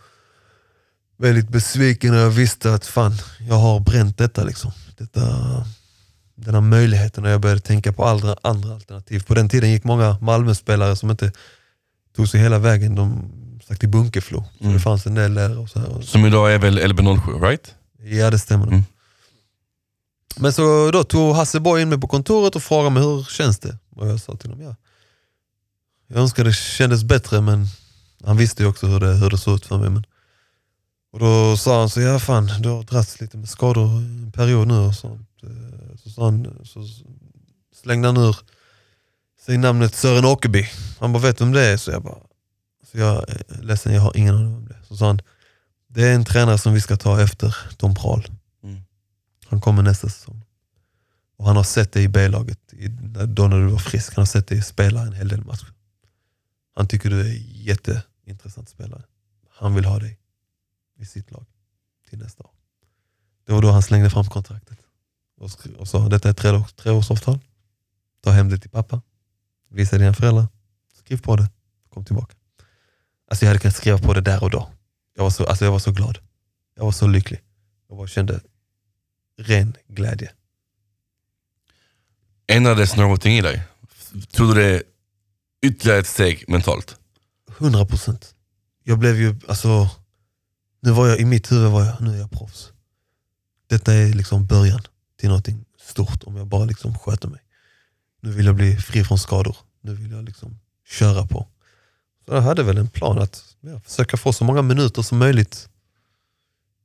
väldigt 1.18 1.50
besviken 1.50 2.14
och 2.14 2.20
jag 2.20 2.30
visste 2.30 2.74
att 2.74 2.86
fan, 2.86 3.14
jag 3.40 3.56
har 3.56 3.80
bränt 3.80 4.18
detta. 4.18 4.44
Liksom. 4.44 4.72
detta 4.98 5.22
den 6.36 6.54
här 6.54 6.62
möjligheten 6.62 7.26
och 7.26 7.32
jag 7.32 7.42
började 7.42 7.62
tänka 7.62 7.94
på 7.94 8.06
andra, 8.06 8.36
andra 8.42 8.74
alternativ. 8.74 9.24
På 9.28 9.34
den 9.34 9.50
tiden 9.50 9.72
gick 9.72 9.84
många 9.84 10.18
Malmö-spelare 10.22 10.96
som 10.96 11.12
inte 11.12 11.32
tog 12.16 12.30
sig 12.30 12.42
hela 12.42 12.60
vägen, 12.60 12.96
de 12.96 13.32
stack 13.70 13.80
till 13.80 13.90
Bunkeflo. 13.90 14.44
Så 14.58 14.64
Mm. 14.64 14.74
det 14.74 14.80
fanns 14.80 15.06
en 15.06 15.16
del 15.16 15.34
där. 15.34 15.58
Och 15.60 15.70
så 15.70 15.80
här. 15.80 16.02
Som 16.02 16.26
idag 16.26 16.54
är 16.54 16.60
väl 16.60 16.80
LB07, 16.80 17.42
right? 17.42 17.76
Ja 18.00 18.30
det 18.32 18.40
stämmer. 18.40 18.68
Mm. 18.68 18.84
Men 20.38 20.54
så 20.54 20.92
då 20.92 21.04
tog 21.04 21.36
Hasse 21.36 21.60
Boy 21.60 21.82
in 21.82 21.90
mig 21.90 22.00
på 22.00 22.08
kontoret 22.08 22.56
och 22.56 22.64
frågade 22.64 22.90
mig 22.90 23.04
hur 23.04 23.24
känns 23.24 23.60
det? 23.60 23.78
Och 23.96 24.08
jag 24.08 24.20
sa 24.20 24.36
till 24.36 24.50
honom 24.50 24.66
ja. 24.66 24.76
Jag 26.08 26.20
önskar 26.22 26.44
det 26.44 26.54
kändes 26.54 27.04
bättre 27.04 27.42
men 27.42 27.66
han 28.26 28.38
visste 28.38 28.64
ju 28.64 28.70
också 28.70 28.88
hur 28.88 29.00
det, 29.00 29.14
hur 29.14 29.30
det 29.30 29.38
såg 29.38 29.56
ut 29.56 29.66
för 29.66 29.78
mig. 29.78 29.90
Men, 29.90 30.04
och 31.14 31.20
då 31.20 31.58
sa 31.58 31.80
han 31.80 31.90
så 31.90 32.02
ja 32.02 32.20
fan 32.20 32.52
du 32.60 32.70
har 32.70 32.84
dragits 32.84 33.22
lite 33.22 33.38
med 33.38 33.50
skador 33.50 34.02
i 34.02 34.06
en 34.06 34.32
period 34.32 34.68
nu 34.68 34.78
och 34.78 34.96
sånt. 34.96 35.30
Så, 36.04 36.10
sa 36.10 36.26
han, 36.26 36.58
så 36.66 36.80
slängde 37.84 38.08
han 38.08 38.18
ur 38.18 38.36
sig 39.46 39.58
namnet 39.58 39.96
Sören 39.96 40.26
Åkerby. 40.26 40.70
Han 41.00 41.14
bara 41.14 41.24
vet 41.24 41.42
vem 41.42 41.52
det 41.52 41.62
är? 41.66 41.78
Så 41.78 41.92
jag 41.92 42.04
bara, 42.04 42.18
så 42.92 42.98
jag 42.98 43.30
är 43.30 43.62
ledsen 43.62 43.94
jag 43.94 44.02
har 44.02 44.18
ingen 44.18 44.36
aning 44.36 44.56
om 44.56 44.66
det. 44.66 44.78
Så 44.84 44.98
sa 44.98 45.08
han, 45.08 45.22
det 45.88 46.04
är 46.04 46.16
en 46.16 46.26
tränare 46.26 46.58
som 46.58 46.74
vi 46.74 46.82
ska 46.82 46.98
ta 46.98 47.22
efter 47.22 47.56
Tom 47.78 47.96
Prahl. 47.96 48.26
Mm. 48.64 48.82
Han 49.46 49.62
kommer 49.62 49.84
nästa 49.84 50.10
säsong. 50.10 50.46
Och 51.38 51.46
han 51.46 51.56
har 51.56 51.64
sett 51.64 51.92
dig 51.92 52.04
i 52.04 52.08
B-laget, 52.08 52.60
då 53.28 53.48
när 53.48 53.58
du 53.58 53.68
var 53.68 53.78
frisk. 53.78 54.16
Han 54.16 54.22
har 54.22 54.26
sett 54.26 54.48
dig 54.48 54.62
spela 54.62 55.02
en 55.02 55.14
hel 55.14 55.28
del 55.28 55.46
matcher. 55.46 55.74
Han 56.76 56.88
tycker 56.88 57.10
du 57.10 57.22
är 57.22 57.34
jätteintressant 57.68 58.70
spelare. 58.70 59.04
Han 59.50 59.76
vill 59.76 59.86
ha 59.86 60.00
dig 60.00 60.20
i 61.00 61.06
sitt 61.06 61.32
lag 61.32 61.46
till 62.10 62.20
nästa 62.20 62.44
år. 62.44 62.52
Det 63.46 63.54
var 63.54 63.62
då 63.62 63.72
han 63.72 63.82
slängde 63.82 64.10
fram 64.10 64.26
kontraktet 64.26 64.78
och, 65.38 65.52
skri- 65.52 65.76
och 65.78 65.88
sa 65.88 66.10
detta 66.10 66.28
är 66.28 66.32
ett 66.32 66.38
tre, 66.38 66.64
treårsavtal. 66.76 67.40
Ta 68.24 68.32
hem 68.32 68.50
det 68.50 68.58
till 68.58 68.70
pappa. 68.70 69.02
Visa 69.70 69.98
dina 69.98 70.14
föräldrar. 70.14 70.48
Skriv 70.94 71.22
på 71.22 71.36
det. 71.36 71.50
Kom 71.90 72.06
tillbaka. 72.06 72.36
Alltså 73.30 73.46
jag 73.46 73.50
hade 73.50 73.60
kunnat 73.60 73.76
skriva 73.76 73.98
på 73.98 74.14
det 74.14 74.22
där 74.22 74.44
och 74.44 74.50
då. 74.50 74.70
Jag 75.16 75.24
var 75.24 75.30
så, 75.30 75.46
alltså 75.46 75.66
jag 75.66 75.72
var 75.72 75.80
så 75.80 75.92
glad. 75.92 76.18
Jag 76.76 76.86
var 76.86 76.92
så 76.92 77.08
lycklig. 77.08 77.42
Jag 77.88 77.98
bara 77.98 78.08
kände 78.08 78.40
ren 79.38 79.76
glädje. 79.88 80.32
Ändrades 82.48 82.96
någonting 82.96 83.38
i 83.38 83.42
dig? 83.42 83.64
Tog 84.32 84.56
du 84.56 84.62
det 84.62 84.84
ytterligare 85.62 86.00
ett 86.00 86.08
steg 86.08 86.44
mentalt? 86.48 86.98
100 87.60 87.86
procent. 87.86 88.36
Jag 88.84 89.00
blev 89.00 89.16
ju, 89.16 89.36
alltså, 89.48 89.90
nu 90.82 90.92
var 90.92 91.08
jag 91.08 91.20
i 91.20 91.26
mitt 91.26 91.52
huvud 91.52 91.72
var 91.72 91.86
jag, 91.86 92.02
nu 92.02 92.14
är 92.14 92.18
jag 92.18 92.32
proffs. 92.32 92.72
Detta 93.68 93.94
är 93.94 94.14
liksom 94.14 94.46
början 94.46 94.82
till 95.20 95.30
någonting 95.30 95.66
stort 95.80 96.24
om 96.24 96.36
jag 96.36 96.48
bara 96.48 96.66
liksom 96.66 97.00
sköter 97.00 97.28
mig. 97.28 97.42
Nu 98.22 98.32
vill 98.32 98.46
jag 98.46 98.56
bli 98.56 98.78
fri 98.78 99.04
från 99.04 99.20
skador. 99.20 99.58
Nu 99.82 99.96
vill 99.96 100.12
jag 100.12 100.24
liksom 100.24 100.60
köra 100.88 101.28
på. 101.28 101.48
Jag 102.30 102.42
hade 102.42 102.64
väl 102.64 102.78
en 102.78 102.90
plan 102.90 103.20
att 103.20 103.44
ja, 103.62 103.80
försöka 103.80 104.18
få 104.18 104.34
så 104.34 104.44
många 104.44 104.62
minuter 104.62 105.02
som 105.02 105.18
möjligt 105.18 105.70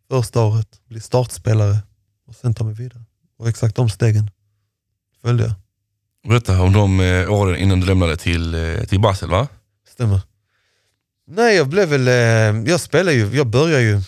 första 0.09 0.43
året, 0.43 0.69
bli 0.89 1.01
startspelare 1.01 1.79
och 2.27 2.35
sen 2.35 2.55
ta 2.55 2.65
mig 2.65 2.75
vidare. 2.75 3.03
Och 3.39 3.49
exakt 3.49 3.77
de 3.77 3.91
stegen 3.91 4.31
följde 5.23 5.45
jag. 5.45 5.55
Berätta 6.29 6.63
om 6.63 6.73
de 6.73 7.01
eh, 7.01 7.33
åren 7.33 7.57
innan 7.57 7.81
du 7.81 7.87
lämnade 7.87 8.17
till, 8.17 8.55
eh, 8.55 8.85
till 8.85 9.01
Basel 9.01 9.31
va? 9.31 9.49
Stämmer. 9.89 10.21
Nej, 11.27 11.57
jag 11.57 11.69
blev 11.69 11.89
väl, 11.89 12.09
eh, 12.09 12.71
jag 12.71 12.81
spelar 12.81 13.13
ju, 13.13 13.37
jag 13.37 13.47
börjar 13.47 13.81
ju 13.81 14.01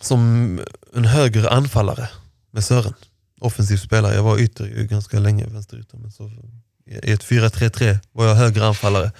som 0.00 0.60
en 0.94 1.04
högre 1.04 1.50
anfallare 1.50 2.08
med 2.50 2.64
Sören. 2.64 2.94
Offensiv 3.40 3.76
spelare. 3.76 4.14
Jag 4.14 4.22
var 4.22 4.38
ytter 4.38 4.68
ganska 4.82 5.18
länge, 5.18 5.46
vänsterytter. 5.46 5.98
Men 5.98 6.12
så, 6.12 6.30
I 6.86 7.12
ett 7.12 7.24
4-3-3 7.24 7.98
var 8.12 8.26
jag 8.26 8.34
högre 8.34 8.66
anfallare. 8.66 9.12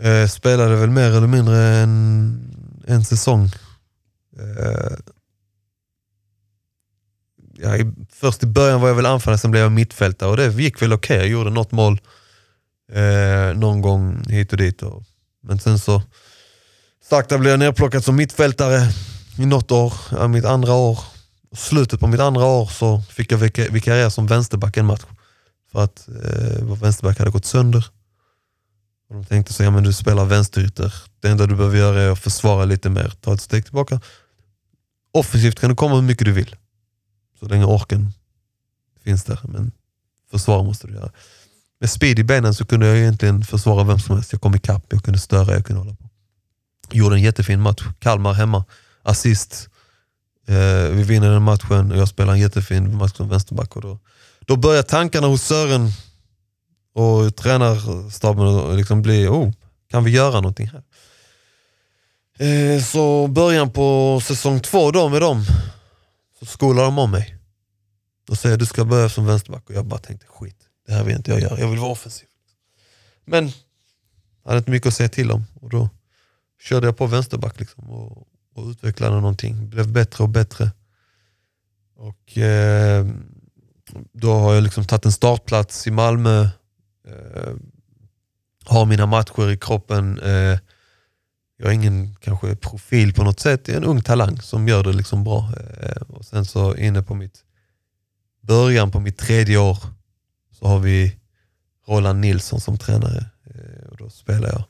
Eh, 0.00 0.28
spelade 0.28 0.76
väl 0.76 0.90
mer 0.90 1.10
eller 1.10 1.26
mindre 1.26 1.58
en, 1.58 2.54
en 2.86 3.04
säsong. 3.04 3.50
Eh, 4.38 4.96
ja, 7.58 7.76
i, 7.76 7.92
först 8.12 8.42
i 8.42 8.46
början 8.46 8.80
var 8.80 8.88
jag 8.88 8.94
väl 8.94 9.06
anfallare, 9.06 9.38
sen 9.38 9.50
blev 9.50 9.62
jag 9.62 9.72
mittfältare 9.72 10.30
och 10.30 10.36
det 10.36 10.52
gick 10.52 10.82
väl 10.82 10.92
okej. 10.92 11.16
Jag 11.16 11.28
gjorde 11.28 11.50
något 11.50 11.72
mål 11.72 12.00
Eh, 12.92 13.56
någon 13.56 13.80
gång 13.80 14.24
hit 14.28 14.52
och 14.52 14.58
dit. 14.58 14.82
Och, 14.82 15.02
men 15.42 15.58
sen 15.58 15.78
så 15.78 16.02
sakta 17.08 17.38
blev 17.38 17.50
jag 17.50 17.58
nerplockad 17.58 18.04
som 18.04 18.16
mittfältare 18.16 18.88
i 19.38 19.46
något 19.46 19.70
år, 19.70 19.92
ja, 20.10 20.28
mitt 20.28 20.44
andra 20.44 20.72
år. 20.74 20.98
Slutet 21.56 22.00
på 22.00 22.06
mitt 22.06 22.20
andra 22.20 22.44
år 22.44 22.66
så 22.66 23.02
fick 23.10 23.32
jag 23.32 23.38
vikariera 23.70 24.10
som 24.10 24.26
vänsterback 24.26 24.76
en 24.76 24.86
match. 24.86 25.02
För 25.72 25.84
att 25.84 26.08
eh, 26.08 26.62
vår 26.62 26.76
vänsterback 26.76 27.18
hade 27.18 27.30
gått 27.30 27.44
sönder. 27.44 27.86
Och 29.10 29.16
de 29.16 29.24
tänkte 29.24 29.52
så, 29.52 29.62
ja 29.62 29.70
men 29.70 29.84
du 29.84 29.92
spelar 29.92 30.24
vänsterytter. 30.24 30.94
Det 31.20 31.28
enda 31.28 31.46
du 31.46 31.56
behöver 31.56 31.78
göra 31.78 32.00
är 32.00 32.10
att 32.10 32.18
försvara 32.18 32.64
lite 32.64 32.90
mer, 32.90 33.12
ta 33.20 33.34
ett 33.34 33.40
steg 33.40 33.64
tillbaka. 33.64 34.00
Offensivt 35.12 35.60
kan 35.60 35.70
du 35.70 35.76
komma 35.76 35.94
hur 35.94 36.02
mycket 36.02 36.24
du 36.24 36.32
vill. 36.32 36.56
Så 37.40 37.46
länge 37.46 37.64
orken 37.64 38.12
finns 39.04 39.24
där. 39.24 39.40
Men 39.42 39.72
försvara 40.30 40.62
måste 40.62 40.86
du 40.86 40.94
göra. 40.94 41.10
Med 41.80 41.90
speed 41.90 42.18
i 42.18 42.24
benen 42.24 42.54
så 42.54 42.66
kunde 42.66 42.86
jag 42.86 42.98
egentligen 42.98 43.44
försvara 43.44 43.84
vem 43.84 43.98
som 43.98 44.14
helst. 44.14 44.32
Jag 44.32 44.40
kom 44.40 44.54
ikapp, 44.54 44.84
jag 44.88 45.04
kunde 45.04 45.18
störa, 45.18 45.54
jag 45.54 45.66
kunde 45.66 45.80
hålla 45.80 45.94
på. 45.94 46.08
Gjorde 46.90 47.16
en 47.16 47.22
jättefin 47.22 47.60
match. 47.60 47.82
Kalmar 47.98 48.32
hemma, 48.32 48.64
assist. 49.02 49.68
Eh, 50.46 50.90
vi 50.90 51.02
vinner 51.02 51.30
den 51.30 51.42
matchen 51.42 51.92
och 51.92 51.98
jag 51.98 52.08
spelar 52.08 52.32
en 52.32 52.38
jättefin 52.40 52.96
match 52.96 53.16
som 53.16 53.28
vänsterback. 53.28 53.76
Och 53.76 53.82
då, 53.82 53.98
då 54.40 54.56
börjar 54.56 54.82
tankarna 54.82 55.26
hos 55.26 55.42
Sören 55.42 55.92
och 56.92 57.36
tränarstaben 57.36 58.46
att 58.46 58.76
liksom 58.76 59.02
bli, 59.02 59.28
oh, 59.28 59.52
kan 59.90 60.04
vi 60.04 60.10
göra 60.10 60.34
någonting 60.34 60.70
här? 60.72 60.82
Eh, 62.38 62.82
så 62.82 63.26
början 63.26 63.70
på 63.70 64.20
säsong 64.24 64.60
två 64.60 64.90
då 64.90 65.08
med 65.08 65.20
dem, 65.20 65.44
så 66.38 66.46
skolar 66.46 66.82
de 66.82 66.98
om 66.98 67.10
mig. 67.10 67.36
Då 68.26 68.36
säger 68.36 68.52
jag, 68.52 68.58
du 68.58 68.66
ska 68.66 68.84
börja 68.84 69.08
som 69.08 69.26
vänsterback 69.26 69.68
och 69.68 69.74
jag 69.74 69.86
bara 69.86 70.00
tänkte 70.00 70.26
skit, 70.26 70.56
det 70.86 70.92
här 70.92 71.04
vill 71.04 71.16
inte 71.16 71.30
jag 71.30 71.40
göra, 71.40 71.60
jag 71.60 71.68
vill 71.68 71.78
vara 71.78 71.92
offensiv. 71.92 72.26
Men 73.24 73.44
jag 74.42 74.50
hade 74.50 74.58
inte 74.58 74.70
mycket 74.70 74.88
att 74.88 74.94
säga 74.94 75.08
till 75.08 75.30
om 75.30 75.44
och 75.60 75.70
då 75.70 75.88
körde 76.62 76.86
jag 76.86 76.96
på 76.96 77.06
vänsterback 77.06 77.60
liksom 77.60 77.90
och, 77.90 78.26
och 78.54 78.66
utvecklade 78.66 79.14
någonting, 79.14 79.68
blev 79.68 79.92
bättre 79.92 80.24
och 80.24 80.30
bättre. 80.30 80.70
Och 81.96 82.38
eh, 82.38 83.06
då 84.12 84.32
har 84.32 84.54
jag 84.54 84.62
liksom 84.62 84.84
tagit 84.84 85.04
en 85.04 85.12
startplats 85.12 85.86
i 85.86 85.90
Malmö, 85.90 86.48
eh, 87.08 87.52
har 88.64 88.86
mina 88.86 89.06
matcher 89.06 89.50
i 89.50 89.56
kroppen. 89.58 90.18
Eh, 90.20 90.58
jag 91.56 91.68
är 91.68 91.72
ingen 91.72 92.14
kanske 92.20 92.56
profil 92.56 93.14
på 93.14 93.24
något 93.24 93.40
sätt, 93.40 93.68
jag 93.68 93.74
är 93.74 93.80
en 93.80 93.84
ung 93.86 94.02
talang 94.02 94.40
som 94.40 94.68
gör 94.68 94.82
det 94.84 94.92
liksom 94.92 95.24
bra. 95.24 95.52
Eh, 95.80 96.02
och 96.02 96.24
sen 96.24 96.44
så 96.44 96.76
inne 96.76 97.02
på 97.02 97.14
mitt 97.14 97.44
början 98.42 98.90
på 98.90 99.00
mitt 99.00 99.18
tredje 99.18 99.58
år 99.58 99.78
så 100.52 100.66
har 100.66 100.78
vi 100.78 101.16
Roland 101.88 102.20
Nilsson 102.20 102.60
som 102.60 102.78
tränare. 102.78 103.24
Eh, 103.44 103.88
och 103.90 103.96
då 103.96 104.10
spelar 104.10 104.48
jag. 104.48 104.64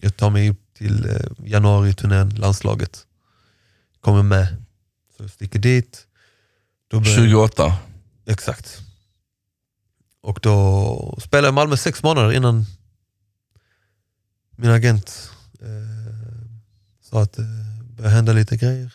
Jag 0.00 0.16
tar 0.16 0.30
mig 0.30 0.50
upp 0.50 0.74
till 0.74 1.08
eh, 1.10 1.16
januari-turnén, 1.44 2.28
landslaget. 2.30 3.06
Kommer 4.00 4.22
med. 4.22 4.46
Så 5.16 5.22
jag 5.22 5.30
sticker 5.30 5.58
dit. 5.58 6.06
Då 6.90 7.00
börjar- 7.00 7.16
28. 7.16 7.76
Exakt. 8.26 8.81
Och 10.22 10.38
då 10.42 11.18
spelade 11.22 11.46
jag 11.46 11.54
Malmö 11.54 11.76
sex 11.76 12.02
månader 12.02 12.32
innan 12.32 12.66
min 14.56 14.70
agent 14.70 15.30
eh, 15.60 15.68
sa 17.02 17.22
att 17.22 17.32
det 17.32 17.46
börjar 17.96 18.10
hända 18.10 18.32
lite 18.32 18.56
grejer. 18.56 18.94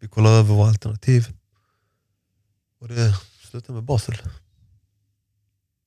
Vi 0.00 0.08
kollar 0.08 0.30
över 0.30 0.54
våra 0.54 0.68
alternativ. 0.68 1.28
Och 2.80 2.88
det 2.88 3.14
slutade 3.50 3.72
med 3.72 3.82
Basel. 3.82 4.18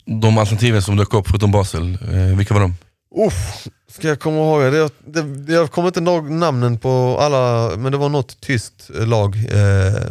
De 0.05 0.37
alternativen 0.37 0.81
som 0.81 0.95
dök 0.95 1.13
upp 1.13 1.27
förutom 1.27 1.51
Basel, 1.51 1.97
eh, 2.11 2.37
vilka 2.37 2.53
var 2.53 2.61
de? 2.61 2.75
Uff, 3.27 3.67
ska 3.87 4.07
jag 4.07 4.19
komma 4.19 4.37
ihåg 4.37 4.61
det? 4.61 4.89
det, 5.05 5.21
det 5.21 5.53
jag 5.53 5.71
kommer 5.71 5.87
inte 5.87 5.99
ihåg 5.99 6.29
namnen 6.29 6.77
på 6.79 7.17
alla, 7.19 7.71
men 7.77 7.91
det 7.91 7.97
var 7.97 8.09
något 8.09 8.41
tyskt 8.41 8.89
lag. 8.89 9.35
Eh, 9.35 10.09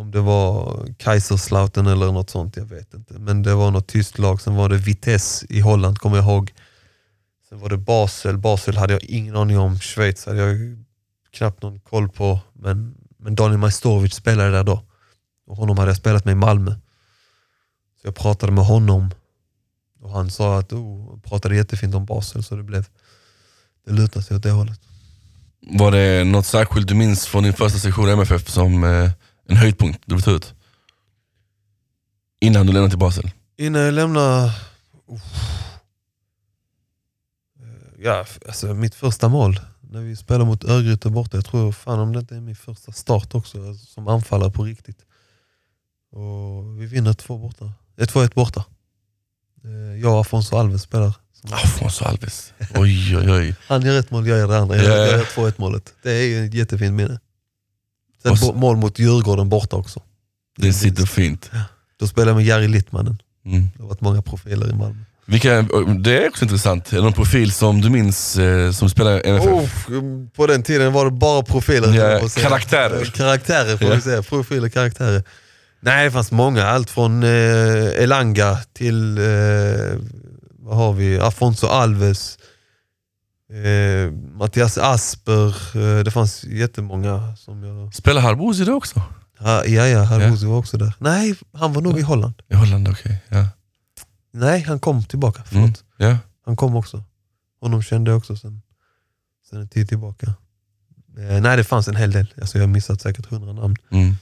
om 0.00 0.10
det 0.10 0.20
var 0.20 0.86
Kaiserslautern 0.98 1.86
eller 1.86 2.12
något 2.12 2.30
sånt, 2.30 2.56
jag 2.56 2.64
vet 2.64 2.94
inte. 2.94 3.14
Men 3.14 3.42
det 3.42 3.54
var 3.54 3.70
något 3.70 3.86
tyskt 3.86 4.18
lag, 4.18 4.40
sen 4.40 4.54
var 4.54 4.68
det 4.68 4.76
Vitesse 4.76 5.46
i 5.48 5.60
Holland, 5.60 5.98
kommer 5.98 6.16
jag 6.16 6.26
ihåg. 6.26 6.52
Sen 7.48 7.60
var 7.60 7.68
det 7.68 7.76
Basel, 7.76 8.38
Basel 8.38 8.76
hade 8.76 8.92
jag 8.92 9.04
ingen 9.04 9.36
aning 9.36 9.58
om. 9.58 9.78
Schweiz 9.78 10.26
hade 10.26 10.38
jag 10.38 10.78
knappt 11.30 11.62
någon 11.62 11.80
koll 11.80 12.08
på. 12.08 12.40
Men, 12.52 12.94
men 13.18 13.34
Daniel 13.34 13.58
Majstorovic 13.58 14.14
spelade 14.14 14.50
där 14.50 14.64
då. 14.64 14.82
Och 15.46 15.56
honom 15.56 15.78
hade 15.78 15.90
jag 15.90 15.96
spelat 15.96 16.24
med 16.24 16.32
i 16.32 16.36
Malmö. 16.36 16.70
Så 18.00 18.06
jag 18.06 18.14
pratade 18.14 18.52
med 18.52 18.64
honom 18.64 19.10
och 20.00 20.10
han 20.10 20.30
sa 20.30 20.58
att 20.58 20.72
oh, 20.72 21.18
pratade 21.20 21.56
jättefint 21.56 21.94
om 21.94 22.04
Basel 22.04 22.44
så 22.44 22.56
det 22.56 22.62
blev 22.62 22.86
det 23.86 23.92
lutade 23.92 24.24
sig 24.24 24.36
åt 24.36 24.42
det 24.42 24.50
hållet. 24.50 24.80
Var 25.60 25.90
det 25.90 26.24
något 26.24 26.46
särskilt 26.46 26.88
du 26.88 26.94
minns 26.94 27.26
från 27.26 27.42
din 27.42 27.52
första 27.52 27.78
session 27.78 28.08
i 28.08 28.12
MFF 28.12 28.48
som 28.48 28.84
eh, 28.84 29.10
en 29.50 29.56
höjdpunkt 29.56 30.02
du 30.06 30.14
vill 30.14 30.24
ta 30.24 30.30
ut? 30.30 30.54
Innan 32.40 32.66
du 32.66 32.72
lämnade 32.72 32.90
till 32.90 32.98
Basel? 32.98 33.30
Innan 33.56 33.82
jag 33.82 33.94
lämnar... 33.94 34.46
uff. 35.08 35.22
Eh, 37.60 38.02
Ja, 38.04 38.26
alltså 38.48 38.74
mitt 38.74 38.94
första 38.94 39.28
mål 39.28 39.60
när 39.80 40.00
vi 40.00 40.16
spelar 40.16 40.44
mot 40.44 40.64
Örgryte 40.64 41.10
borta. 41.10 41.36
Jag 41.36 41.44
tror 41.46 41.72
fan 41.72 41.98
om 41.98 42.12
det 42.12 42.18
inte 42.18 42.36
är 42.36 42.40
min 42.40 42.56
första 42.56 42.92
start 42.92 43.34
också 43.34 43.68
alltså, 43.68 43.86
som 43.86 44.08
anfallare 44.08 44.50
på 44.50 44.64
riktigt. 44.64 44.98
Och 46.12 46.80
vi 46.80 46.86
vinner 46.86 47.12
två 47.12 47.38
borta. 47.38 47.72
Eh, 47.96 48.06
2-1 48.06 48.34
borta. 48.34 48.64
Eh, 49.64 50.00
Jag 50.00 50.12
och 50.14 50.20
Afonso 50.20 50.56
Alves 50.56 50.82
spelar. 50.82 51.14
Afonso 51.50 52.04
Alves. 52.04 52.52
Oj 52.74 53.16
oj 53.16 53.30
oj. 53.32 53.56
Han 53.68 53.82
gör 53.82 53.98
ett 53.98 54.10
mål, 54.10 54.26
jag 54.26 54.38
gör 54.38 54.48
det 54.48 54.58
andra. 54.58 54.76
Jag 54.76 54.84
Ja, 54.84 54.90
ja. 54.90 55.06
jag 55.06 55.10
gör 55.18 55.24
2-1 55.24 55.54
målet. 55.56 55.94
Det 56.02 56.10
är 56.12 56.26
ju 56.26 56.46
ett 56.46 56.54
jättefint 56.54 56.94
minne. 56.94 57.20
Sen 58.22 58.36
så- 58.36 58.52
mål 58.52 58.76
mot 58.76 58.98
Djurgården 58.98 59.48
borta 59.48 59.76
också. 59.76 60.00
Det 60.58 60.72
sitter 60.72 61.06
fint. 61.06 61.50
Då 62.00 62.06
spelade 62.06 62.30
jag 62.30 62.36
med 62.36 62.44
Jari 62.46 62.68
Littmannen. 62.68 63.18
Mm. 63.46 63.68
Det 63.76 63.82
har 63.82 63.88
varit 63.88 64.00
många 64.00 64.22
profiler 64.22 64.70
i 64.70 64.74
Malmö. 64.74 64.98
Vilka, 65.26 65.62
det 66.00 66.24
är 66.24 66.28
också 66.28 66.44
intressant. 66.44 66.92
Är 66.92 66.96
det 66.96 67.02
någon 67.02 67.12
profil 67.12 67.52
som 67.52 67.80
du 67.80 67.90
minns 67.90 68.36
eh, 68.38 68.72
som 68.72 68.90
spelar 68.90 69.26
i 69.26 69.28
MFF? 69.30 69.46
Oh, 69.88 70.26
på 70.36 70.46
den 70.46 70.62
tiden 70.62 70.92
var 70.92 71.04
det 71.04 71.10
bara 71.10 71.42
profiler. 71.42 71.94
Ja, 71.94 72.28
karaktärer. 72.28 73.04
Karaktärer 73.04 73.76
får 73.76 73.88
Ja. 73.88 73.94
vi 73.94 74.00
säga. 74.00 74.22
Profiler, 74.22 74.68
karaktärer. 74.68 75.22
Nej, 75.80 76.04
det 76.04 76.10
fanns 76.10 76.30
många. 76.32 76.66
Allt 76.66 76.90
från 76.90 77.22
eh, 77.22 78.02
Elanga 78.02 78.58
till 78.72 79.18
eh, 79.18 79.24
vad 80.58 80.76
har 80.76 80.92
vi? 80.92 81.18
Afonso 81.20 81.66
Alves, 81.66 82.38
eh, 83.50 84.12
Mattias 84.12 84.78
Asper. 84.78 85.48
Eh, 85.48 86.04
det 86.04 86.10
fanns 86.10 86.44
jättemånga 86.44 87.36
som 87.36 87.62
jag... 87.62 87.94
Spelar 87.94 88.20
Harbouz 88.20 88.58
det 88.58 88.72
också? 88.72 89.02
Ha, 89.38 89.64
ja, 89.64 89.86
ja, 89.86 90.02
Harbuzi 90.02 90.46
var 90.46 90.56
också 90.56 90.78
där. 90.78 90.94
Nej, 90.98 91.34
han 91.52 91.72
var 91.72 91.82
nog 91.82 91.98
i 91.98 92.02
Holland. 92.02 92.42
I 92.48 92.54
Holland, 92.54 92.88
okej. 92.88 93.22
Ja. 93.28 93.46
Nej, 94.32 94.60
han 94.62 94.80
kom 94.80 95.04
tillbaka. 95.04 95.42
Förlåt. 95.46 95.84
Mm. 95.98 96.12
Ja. 96.12 96.18
Han 96.46 96.56
kom 96.56 96.76
också. 96.76 97.04
Honom 97.60 97.82
kände 97.82 98.10
jag 98.10 98.18
också 98.18 98.36
sen, 98.36 98.62
sen 99.50 99.60
en 99.60 99.68
tid 99.68 99.88
tillbaka. 99.88 100.26
Eh, 101.18 101.40
nej, 101.40 101.56
det 101.56 101.64
fanns 101.64 101.88
en 101.88 101.96
hel 101.96 102.12
del. 102.12 102.34
Alltså, 102.40 102.58
jag 102.58 102.62
har 102.62 102.68
missat 102.68 103.00
säkert 103.00 103.26
hundra 103.26 103.52
namn. 103.52 103.76
Mm. 103.90 104.14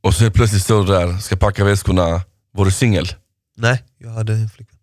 Och 0.00 0.14
så 0.14 0.30
plötsligt 0.30 0.62
står 0.62 0.84
du 0.84 0.92
där, 0.92 1.18
ska 1.18 1.36
packa 1.36 1.64
väskorna. 1.64 2.22
Var 2.52 2.64
du 2.64 2.70
singel? 2.70 3.06
Nej, 3.56 3.82
jag 3.98 4.10
hade 4.10 4.32
en 4.32 4.48
flickvän. 4.48 4.73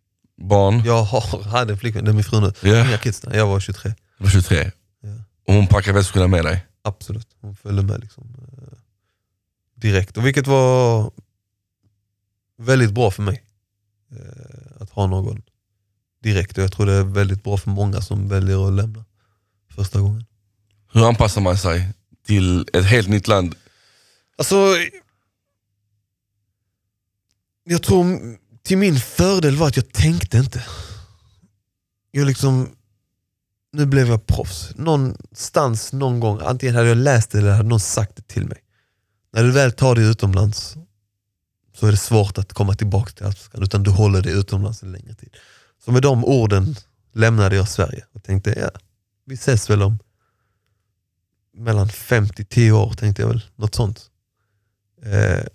Barn? 0.41 0.81
Jag 0.85 1.03
har, 1.03 1.43
hade 1.43 1.73
en 1.73 1.79
flickvän, 1.79 2.05
det 2.05 2.11
är 2.11 2.13
min 2.13 2.23
fru 2.23 2.41
nu. 2.41 2.53
Ja. 2.61 2.87
Inga 2.87 2.97
kids, 2.97 3.21
jag 3.33 3.47
var 3.47 3.59
23. 3.59 3.93
Du 4.17 4.23
var 4.23 4.31
23. 4.31 4.71
Ja. 5.01 5.09
Och 5.47 5.53
hon 5.53 5.67
packar 5.67 5.93
väskorna 5.93 6.27
med 6.27 6.45
dig? 6.45 6.65
Absolut, 6.81 7.27
hon 7.41 7.55
följde 7.55 7.83
med 7.83 7.99
liksom, 7.99 8.35
eh, 8.47 8.77
direkt. 9.75 10.17
Och 10.17 10.25
vilket 10.25 10.47
var 10.47 11.11
väldigt 12.57 12.91
bra 12.91 13.11
för 13.11 13.23
mig. 13.23 13.43
Eh, 14.11 14.81
att 14.81 14.89
ha 14.89 15.07
någon 15.07 15.41
direkt. 16.23 16.57
Och 16.57 16.63
jag 16.63 16.71
tror 16.71 16.85
det 16.85 16.93
är 16.93 17.03
väldigt 17.03 17.43
bra 17.43 17.57
för 17.57 17.69
många 17.69 18.01
som 18.01 18.27
väljer 18.27 18.67
att 18.67 18.73
lämna 18.73 19.05
första 19.75 19.99
gången. 19.99 20.25
Hur 20.93 21.07
anpassar 21.07 21.41
man 21.41 21.57
sig 21.57 21.87
till 22.25 22.67
ett 22.73 22.85
helt 22.85 23.09
nytt 23.09 23.27
land? 23.27 23.55
Alltså, 24.37 24.55
jag 27.63 27.83
tror 27.83 28.37
till 28.63 28.77
min 28.77 28.99
fördel 28.99 29.55
var 29.55 29.67
att 29.67 29.75
jag 29.75 29.93
tänkte 29.93 30.37
inte. 30.37 30.63
Jag 32.11 32.27
liksom, 32.27 32.69
nu 33.73 33.85
blev 33.85 34.07
jag 34.07 34.25
proffs. 34.25 34.71
Någonstans, 34.75 35.93
någon 35.93 36.19
gång, 36.19 36.39
antingen 36.41 36.75
hade 36.75 36.87
jag 36.87 36.97
läst 36.97 37.31
det 37.31 37.37
eller 37.37 37.51
hade 37.51 37.69
någon 37.69 37.79
sagt 37.79 38.15
det 38.15 38.27
till 38.27 38.47
mig. 38.47 38.57
När 39.33 39.43
du 39.43 39.51
väl 39.51 39.71
tar 39.71 39.95
dig 39.95 40.05
utomlands 40.05 40.75
så 41.73 41.87
är 41.87 41.91
det 41.91 41.97
svårt 41.97 42.37
att 42.37 42.53
komma 42.53 42.73
tillbaka 42.73 43.11
till 43.11 43.25
Allsvenskan, 43.25 43.63
utan 43.63 43.83
du 43.83 43.91
håller 43.91 44.21
dig 44.21 44.33
utomlands 44.33 44.83
en 44.83 44.91
längre 44.91 45.13
tid. 45.13 45.35
Så 45.85 45.91
med 45.91 46.01
de 46.01 46.25
orden 46.25 46.75
lämnade 47.13 47.55
jag 47.55 47.69
Sverige 47.69 48.05
och 48.11 48.23
tänkte, 48.23 48.59
ja, 48.59 48.79
vi 49.25 49.33
ses 49.33 49.69
väl 49.69 49.81
om 49.81 49.99
mellan 51.53 51.87
50-10 51.87 52.71
år, 52.71 52.93
tänkte 52.93 53.21
jag 53.21 53.29
väl. 53.29 53.41
Något 53.55 53.75
sånt. 53.75 54.09
Eh, 55.03 55.45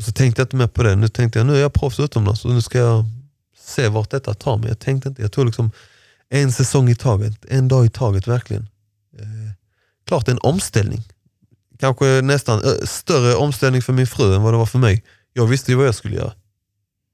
och 0.00 0.06
så 0.06 0.12
tänkte 0.12 0.40
jag 0.40 0.44
inte 0.44 0.56
mer 0.56 0.66
på 0.66 0.82
det. 0.82 0.96
Nu 0.96 1.08
tänkte 1.08 1.38
jag, 1.38 1.46
nu 1.46 1.56
är 1.56 1.60
jag 1.60 1.72
proffs 1.72 2.00
utomlands 2.00 2.44
och 2.44 2.50
nu 2.50 2.62
ska 2.62 2.78
jag 2.78 3.04
se 3.58 3.88
vart 3.88 4.10
detta 4.10 4.34
tar 4.34 4.56
mig. 4.56 4.68
Jag 4.68 4.78
tänkte 4.78 5.08
inte, 5.08 5.22
jag 5.22 5.32
tog 5.32 5.46
liksom 5.46 5.70
en 6.28 6.52
säsong 6.52 6.88
i 6.88 6.94
taget, 6.94 7.44
en 7.48 7.68
dag 7.68 7.86
i 7.86 7.88
taget 7.88 8.26
verkligen. 8.26 8.62
Eh, 9.18 9.52
klart 10.06 10.28
en 10.28 10.38
omställning. 10.42 11.02
Kanske 11.78 12.20
nästan 12.22 12.62
ö, 12.64 12.86
större 12.86 13.34
omställning 13.34 13.82
för 13.82 13.92
min 13.92 14.06
fru 14.06 14.34
än 14.34 14.42
vad 14.42 14.54
det 14.54 14.58
var 14.58 14.66
för 14.66 14.78
mig. 14.78 15.04
Jag 15.32 15.46
visste 15.46 15.70
ju 15.70 15.76
vad 15.76 15.86
jag 15.86 15.94
skulle 15.94 16.16
göra. 16.16 16.32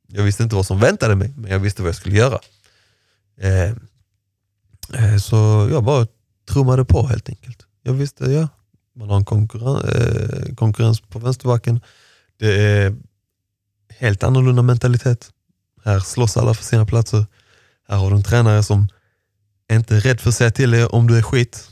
Jag 0.08 0.22
visste 0.22 0.42
inte 0.42 0.56
vad 0.56 0.66
som 0.66 0.80
väntade 0.80 1.14
mig, 1.14 1.34
men 1.36 1.50
jag 1.50 1.58
visste 1.58 1.82
vad 1.82 1.88
jag 1.88 1.96
skulle 1.96 2.16
göra. 2.16 2.38
Eh, 3.40 3.70
eh, 5.04 5.18
så 5.22 5.68
jag 5.72 5.84
bara 5.84 6.06
trummade 6.48 6.84
på 6.84 7.06
helt 7.06 7.28
enkelt. 7.28 7.66
Jag 7.82 7.92
visste, 7.92 8.24
ja, 8.24 8.48
man 8.94 9.08
har 9.08 9.16
en 9.16 9.24
konkurren, 9.24 9.88
eh, 9.88 10.54
konkurrens 10.54 11.00
på 11.00 11.18
vänsterbacken. 11.18 11.80
Det 12.38 12.62
är 12.62 12.96
helt 13.88 14.22
annorlunda 14.22 14.62
mentalitet. 14.62 15.30
Här 15.84 16.00
slåss 16.00 16.36
alla 16.36 16.54
för 16.54 16.64
sina 16.64 16.86
platser. 16.86 17.26
Här 17.88 17.96
har 17.96 18.10
du 18.10 18.16
en 18.16 18.22
tränare 18.22 18.62
som 18.62 18.88
inte 19.72 19.96
är 19.96 20.00
rädd 20.00 20.20
för 20.20 20.28
att 20.28 20.36
säga 20.36 20.50
till 20.50 20.70
dig 20.70 20.86
om 20.86 21.06
du 21.06 21.18
är 21.18 21.22
skit, 21.22 21.70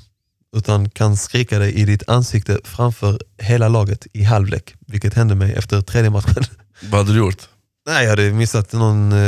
utan 0.56 0.90
kan 0.90 1.16
skrika 1.16 1.58
dig 1.58 1.74
i 1.74 1.84
ditt 1.84 2.08
ansikte 2.08 2.58
framför 2.64 3.18
hela 3.38 3.68
laget 3.68 4.06
i 4.12 4.22
halvlek, 4.22 4.74
vilket 4.86 5.14
hände 5.14 5.34
mig 5.34 5.52
efter 5.52 5.80
tredje 5.80 6.10
matchen. 6.10 6.44
Vad 6.82 7.00
hade 7.00 7.12
du 7.12 7.18
gjort? 7.18 7.48
Nej, 7.86 8.02
jag 8.02 8.10
hade 8.10 8.32
missat 8.32 8.72
någon, 8.72 9.12
eh, 9.12 9.18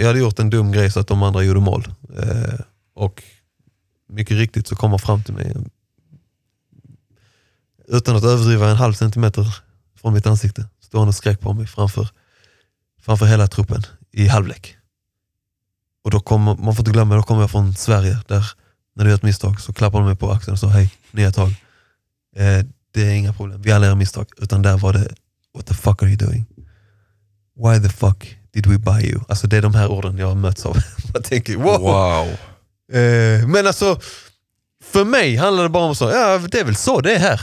jag 0.00 0.06
hade 0.06 0.18
gjort 0.18 0.38
en 0.38 0.50
dum 0.50 0.72
grej 0.72 0.90
så 0.90 1.00
att 1.00 1.06
de 1.06 1.22
andra 1.22 1.42
gjorde 1.42 1.60
mål. 1.60 1.88
Eh, 2.18 2.60
och 2.94 3.22
mycket 4.08 4.36
riktigt 4.36 4.66
så 4.68 4.76
kom 4.76 4.90
han 4.90 4.98
fram 4.98 5.22
till 5.22 5.34
mig, 5.34 5.54
utan 7.88 8.16
att 8.16 8.24
överdriva 8.24 8.70
en 8.70 8.76
halv 8.76 8.92
centimeter 8.92 9.56
från 10.00 10.14
mitt 10.14 10.26
ansikte, 10.26 10.68
stod 10.90 11.00
han 11.00 11.08
och 11.08 11.14
skrek 11.14 11.40
på 11.40 11.52
mig 11.52 11.66
framför, 11.66 12.08
framför 13.02 13.26
hela 13.26 13.46
truppen 13.46 13.82
i 14.12 14.28
halvlek. 14.28 14.76
Och 16.04 16.10
då 16.10 16.20
kom, 16.20 16.42
man 16.44 16.56
får 16.56 16.78
inte 16.78 16.90
glömma, 16.90 17.16
då 17.16 17.22
kommer 17.22 17.40
jag 17.40 17.50
från 17.50 17.74
Sverige, 17.74 18.18
där 18.28 18.50
när 18.96 19.04
du 19.04 19.10
gör 19.10 19.16
ett 19.16 19.22
misstag 19.22 19.60
så 19.60 19.72
klappar 19.72 19.98
de 19.98 20.06
mig 20.06 20.16
på 20.16 20.30
axeln 20.30 20.52
och 20.52 20.58
säger 20.58 20.74
hej, 20.74 20.90
nya 21.10 21.32
tag. 21.32 21.48
Eh, 22.36 22.66
det 22.94 23.02
är 23.02 23.10
inga 23.10 23.32
problem, 23.32 23.62
vi 23.62 23.72
alla 23.72 23.86
gör 23.86 23.94
misstag. 23.94 24.26
Utan 24.36 24.62
där 24.62 24.78
var 24.78 24.92
det, 24.92 25.14
what 25.54 25.66
the 25.66 25.74
fuck 25.74 26.02
are 26.02 26.10
you 26.10 26.16
doing? 26.16 26.46
Why 27.56 27.88
the 27.88 27.88
fuck 27.88 28.36
did 28.52 28.66
we 28.66 28.78
buy 28.78 29.10
you? 29.10 29.20
Alltså 29.28 29.46
det 29.46 29.56
är 29.56 29.62
de 29.62 29.74
här 29.74 29.88
orden 29.88 30.18
jag 30.18 30.26
har 30.26 30.34
mötts 30.34 30.66
av. 30.66 30.76
jag 31.14 31.24
tänker, 31.24 31.56
wow. 31.56 31.80
Wow. 31.80 32.28
Eh, 33.00 33.46
men 33.48 33.66
alltså, 33.66 34.00
för 34.84 35.04
mig 35.04 35.36
handlar 35.36 35.62
det 35.62 35.68
bara 35.68 35.84
om 35.84 35.94
så, 35.94 36.10
ja 36.10 36.38
det 36.38 36.60
är 36.60 36.64
väl 36.64 36.76
så 36.76 37.00
det 37.00 37.14
är 37.14 37.18
här. 37.18 37.40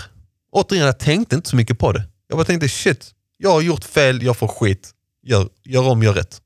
Återigen, 0.51 0.85
jag 0.85 0.99
tänkte 0.99 1.35
inte 1.35 1.49
så 1.49 1.55
mycket 1.55 1.79
på 1.79 1.91
det. 1.91 2.03
Jag 2.27 2.37
bara 2.37 2.45
tänkte 2.45 2.69
shit, 2.69 3.13
jag 3.37 3.49
har 3.51 3.61
gjort 3.61 3.83
fel, 3.83 4.23
jag 4.23 4.37
får 4.37 4.47
skit. 4.47 4.93
Gör, 5.23 5.49
gör 5.63 5.87
om, 5.87 6.03
gör 6.03 6.13
rätt. 6.13 6.41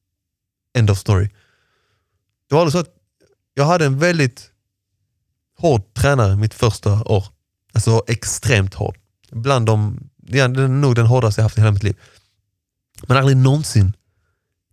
End 0.77 0.89
of 0.89 0.97
story. 0.97 1.29
Det 2.49 2.55
var 2.55 2.69
så 2.69 2.77
att 2.77 2.95
jag 3.53 3.65
hade 3.65 3.85
en 3.85 3.99
väldigt 3.99 4.51
hård 5.57 5.93
tränare 5.93 6.35
mitt 6.35 6.53
första 6.53 7.03
år. 7.03 7.25
Alltså 7.73 8.03
extremt 8.07 8.73
hård. 8.73 8.97
Bland 9.31 9.65
de, 9.65 10.09
ja, 10.27 10.47
det 10.47 10.63
är 10.63 10.67
nog 10.67 10.95
den 10.95 11.05
hårdaste 11.05 11.41
jag 11.41 11.43
haft 11.43 11.57
i 11.57 11.61
hela 11.61 11.71
mitt 11.71 11.83
liv. 11.83 11.99
Men 13.07 13.17
aldrig 13.17 13.37
någonsin 13.37 13.93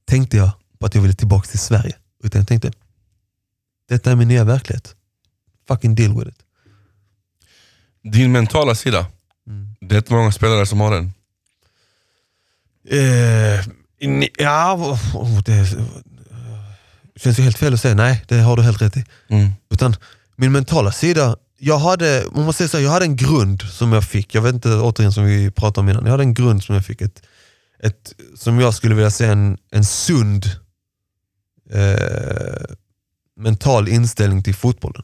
tänkte 0.04 0.37
jag 0.37 0.50
på 0.78 0.87
att 0.87 0.94
jag 0.94 1.02
ville 1.02 1.14
tillbaka 1.14 1.46
till 1.48 1.59
Sverige. 1.59 1.96
Utan 2.24 2.40
jag 2.40 2.48
tänkte, 2.48 2.72
detta 3.88 4.11
är 4.11 4.16
min 4.16 4.28
nya 4.28 4.44
verklighet. 4.44 4.94
Fucking 5.68 5.94
deal 5.94 6.18
with 6.18 6.28
it. 6.28 6.42
Din 8.12 8.33
mentala 8.33 8.74
sida, 8.74 9.07
Mm. 9.46 9.76
det 9.81 9.94
är 9.94 9.98
inte 9.98 10.12
många 10.12 10.33
spelare 10.33 10.66
som 10.66 10.81
har 10.81 10.90
den. 10.94 11.12
Eh, 12.90 13.64
ja, 14.38 14.74
oh, 15.14 15.42
det 15.42 15.77
känns 17.16 17.38
ju 17.38 17.42
helt 17.42 17.59
fel 17.59 17.74
att 17.74 17.81
säga 17.81 17.94
nej, 17.94 18.24
det 18.29 18.38
har 18.38 18.57
du 18.57 18.62
helt 18.62 18.83
rätt 18.83 18.96
i. 18.96 19.05
Mm. 19.29 19.51
Utan 19.70 19.96
min 20.37 20.53
mentala 20.53 20.92
sida, 20.92 21.37
jag 21.59 21.79
hade, 21.79 22.24
man 22.33 22.53
säger 22.53 22.68
så, 22.68 22.77
här, 22.77 22.85
jag 22.85 22.90
hade 22.90 23.05
en 23.05 23.16
grund 23.16 23.62
som 23.62 23.92
jag 23.92 24.05
fick, 24.05 24.35
jag 24.35 24.42
vet 24.42 24.55
inte 24.55 24.68
återigen 24.68 25.12
som 25.12 25.24
vi 25.24 25.51
pratade 25.51 25.81
om 25.81 25.88
innan, 25.88 26.05
jag 26.05 26.11
hade 26.11 26.22
en 26.22 26.35
grund 26.35 26.64
som 26.64 26.74
jag 26.74 26.85
fick, 26.85 27.01
ett, 27.01 27.22
ett, 27.83 28.14
som 28.35 28.61
jag 28.61 28.74
skulle 28.74 28.94
vilja 28.94 29.11
säga 29.11 29.33
en, 29.33 29.59
en 29.70 29.85
sund 29.85 30.46
eh, 31.70 32.77
mental 33.37 33.88
inställning 33.88 34.42
till 34.42 34.55
fotbollen. 34.55 35.03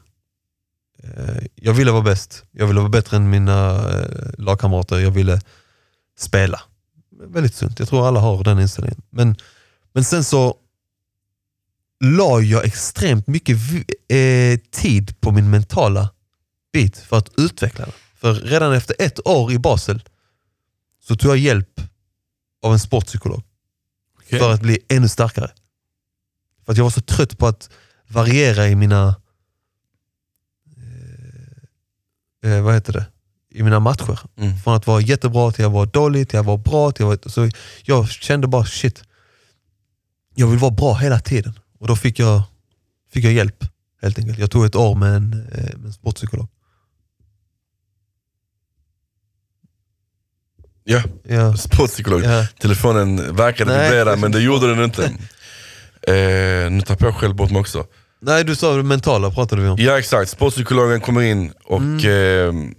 Eh, 1.03 1.45
jag 1.55 1.73
ville 1.73 1.91
vara 1.91 2.01
bäst, 2.01 2.43
jag 2.51 2.67
ville 2.67 2.79
vara 2.79 2.89
bättre 2.89 3.17
än 3.17 3.29
mina 3.29 3.89
eh, 3.89 4.29
lagkamrater, 4.37 4.99
jag 4.99 5.11
ville 5.11 5.41
spela. 6.19 6.61
Väldigt 7.19 7.55
sunt, 7.55 7.79
jag 7.79 7.87
tror 7.87 8.07
alla 8.07 8.19
har 8.19 8.43
den 8.43 8.59
inställningen. 8.59 9.01
Men, 9.09 9.35
men 9.93 10.03
sen 10.03 10.23
så 10.23 10.57
la 12.03 12.41
jag 12.41 12.65
extremt 12.65 13.27
mycket 13.27 13.57
eh, 14.07 14.59
tid 14.71 15.21
på 15.21 15.31
min 15.31 15.49
mentala 15.49 16.09
bit 16.73 16.97
för 16.97 17.17
att 17.17 17.29
utveckla 17.37 17.85
den. 17.85 17.93
För 18.15 18.33
redan 18.33 18.73
efter 18.73 18.95
ett 18.99 19.27
år 19.27 19.51
i 19.51 19.59
Basel 19.59 20.03
så 21.03 21.15
tog 21.15 21.31
jag 21.31 21.37
hjälp 21.37 21.81
av 22.61 22.73
en 22.73 22.79
sportpsykolog 22.79 23.43
Okej. 24.17 24.39
för 24.39 24.53
att 24.53 24.61
bli 24.61 24.79
ännu 24.87 25.07
starkare. 25.07 25.51
För 26.65 26.71
att 26.71 26.77
jag 26.77 26.85
var 26.85 26.91
så 26.91 27.01
trött 27.01 27.37
på 27.37 27.47
att 27.47 27.69
variera 28.07 28.67
i 28.67 28.75
mina 28.75 29.15
eh, 32.43 32.51
eh, 32.51 32.63
vad 32.63 32.73
heter 32.73 32.93
det? 32.93 33.05
I 33.55 33.63
mina 33.63 33.79
matcher. 33.79 34.19
Mm. 34.37 34.57
Från 34.57 34.75
att 34.75 34.87
vara 34.87 35.01
jättebra 35.01 35.51
till 35.51 35.65
att 35.65 35.71
vara 35.71 35.85
dålig, 35.85 36.29
till 36.29 36.39
att 36.39 36.45
vara 36.45 36.57
bra. 36.57 36.91
Till 36.91 37.05
att 37.05 37.07
vara, 37.25 37.29
så 37.31 37.49
jag 37.83 38.09
kände 38.09 38.47
bara 38.47 38.65
shit, 38.65 39.03
jag 40.35 40.47
vill 40.47 40.59
vara 40.59 40.71
bra 40.71 40.93
hela 40.93 41.19
tiden. 41.19 41.59
Och 41.79 41.87
då 41.87 41.95
fick 41.95 42.19
jag, 42.19 42.41
fick 43.13 43.25
jag 43.25 43.33
hjälp 43.33 43.63
helt 44.01 44.19
enkelt. 44.19 44.39
Jag 44.39 44.51
tog 44.51 44.65
ett 44.65 44.75
år 44.75 44.95
med 44.95 45.15
en, 45.15 45.33
eh, 45.51 45.77
med 45.77 45.85
en 45.85 45.93
sportpsykolog. 45.93 46.47
Ja, 50.83 51.03
Ja. 51.23 51.57
sportpsykolog. 51.57 52.23
Ja. 52.23 52.47
Telefonen 52.61 53.35
verkade 53.35 53.71
Nej. 53.73 53.83
vibrera 53.83 54.15
men 54.15 54.31
det 54.31 54.41
gjorde 54.41 54.75
den 54.75 54.83
inte. 54.83 55.11
Eh, 56.07 56.71
nu 56.71 56.81
tappar 56.85 57.05
jag 57.05 57.15
själv 57.15 57.35
bort 57.35 57.51
mig 57.51 57.59
också. 57.59 57.85
Nej 58.19 58.43
du 58.43 58.55
sa 58.55 58.75
det 58.75 58.83
mentala 58.83 59.31
pratade 59.31 59.61
vi 59.61 59.67
om. 59.67 59.77
Ja 59.79 59.99
exakt, 59.99 60.29
sportpsykologen 60.31 61.01
kommer 61.01 61.21
in 61.21 61.53
och 61.63 61.77
Mm. 61.81 62.67
eh, 62.67 62.71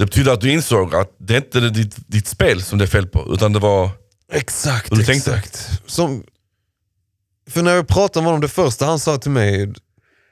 det 0.00 0.06
betyder 0.06 0.32
att 0.32 0.40
du 0.40 0.52
insåg 0.52 0.94
att 0.94 1.14
det 1.18 1.36
inte 1.36 1.58
är 1.58 1.70
ditt, 1.70 1.96
ditt 2.06 2.26
spel 2.26 2.62
som 2.62 2.78
det 2.78 2.84
är 2.84 2.86
fel 2.86 3.06
på, 3.06 3.34
utan 3.34 3.52
det 3.52 3.58
var... 3.58 3.90
Exakt, 4.32 4.90
du 4.90 5.04
tänkte? 5.04 5.34
exakt. 5.36 5.82
Som, 5.86 6.24
för 7.50 7.62
när 7.62 7.74
jag 7.74 7.88
pratade 7.88 8.22
med 8.22 8.26
honom, 8.26 8.40
det 8.40 8.48
första 8.48 8.86
han 8.86 8.98
sa 8.98 9.18
till 9.18 9.30
mig, 9.30 9.72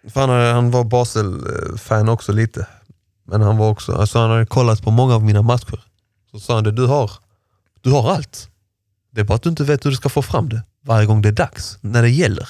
för 0.09 0.20
han, 0.20 0.31
han 0.54 0.70
var 0.70 0.85
Basel-fan 0.85 2.09
också 2.09 2.33
lite, 2.33 2.66
men 3.26 3.42
han 3.42 3.57
var 3.57 3.70
också, 3.70 3.92
alltså 3.92 4.18
han 4.18 4.31
hade 4.31 4.46
kollat 4.46 4.83
på 4.83 4.90
många 4.90 5.14
av 5.14 5.24
mina 5.24 5.42
matcher. 5.42 5.85
Så 6.31 6.40
sa 6.40 6.54
han 6.54 6.64
det, 6.64 6.72
du 6.72 6.87
har, 6.87 7.11
du 7.81 7.90
har 7.90 8.11
allt. 8.11 8.48
Det 9.12 9.20
är 9.20 9.24
bara 9.24 9.35
att 9.35 9.42
du 9.42 9.50
inte 9.50 9.64
vet 9.64 9.87
hur 9.87 9.90
du 9.90 9.96
ska 9.96 10.09
få 10.09 10.22
fram 10.22 10.48
det 10.48 10.62
varje 10.85 11.07
gång 11.07 11.22
det 11.22 11.28
är 11.28 11.33
dags, 11.33 11.78
när 11.81 12.02
det 12.02 12.11
gäller. 12.11 12.48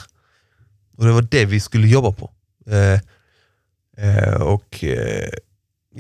Och 0.97 1.05
det 1.05 1.13
var 1.13 1.23
det 1.23 1.45
vi 1.45 1.61
skulle 1.61 1.89
jobba 1.89 2.13
på. 2.13 2.31
Eh, 2.67 3.01
eh, 4.07 4.43
och 4.43 4.85
eh, 4.85 5.31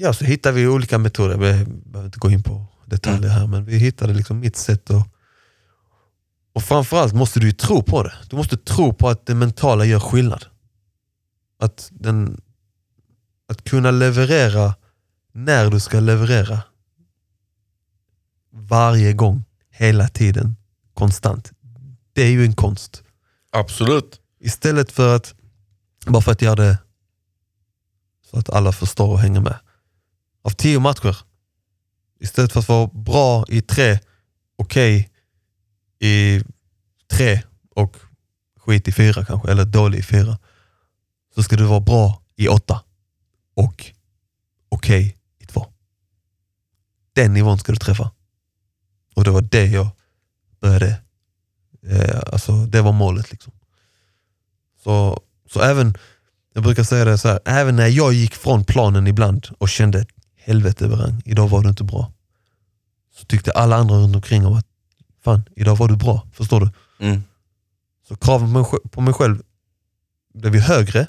ja, 0.01 0.13
så 0.13 0.25
hittade 0.25 0.57
vi 0.57 0.67
olika 0.67 0.99
metoder, 0.99 1.37
be- 1.37 1.65
behöver 1.65 2.07
inte 2.07 2.19
gå 2.19 2.31
in 2.31 2.43
på 2.43 2.67
detaljer 2.87 3.31
här, 3.31 3.47
men 3.47 3.65
vi 3.65 3.77
hittade 3.77 4.15
liksom 4.15 4.41
mitt 4.41 4.57
sätt 4.57 4.91
att 4.91 5.09
och 6.53 6.65
framförallt 6.65 7.15
måste 7.15 7.41
du 7.41 7.47
ju 7.47 7.53
tro 7.53 7.83
på 7.83 8.03
det. 8.03 8.13
Du 8.31 8.37
måste 8.37 8.57
tro 8.57 8.93
på 8.93 9.09
att 9.09 9.27
det 9.27 9.35
mentala 9.35 9.85
gör 9.85 10.01
skillnad. 10.01 10.45
Att, 11.59 11.89
den, 11.91 12.41
att 13.49 13.65
kunna 13.65 13.91
leverera 13.91 14.75
när 15.33 15.71
du 15.71 15.81
ska 15.81 16.01
leverera. 16.01 16.63
Varje 18.53 19.13
gång, 19.13 19.45
hela 19.71 20.09
tiden, 20.09 20.57
konstant. 20.95 21.53
Det 22.13 22.23
är 22.23 22.31
ju 22.31 22.45
en 22.45 22.55
konst. 22.55 23.03
Absolut. 23.51 24.21
Istället 24.41 24.93
för 24.93 25.17
att, 25.17 25.35
bara 26.07 26.23
för 26.23 26.33
att 26.33 26.43
göra 26.43 26.55
det 26.55 26.79
så 28.31 28.39
att 28.39 28.51
alla 28.51 28.73
förstår 28.73 29.09
och 29.09 29.19
hänger 29.19 29.41
med. 29.41 29.59
Av 30.49 30.53
tio 30.53 30.81
matcher, 30.81 31.17
istället 32.21 32.53
för 32.53 32.61
att 32.61 32.69
vara 32.69 32.87
bra 32.87 33.45
i 33.49 33.63
tre, 33.63 33.99
okej 34.57 35.11
i 35.99 36.43
tre 37.11 37.43
och 37.75 37.97
skit 38.57 38.89
i 38.89 38.93
fyra 38.93 39.25
kanske, 39.25 39.51
eller 39.51 39.65
dålig 39.65 39.99
i 39.99 40.03
fyra, 40.03 40.39
så 41.35 41.43
ska 41.43 41.57
du 41.57 41.65
vara 41.65 41.81
bra 41.81 42.23
i 42.37 42.49
åtta 42.49 42.83
och 43.55 43.93
okej 44.69 45.17
i 45.39 45.47
två. 45.47 45.67
Den 47.13 47.35
nivån 47.35 47.59
ska 47.59 47.73
du 47.73 47.79
träffa. 47.79 48.11
Och 49.15 49.25
det 49.25 49.31
var 49.31 49.43
det 49.43 49.67
jag 49.67 49.89
började, 50.61 51.01
eh, 51.83 52.21
alltså 52.33 52.67
det 52.67 52.83
var 52.83 52.93
målet 52.93 53.31
liksom. 53.31 53.53
Så, 54.83 55.23
så 55.53 55.61
även, 55.61 55.95
jag 56.55 56.63
brukar 56.63 56.85
säga 56.85 57.05
det 57.05 57.19
så 57.19 57.29
här, 57.29 57.41
även 57.45 57.77
när 57.77 57.89
jag 57.89 58.13
gick 58.13 58.35
från 58.35 58.65
planen 58.65 59.07
ibland 59.07 59.49
och 59.59 59.69
kände 59.69 60.07
helvete 60.39 60.89
Berang, 60.89 61.23
idag 61.25 61.49
var 61.49 61.63
du 61.63 61.69
inte 61.69 61.85
bra. 61.85 62.13
Så 63.17 63.25
tyckte 63.25 63.53
alla 63.53 63.77
andra 63.77 63.97
runt 63.97 64.17
omkring 64.17 64.47
om 64.47 64.53
att 64.55 64.67
fan, 65.25 65.43
idag 65.57 65.77
var 65.77 65.89
du 65.89 65.97
bra. 65.97 66.27
Förstår 66.33 66.61
du? 66.61 66.71
Mm. 67.07 67.23
Så 68.09 68.17
kraven 68.17 68.65
på 68.91 69.01
mig, 69.01 69.15
själv 69.15 69.43
blev 70.35 70.55
ju 70.55 70.61
högre, 70.61 71.07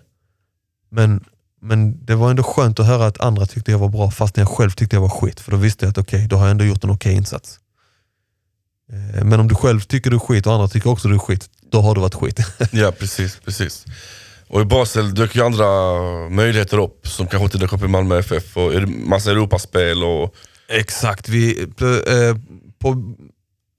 men, 0.89 1.25
men 1.61 2.05
det 2.05 2.15
var 2.15 2.29
ändå 2.29 2.43
skönt 2.43 2.79
att 2.79 2.85
höra 2.85 3.05
att 3.05 3.19
andra 3.19 3.45
tyckte 3.45 3.71
jag 3.71 3.79
var 3.79 3.89
bra 3.89 4.11
fast 4.11 4.37
jag 4.37 4.47
själv 4.47 4.71
tyckte 4.71 4.95
jag 4.95 5.01
var 5.01 5.09
skit. 5.09 5.39
För 5.39 5.51
då 5.51 5.57
visste 5.57 5.85
jag 5.85 5.89
att 5.89 5.97
okej, 5.97 6.27
då 6.27 6.35
har 6.35 6.43
jag 6.43 6.51
ändå 6.51 6.65
gjort 6.65 6.83
en 6.83 6.89
okej 6.89 7.13
insats. 7.13 7.59
Eh, 8.91 9.23
Men 9.25 9.39
om 9.39 9.47
du 9.47 9.55
själv 9.55 9.79
tycker 9.81 10.09
du 10.09 10.15
är 10.15 10.19
skit 10.19 10.47
och 10.47 10.53
andra 10.53 10.67
tycker 10.67 10.89
också 10.89 11.07
du 11.07 11.15
är 11.15 11.19
skit, 11.19 11.49
då 11.71 11.81
har 11.81 11.95
du 11.95 12.01
varit 12.01 12.15
skit. 12.15 12.39
Ja 12.71 12.91
precis, 12.91 13.39
precis. 13.45 13.85
Och 14.49 14.61
i 14.61 14.65
Basel 14.65 15.13
dök 15.13 15.35
ju 15.35 15.45
andra 15.45 15.65
möjligheter 16.29 16.77
upp 16.77 17.07
som 17.07 17.27
kanske 17.27 17.43
inte 17.43 17.57
dök 17.57 17.73
upp 17.73 17.83
i 17.83 17.87
Malmö 17.87 18.19
FF 18.19 18.57
och 18.57 18.89
massa 18.89 19.31
Europaspel 19.31 20.03
och 20.03 20.35
Exakt. 20.69 21.29
Vi, 21.29 21.61
eh, 21.61 22.35
på, 22.79 23.15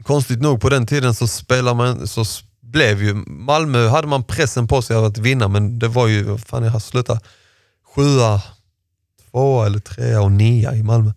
konstigt 0.02 0.40
nog 0.40 0.60
på 0.60 0.68
den 0.68 0.86
tiden 0.86 1.14
så 1.14 1.26
spelar 1.26 1.74
man, 1.74 2.06
så 2.06 2.24
blev 2.60 3.02
ju, 3.02 3.14
Malmö 3.26 3.88
hade 3.88 4.08
man 4.08 4.24
pressen 4.24 4.68
på 4.68 4.82
sig 4.82 4.96
att 4.96 5.18
vinna 5.18 5.48
men 5.48 5.78
det 5.78 5.88
var 5.88 6.06
ju, 6.06 6.22
vad 6.22 6.40
fan 6.40 6.64
jag 6.64 6.70
har 6.70 6.80
slutat, 6.80 7.24
sjua, 7.94 8.42
tvåa 9.30 9.66
eller 9.66 9.78
trea 9.78 10.22
och 10.22 10.32
nia 10.32 10.74
i 10.74 10.82
Malmö. 10.82 11.12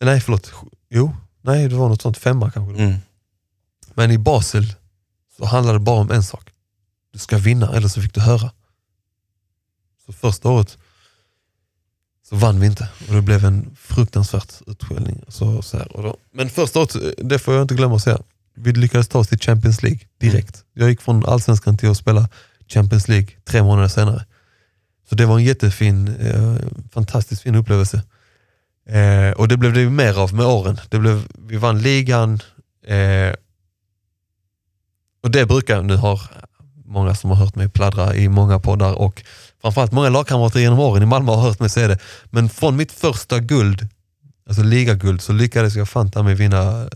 Nej 0.00 0.20
förlåt, 0.20 0.52
jo, 0.90 1.16
nej 1.42 1.68
det 1.68 1.74
var 1.74 1.88
något 1.88 2.02
sånt, 2.02 2.18
femma 2.18 2.50
kanske. 2.50 2.82
mm. 2.82 2.94
Men 3.94 4.10
i 4.10 4.18
Basel 4.18 4.74
så 5.36 5.44
handlade 5.44 5.78
det 5.78 5.82
bara 5.82 6.00
om 6.00 6.10
en 6.10 6.22
sak. 6.22 6.50
Du 7.12 7.18
ska 7.18 7.38
vinna 7.38 7.72
eller 7.72 7.88
så 7.88 8.02
fick 8.02 8.14
du 8.14 8.20
höra. 8.20 8.50
Så 10.06 10.12
första 10.12 10.48
året 10.48 10.78
så 12.28 12.36
vann 12.36 12.60
vi 12.60 12.66
inte 12.66 12.88
och 13.08 13.14
det 13.14 13.22
blev 13.22 13.44
en 13.44 13.76
fruktansvärt 13.80 14.52
utskällning. 14.66 15.24
Så, 15.28 15.62
så 15.62 15.76
här, 15.76 15.96
och 15.96 16.02
då, 16.02 16.16
men 16.32 16.50
första 16.50 16.78
året, 16.78 16.96
det 17.18 17.38
får 17.38 17.54
jag 17.54 17.62
inte 17.62 17.74
glömma 17.74 17.96
att 17.96 18.02
säga, 18.02 18.18
vi 18.54 18.72
lyckades 18.72 19.08
ta 19.08 19.18
oss 19.18 19.28
till 19.28 19.38
Champions 19.38 19.82
League 19.82 20.00
direkt. 20.18 20.64
Jag 20.74 20.88
gick 20.88 21.00
från 21.00 21.26
allsvenskan 21.26 21.76
till 21.76 21.90
att 21.90 21.96
spela 21.96 22.28
Champions 22.68 23.08
League 23.08 23.28
tre 23.44 23.62
månader 23.62 23.88
senare. 23.88 24.24
Så 25.08 25.14
det 25.14 25.26
var 25.26 25.38
en 25.38 25.44
jättefin, 25.44 26.08
eh, 26.08 26.56
fantastiskt 26.92 27.42
fin 27.42 27.54
upplevelse. 27.54 28.02
Eh, 28.88 29.30
och 29.30 29.48
det 29.48 29.56
blev 29.56 29.72
det 29.72 29.80
ju 29.80 29.90
mer 29.90 30.18
av 30.18 30.34
med 30.34 30.46
åren. 30.46 30.80
Det 30.88 30.98
blev, 30.98 31.22
vi 31.38 31.56
vann 31.56 31.82
ligan, 31.82 32.40
eh, 32.86 33.34
och 35.22 35.30
det 35.30 35.46
brukar, 35.46 35.82
nu 35.82 35.96
har 35.96 36.20
många 36.84 37.14
som 37.14 37.30
har 37.30 37.36
hört 37.36 37.54
mig 37.54 37.68
pladdra 37.68 38.14
i 38.14 38.28
många 38.28 38.58
poddar 38.60 38.94
och 38.94 39.24
framförallt 39.66 39.92
många 39.92 40.08
lagkamrater 40.08 40.60
genom 40.60 40.78
åren 40.78 41.02
i 41.02 41.06
Malmö 41.06 41.32
har 41.32 41.42
hört 41.42 41.60
mig 41.60 41.70
säga 41.70 41.88
det. 41.88 41.98
Men 42.24 42.48
från 42.48 42.76
mitt 42.76 42.92
första 42.92 43.38
guld, 43.40 43.88
alltså 44.48 44.62
ligaguld, 44.62 45.20
så 45.22 45.32
lyckades 45.32 45.76
jag 45.76 45.88
fan 45.88 46.10
ta 46.10 46.22
mig 46.22 46.34
vinna, 46.34 46.88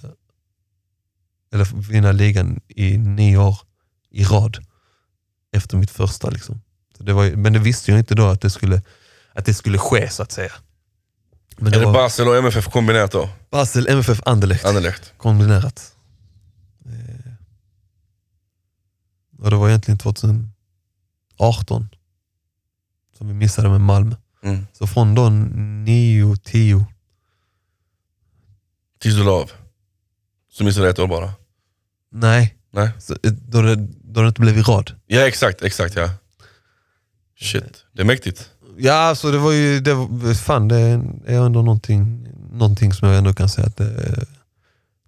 eller 1.52 1.88
vinna 1.90 2.12
ligan 2.12 2.60
i 2.68 2.98
nio 2.98 3.36
år 3.38 3.58
i 4.10 4.24
rad. 4.24 4.58
Efter 5.52 5.76
mitt 5.76 5.90
första 5.90 6.30
liksom. 6.30 6.60
Så 6.96 7.02
det 7.02 7.12
var, 7.12 7.30
men 7.36 7.52
det 7.52 7.58
visste 7.58 7.90
jag 7.90 7.98
inte 8.00 8.14
då 8.14 8.26
att 8.28 8.40
det 8.40 8.50
skulle, 8.50 8.82
att 9.32 9.44
det 9.46 9.54
skulle 9.54 9.78
ske 9.78 10.10
så 10.10 10.22
att 10.22 10.32
säga. 10.32 10.52
Men 11.56 11.74
Är 11.74 11.78
det 11.78 11.86
var 11.86 11.92
Basel 11.92 12.28
och 12.28 12.36
MFF 12.36 12.66
kombinerat 12.66 13.12
då? 13.12 13.28
Basel, 13.50 13.86
MFF, 13.88 14.20
Anderlecht 14.26 14.64
Anderlecht. 14.64 15.12
kombinerat. 15.16 15.94
Eh, 16.86 17.32
Och 19.38 19.50
det 19.50 19.56
var 19.56 19.68
egentligen 19.68 19.98
2018 19.98 21.88
som 23.20 23.28
vi 23.28 23.34
missade 23.34 23.68
med 23.68 23.80
Malmö. 23.80 24.16
Mm. 24.42 24.66
Så 24.72 24.86
från 24.86 25.14
då 25.14 25.28
9, 25.30 26.36
10, 26.36 26.86
Tills 29.00 29.14
du 29.16 29.24
la 29.24 29.30
av. 29.32 29.50
Så 30.52 30.64
missade 30.64 30.86
jag 30.86 30.92
ett 30.92 30.98
år 30.98 31.06
bara. 31.06 31.32
nej, 32.12 32.56
Nej. 32.72 32.90
så, 32.98 33.12
eh, 33.12 33.32
då, 33.32 33.62
det, 33.62 33.76
då 34.04 34.22
det 34.22 34.28
inte 34.28 34.40
blev 34.40 34.58
i 34.58 34.62
rad. 34.62 34.92
Ja 35.06 35.20
exakt, 35.20 35.62
exakt 35.62 35.96
ja. 35.96 36.10
Shit, 37.40 37.84
det 37.92 38.02
är 38.02 38.06
mäktigt. 38.06 38.50
Ja, 38.78 39.14
så 39.14 39.30
det 39.30 39.38
var 39.38 39.52
ju, 39.52 39.80
det 39.80 39.94
var, 39.94 40.34
fan 40.34 40.68
det 40.68 40.76
är 41.26 41.44
ändå 41.44 41.62
någonting, 41.62 42.28
någonting 42.52 42.92
som 42.92 43.08
jag 43.08 43.18
ändå 43.18 43.32
kan 43.32 43.48
säga 43.48 43.66
att 43.66 43.76
det, 43.76 44.24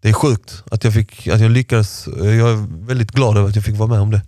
det 0.00 0.08
är 0.08 0.12
sjukt 0.12 0.64
att 0.70 0.84
jag, 0.84 0.94
fick, 0.94 1.28
att 1.28 1.40
jag 1.40 1.50
lyckades. 1.50 2.06
Jag 2.16 2.50
är 2.50 2.86
väldigt 2.86 3.10
glad 3.10 3.36
över 3.36 3.48
att 3.48 3.56
jag 3.56 3.64
fick 3.64 3.76
vara 3.78 3.88
med 3.88 4.00
om 4.00 4.10
det. 4.10 4.22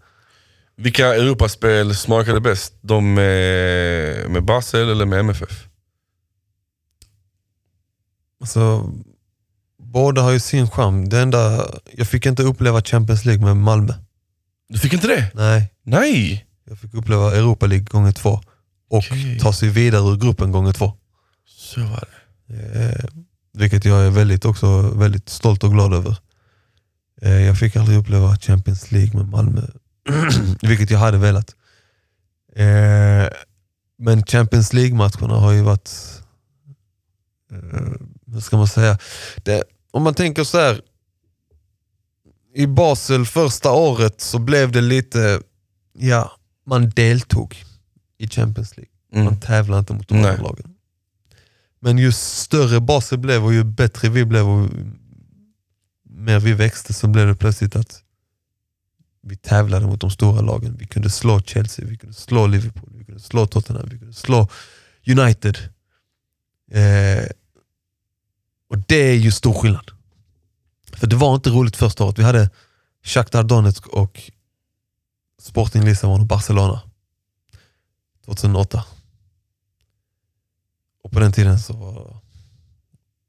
Vilka 0.77 1.15
Europaspel 1.15 1.95
smakade 1.95 2.41
bäst? 2.41 2.75
De 2.81 3.15
med, 3.15 4.31
med 4.31 4.45
Basel 4.45 4.89
eller 4.89 5.07
med 5.07 5.21
MFF? 5.21 5.69
Alltså, 8.41 8.93
båda 9.79 10.23
har 10.23 10.31
ju 10.31 10.41
sin 10.41 10.71
charm. 10.71 11.09
Det 11.09 11.19
enda, 11.21 11.71
jag 11.93 12.09
fick 12.09 12.27
inte 12.27 12.43
uppleva 12.43 12.83
Champions 12.83 13.25
League 13.25 13.45
med 13.45 13.57
Malmö. 13.57 13.95
Du 14.69 14.79
fick 14.79 14.93
inte 14.93 15.07
det? 15.07 15.31
Nej, 15.35 15.73
Nej! 15.83 16.47
jag 16.65 16.79
fick 16.79 16.95
uppleva 16.95 17.37
Europa 17.37 17.67
League 17.67 17.85
gånger 17.85 18.13
två. 18.13 18.41
Och 18.91 18.99
Okej. 18.99 19.39
ta 19.41 19.53
sig 19.53 19.69
vidare 19.69 20.13
ur 20.13 20.17
gruppen 20.17 20.53
gånger 20.53 20.73
två. 20.73 20.93
Så 21.47 21.81
var 21.81 22.05
det. 22.47 22.55
Eh, 22.57 23.05
vilket 23.53 23.85
jag 23.85 24.07
är 24.07 24.11
väldigt, 24.11 24.45
också 24.45 24.81
väldigt 24.83 25.29
stolt 25.29 25.65
och 25.65 25.73
glad 25.73 25.95
över. 25.95 26.17
Eh, 27.23 27.43
jag 27.43 27.59
fick 27.59 27.77
aldrig 27.77 27.99
uppleva 27.99 28.37
Champions 28.37 28.93
League 28.93 29.17
med 29.21 29.29
Malmö, 29.29 29.63
vilket 30.63 30.91
jag 30.91 30.99
hade 30.99 31.19
velat. 31.19 31.57
Eh, 32.57 33.29
men 33.99 34.27
Champions 34.27 34.73
League-matcherna 34.73 35.35
har 35.35 35.53
ju 35.53 35.63
varit, 35.63 35.91
eh, 37.53 37.93
hur 38.27 38.41
ska 38.41 38.57
man 38.57 38.69
säga, 38.69 38.99
det, 39.43 39.65
om 39.91 40.03
man 40.03 40.15
tänker 40.15 40.45
så 40.45 40.59
här. 40.59 40.81
I 42.57 42.67
Basel 42.67 43.27
första 43.27 43.73
året 43.73 44.21
så 44.21 44.39
blev 44.39 44.73
det 44.73 44.81
lite, 44.81 45.41
ja, 45.93 46.33
man 46.67 46.91
deltog 46.91 47.65
i 48.19 48.29
Champions 48.29 48.77
League. 48.77 48.93
Mm. 49.13 49.25
Man 49.25 49.41
tävlar 49.41 49.79
inte 49.79 49.93
mot 49.93 50.09
de 50.09 50.15
andra 50.15 50.37
lagen. 50.37 50.75
Men 51.81 51.99
ju 51.99 52.13
större 52.13 52.81
Basel 52.81 53.19
blev 53.19 53.45
och 53.45 53.55
ju 53.55 53.65
bättre 53.65 54.09
vi 54.09 54.25
blev 54.25 54.49
och 54.49 54.71
mer 56.11 56.41
vi 56.41 56.53
växte 56.53 56.93
så 56.93 57.09
blev 57.09 57.27
det 57.27 57.35
plötsligt 57.35 57.77
att 57.77 58.04
vi 59.27 59.37
tävlade 59.37 59.87
mot 59.87 60.01
de 60.01 60.11
stora 60.11 60.41
lagen. 60.41 60.77
Vi 60.79 60.87
kunde 60.87 61.11
slå 61.11 61.41
Chelsea, 61.41 61.87
vi 61.87 61.97
kunde 61.97 62.15
slå 62.15 62.47
Liverpool, 62.47 62.91
vi 62.95 63.05
kunde 63.05 63.21
slå 63.21 63.47
Tottenham, 63.47 63.89
vi 63.91 63.99
kunde 63.99 64.15
slå 64.15 64.49
United. 65.07 65.59
Eh, 66.71 67.25
och 68.71 68.79
det 68.79 69.11
är 69.11 69.15
ju 69.15 69.33
stor 69.33 69.53
skillnad. 69.53 69.91
För 70.93 71.07
det 71.07 71.17
var 71.17 71.35
inte 71.35 71.51
roligt 71.51 71.77
första 71.77 72.05
året. 72.05 72.19
Vi 72.19 72.23
hade 72.23 72.51
Shakhtar 73.03 73.43
Donetsk 73.43 73.87
och 73.87 74.31
Sporting 75.41 75.85
Lissabon 75.85 76.21
och 76.21 76.27
Barcelona 76.27 76.81
2008. 78.25 78.85
Och 81.03 81.13
på 81.13 81.21
den 81.21 81.33
tiden 81.33 81.59
så 81.59 81.73
var 81.73 82.17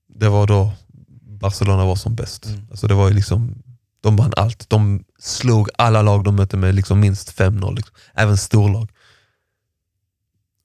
det 0.07 0.29
var 0.29 0.47
då 0.47 0.73
Barcelona 1.21 1.85
var 1.85 1.95
som 1.95 2.15
bäst. 2.15 2.45
Mm. 2.45 2.67
Alltså 2.71 2.87
det 2.87 2.93
var 2.93 3.07
ju 3.07 3.13
liksom, 3.13 3.63
de 4.05 4.15
vann 4.15 4.33
allt. 4.37 4.69
De 4.69 5.03
slog 5.19 5.69
alla 5.77 6.01
lag 6.01 6.23
de 6.23 6.35
mötte 6.35 6.57
med 6.57 6.75
liksom 6.75 6.99
minst 6.99 7.39
5-0. 7.39 7.75
Liksom. 7.75 7.95
Även 8.13 8.37
storlag. 8.37 8.91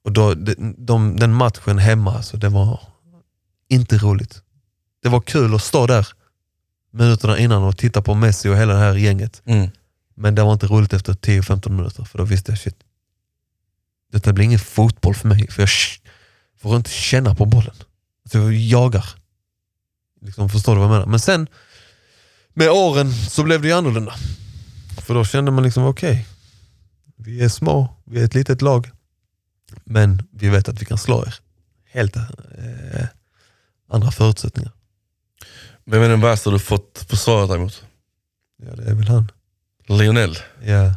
Och 0.03 0.11
då, 0.11 0.33
de, 0.33 0.75
de, 0.77 1.15
den 1.15 1.33
matchen 1.33 1.77
hemma, 1.77 2.15
alltså, 2.15 2.37
det 2.37 2.49
var 2.49 2.79
inte 3.69 3.97
roligt. 3.97 4.41
Det 5.03 5.09
var 5.09 5.21
kul 5.21 5.55
att 5.55 5.63
stå 5.63 5.87
där 5.87 6.07
minuterna 6.91 7.37
innan 7.37 7.63
och 7.63 7.77
titta 7.77 8.01
på 8.01 8.15
Messi 8.15 8.49
och 8.49 8.57
hela 8.57 8.73
det 8.73 8.79
här 8.79 8.95
gänget. 8.95 9.41
Mm. 9.45 9.69
Men 10.15 10.35
det 10.35 10.43
var 10.43 10.53
inte 10.53 10.67
roligt 10.67 10.93
efter 10.93 11.13
10-15 11.13 11.69
minuter 11.69 12.03
för 12.03 12.17
då 12.17 12.23
visste 12.23 12.51
jag 12.51 12.59
shit. 12.59 12.77
Detta 14.11 14.33
blir 14.33 14.45
ingen 14.45 14.59
fotboll 14.59 15.15
för 15.15 15.27
mig 15.27 15.51
för 15.51 15.61
jag 15.61 15.69
får 16.61 16.75
inte 16.75 16.89
känna 16.89 17.35
på 17.35 17.45
bollen. 17.45 17.75
Alltså 18.23 18.37
jag 18.37 18.53
jagar. 18.53 19.05
Liksom, 20.21 20.49
förstår 20.49 20.75
du 20.75 20.79
vad 20.79 20.89
jag 20.89 20.93
menar? 20.93 21.05
Men 21.05 21.19
sen 21.19 21.47
med 22.53 22.69
åren 22.69 23.13
så 23.13 23.43
blev 23.43 23.61
det 23.61 23.67
ju 23.67 23.73
annorlunda. 23.73 24.15
För 25.01 25.13
då 25.13 25.25
kände 25.25 25.51
man 25.51 25.63
liksom 25.63 25.85
okej, 25.85 26.27
vi 27.15 27.43
är 27.43 27.49
små, 27.49 27.95
vi 28.05 28.19
är 28.19 28.25
ett 28.25 28.35
litet 28.35 28.61
lag. 28.61 28.91
Men 29.83 30.27
vi 30.31 30.49
vet 30.49 30.69
att 30.69 30.81
vi 30.81 30.85
kan 30.85 30.97
slå 30.97 31.25
er. 31.25 31.35
Helt 31.85 32.15
eh, 32.15 33.05
andra 33.89 34.11
förutsättningar. 34.11 34.71
Vem 35.85 36.01
är 36.01 36.09
den 36.09 36.21
värsta 36.21 36.51
du 36.51 36.59
fått 36.59 37.05
försvara 37.09 37.47
dig 37.47 37.59
mot? 37.59 37.83
Ja 38.63 38.75
det 38.75 38.83
är 38.83 38.93
väl 38.93 39.07
han. 39.07 39.31
Lionel? 39.87 40.37
Ja. 40.63 40.95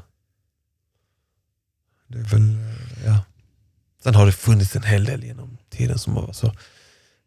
Det 2.07 2.19
är 2.19 2.23
väl, 2.23 2.51
eh, 2.51 3.07
ja. 3.07 3.25
Sen 4.03 4.15
har 4.15 4.27
det 4.27 4.33
funnits 4.33 4.77
en 4.77 4.83
hel 4.83 5.05
del 5.05 5.25
genom 5.25 5.59
tiden 5.71 5.99
som 5.99 6.17
har 6.17 6.33
så 6.33 6.55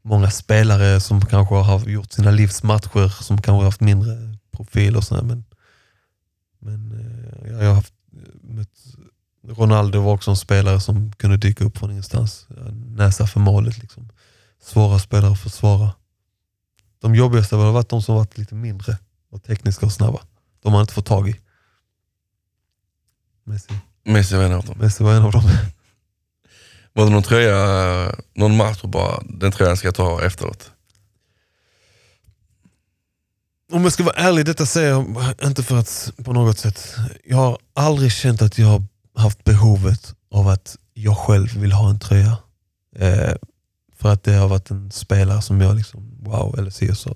många 0.07 0.31
spelare 0.31 0.99
som 0.99 1.25
kanske 1.25 1.55
har 1.55 1.89
gjort 1.89 2.11
sina 2.11 2.31
livs 2.31 2.63
matcher 2.63 3.23
som 3.23 3.41
kanske 3.41 3.51
har 3.51 3.63
haft 3.63 3.81
mindre 3.81 4.37
profil 4.51 4.95
och 4.95 5.03
sådär. 5.03 5.23
Men, 5.23 5.45
men 6.59 6.91
eh, 7.45 7.51
jag 7.51 7.67
har 7.67 7.75
haft 7.75 7.93
mött 8.41 8.69
Ronaldo 9.47 10.01
var 10.01 10.13
också 10.13 10.31
en 10.31 10.37
spelare 10.37 10.81
som 10.81 11.11
kunde 11.11 11.37
dyka 11.37 11.63
upp 11.63 11.77
från 11.77 11.91
ingenstans. 11.91 12.47
Näsa 12.71 13.27
för 13.27 13.39
målet. 13.39 13.77
Liksom. 13.77 14.09
Svåra 14.61 14.99
spelare 14.99 15.31
att 15.31 15.39
försvara. 15.39 15.91
De 17.01 17.15
jobbigaste 17.15 17.55
har 17.55 17.71
varit 17.71 17.89
de 17.89 18.01
som 18.01 18.15
varit 18.15 18.37
lite 18.37 18.55
mindre 18.55 18.97
och 19.29 19.43
tekniska 19.43 19.85
och 19.85 19.91
snabba. 19.91 20.19
De 20.61 20.73
har 20.73 20.81
inte 20.81 20.93
fått 20.93 21.05
tag 21.05 21.29
i. 21.29 21.35
Messi. 23.43 23.73
Messi 24.03 24.35
var 24.35 24.43
en 24.43 24.53
av 24.53 24.65
dem. 24.65 24.77
Messi 24.79 25.03
var 25.03 25.13
en 25.13 25.23
av 25.23 25.31
dem. 25.31 25.43
Var 26.97 27.05
det 27.05 27.11
någon 27.11 27.23
tröja, 27.23 28.15
någon 28.33 28.57
match 28.57 28.79
och 28.83 28.89
bara, 28.89 29.23
den 29.23 29.51
tröjan 29.51 29.77
ska 29.77 29.87
jag 29.87 29.95
ta 29.95 30.21
efteråt? 30.21 30.71
Om 33.71 33.83
jag 33.83 33.93
ska 33.93 34.03
vara 34.03 34.15
ärlig, 34.15 34.45
detta 34.45 34.65
säger 34.65 34.89
jag 34.89 35.33
inte 35.43 35.63
för 35.63 35.77
att 35.77 36.11
på 36.25 36.33
något 36.33 36.59
sätt. 36.59 36.95
Jag 37.23 37.37
har 37.37 37.57
aldrig 37.73 38.11
känt 38.11 38.41
att 38.41 38.57
jag 38.57 38.67
har 38.67 38.83
haft 39.15 39.43
behovet 39.43 40.13
av 40.31 40.47
att 40.47 40.77
jag 40.93 41.17
själv 41.17 41.57
vill 41.57 41.71
ha 41.71 41.89
en 41.89 41.99
tröja. 41.99 42.37
Eh, 42.95 43.35
för 43.97 44.09
att 44.09 44.23
det 44.23 44.33
har 44.33 44.47
varit 44.47 44.71
en 44.71 44.91
spelare 44.91 45.41
som 45.41 45.61
jag 45.61 45.75
liksom, 45.75 46.17
wow, 46.19 46.59
eller 46.59 46.71
si 46.71 46.91
och 46.91 46.97
så. 46.97 47.15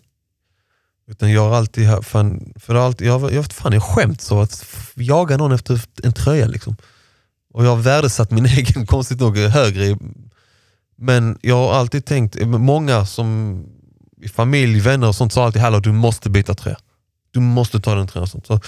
Utan 1.07 1.31
jag 1.31 1.49
har 1.49 1.57
alltid, 1.57 2.05
fan, 2.05 2.53
för 2.59 2.75
alltid, 2.75 3.07
jag 3.07 3.19
har, 3.19 3.31
jag, 3.31 3.45
fan, 3.45 3.73
jag 3.73 3.83
skämts 3.83 4.31
av 4.31 4.39
att 4.39 4.65
jaga 4.95 5.37
någon 5.37 5.51
efter 5.51 5.81
en 6.03 6.13
tröja. 6.13 6.47
Liksom. 6.47 6.75
Och 7.53 7.65
jag 7.65 7.69
har 7.69 7.81
värdesatt 7.81 8.31
min 8.31 8.45
egen, 8.57 8.85
konstigt 8.85 9.19
nog, 9.19 9.37
högre. 9.37 9.97
Men 10.95 11.37
jag 11.41 11.55
har 11.55 11.73
alltid 11.73 12.05
tänkt, 12.05 12.47
många 12.47 13.05
som 13.05 13.63
i 14.21 14.29
familj, 14.29 14.79
vänner 14.79 15.07
och 15.07 15.15
sånt 15.15 15.33
sa 15.33 15.45
alltid 15.45 15.61
hallå 15.61 15.79
du 15.79 15.91
måste 15.91 16.29
byta 16.29 16.53
tröja. 16.53 16.77
Du 17.31 17.39
måste 17.39 17.79
ta 17.79 17.95
den 17.95 18.07
tröjan. 18.07 18.27
Så 18.27 18.59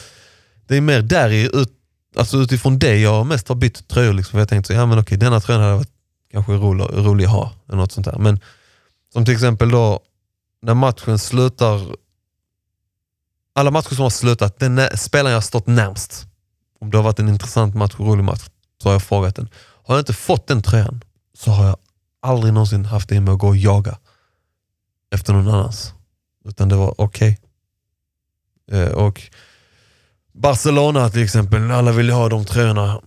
det 0.67 0.77
är 0.77 0.81
mer 0.81 1.01
där 1.01 1.29
i, 1.29 1.49
ut, 1.53 1.69
alltså 2.15 2.37
utifrån 2.37 2.79
det 2.79 2.97
jag 2.97 3.25
mest 3.25 3.47
har 3.47 3.55
bytt 3.55 3.87
tröjor. 3.87 4.13
Liksom. 4.13 4.39
Jag 4.39 4.49
tänkte 4.49 4.67
så, 4.67 4.73
ja 4.73 4.85
men 4.85 4.99
okej 4.99 5.17
denna 5.17 5.39
tröjan 5.39 5.61
hade 5.61 5.75
varit 5.75 5.89
kanske 6.31 6.51
rolig, 6.51 6.85
rolig 6.91 7.25
att 7.25 7.31
ha. 7.31 7.51
Eller 7.67 7.77
något 7.77 7.91
sånt 7.91 8.05
där. 8.05 8.17
Men 8.17 8.39
som 9.13 9.25
till 9.25 9.33
exempel 9.33 9.71
då 9.71 9.99
när 10.61 10.73
matchen 10.73 11.19
slutar, 11.19 11.95
alla 13.55 13.71
matcher 13.71 13.95
som 13.95 14.03
har 14.03 14.09
slutat, 14.09 14.59
den 14.59 14.97
spelaren 14.97 15.31
jag 15.31 15.37
har 15.37 15.41
stått 15.41 15.67
närmst, 15.67 16.25
om 16.79 16.89
det 16.89 16.97
har 16.97 17.03
varit 17.03 17.19
en 17.19 17.29
intressant 17.29 17.75
match 17.75 17.93
och 17.97 18.07
rolig 18.07 18.23
match, 18.23 18.49
så 18.83 18.89
har 18.89 18.93
jag 18.93 19.03
frågat 19.03 19.35
den. 19.35 19.49
Har 19.85 19.95
jag 19.95 20.01
inte 20.01 20.13
fått 20.13 20.47
den 20.47 20.61
tröjan 20.61 21.03
så 21.37 21.51
har 21.51 21.65
jag 21.65 21.77
aldrig 22.21 22.53
någonsin 22.53 22.85
haft 22.85 23.09
det 23.09 23.21
mig 23.21 23.33
att 23.33 23.39
gå 23.39 23.47
och 23.47 23.57
jaga 23.57 23.97
efter 25.11 25.33
någon 25.33 25.47
annans. 25.47 25.93
Utan 26.45 26.69
det 26.69 26.75
var 26.75 27.01
okej. 27.01 27.39
Eh, 28.71 28.87
och 28.87 29.21
Barcelona 30.33 31.09
till 31.09 31.23
exempel, 31.23 31.71
alla 31.71 31.91
vill 31.91 32.05
ju 32.05 32.11
ha 32.11 32.29
de 32.29 32.45
tröjorna. 32.45 33.01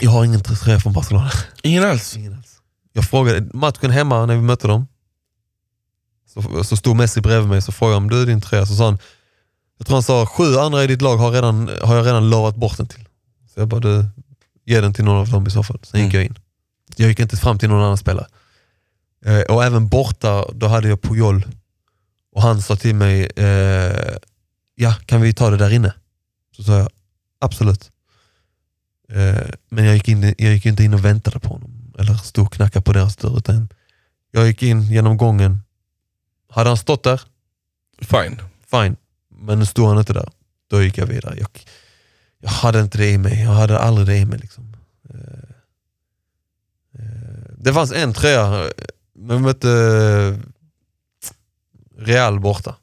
Jag 0.00 0.10
har 0.10 0.24
ingen 0.24 0.42
tröja 0.42 0.80
från 0.80 0.92
Barcelona. 0.92 1.30
Ingen 1.62 1.84
alls. 1.84 2.16
Ingen 2.16 2.34
alls. 2.34 2.60
Jag 2.92 3.04
frågade, 3.04 3.50
matchen 3.54 3.90
hemma 3.90 4.26
när 4.26 4.34
vi 4.34 4.42
mötte 4.42 4.68
dem, 4.68 4.86
så, 6.34 6.64
så 6.64 6.76
stod 6.76 6.96
Messi 6.96 7.20
bredvid 7.20 7.48
mig 7.48 7.62
så 7.62 7.72
frågade 7.72 7.94
jag 7.94 8.02
om 8.02 8.10
du 8.10 8.22
är 8.22 8.26
din 8.26 8.40
tröja, 8.40 8.66
så 8.66 8.74
sa 8.74 8.84
han, 8.84 8.98
jag 9.78 9.86
tror 9.86 9.96
han 9.96 10.02
sa 10.02 10.26
sju 10.26 10.56
andra 10.56 10.84
i 10.84 10.86
ditt 10.86 11.02
lag 11.02 11.16
har, 11.16 11.30
redan, 11.30 11.70
har 11.82 11.96
jag 11.96 12.06
redan 12.06 12.30
lovat 12.30 12.56
bort 12.56 12.76
den 12.76 12.86
till. 12.86 13.08
Så 13.54 13.60
jag 13.60 13.68
bara, 13.68 13.80
du, 13.80 14.06
ge 14.64 14.80
den 14.80 14.94
till 14.94 15.04
någon 15.04 15.16
av 15.20 15.28
dem 15.30 15.46
i 15.46 15.50
så 15.50 15.62
fall. 15.62 15.78
Sen 15.82 16.00
gick 16.04 16.14
Mm. 16.14 16.16
jag 16.22 16.26
in. 16.26 16.38
Jag 16.96 17.08
gick 17.08 17.20
inte 17.20 17.36
fram 17.36 17.58
till 17.58 17.68
någon 17.68 17.82
annan 17.84 17.98
spelare. 17.98 18.26
Eh, 19.24 19.40
och 19.40 19.64
även 19.64 19.88
borta, 19.88 20.44
då 20.54 20.66
hade 20.66 20.88
jag 20.88 21.02
Puyol 21.02 21.46
och 22.32 22.42
han 22.42 22.62
sa 22.62 22.76
till 22.76 22.94
mig, 22.94 23.26
eh, 23.36 24.16
ja 24.74 24.94
kan 25.06 25.20
vi 25.20 25.32
ta 25.32 25.50
det 25.50 25.56
där 25.56 25.70
inne? 25.72 25.94
Så 26.56 26.62
sa 26.62 26.78
jag, 26.78 26.88
absolut. 27.40 27.90
Eh, 29.12 29.48
men 29.68 29.84
jag 29.84 29.94
gick, 29.94 30.08
in, 30.08 30.22
jag 30.38 30.52
gick 30.52 30.66
inte 30.66 30.84
in 30.84 30.94
och 30.94 31.04
väntade 31.04 31.38
på 31.40 31.48
honom 31.48 31.94
eller 31.98 32.14
stod 32.14 32.46
och 32.46 32.52
knackade 32.52 32.82
på 32.82 32.92
deras 32.92 33.16
dörr. 33.16 33.38
Utan 33.38 33.68
jag 34.30 34.46
gick 34.46 34.62
in 34.62 34.82
genom 34.82 35.16
gången. 35.16 35.62
Hade 36.48 36.70
han 36.70 36.76
stått 36.76 37.02
där, 37.02 37.20
Fine. 38.00 38.42
fine. 38.70 38.96
Men 39.40 39.58
nu 39.58 39.66
stod 39.66 39.88
han 39.88 39.98
inte 39.98 40.12
där. 40.12 40.28
Då 40.70 40.82
gick 40.82 40.98
jag 40.98 41.06
vidare. 41.06 41.36
Jag, 41.38 41.48
jag 42.42 42.50
hade 42.50 42.80
inte 42.80 42.98
det 42.98 43.10
i 43.10 43.18
mig. 43.18 43.42
Jag 43.42 43.50
hade 43.50 43.78
aldrig 43.78 44.06
det 44.06 44.16
i 44.16 44.24
mig. 44.24 44.38
Liksom. 44.38 44.76
Eh, 45.10 45.50
eh, 46.98 47.54
det 47.58 47.72
fanns 47.72 47.92
en 47.92 48.12
tröja, 48.12 48.64
eh, 48.64 48.70
men 49.14 49.36
vi 49.36 49.42
mötte 49.42 50.38
Real 51.98 52.40
borta. 52.40 52.76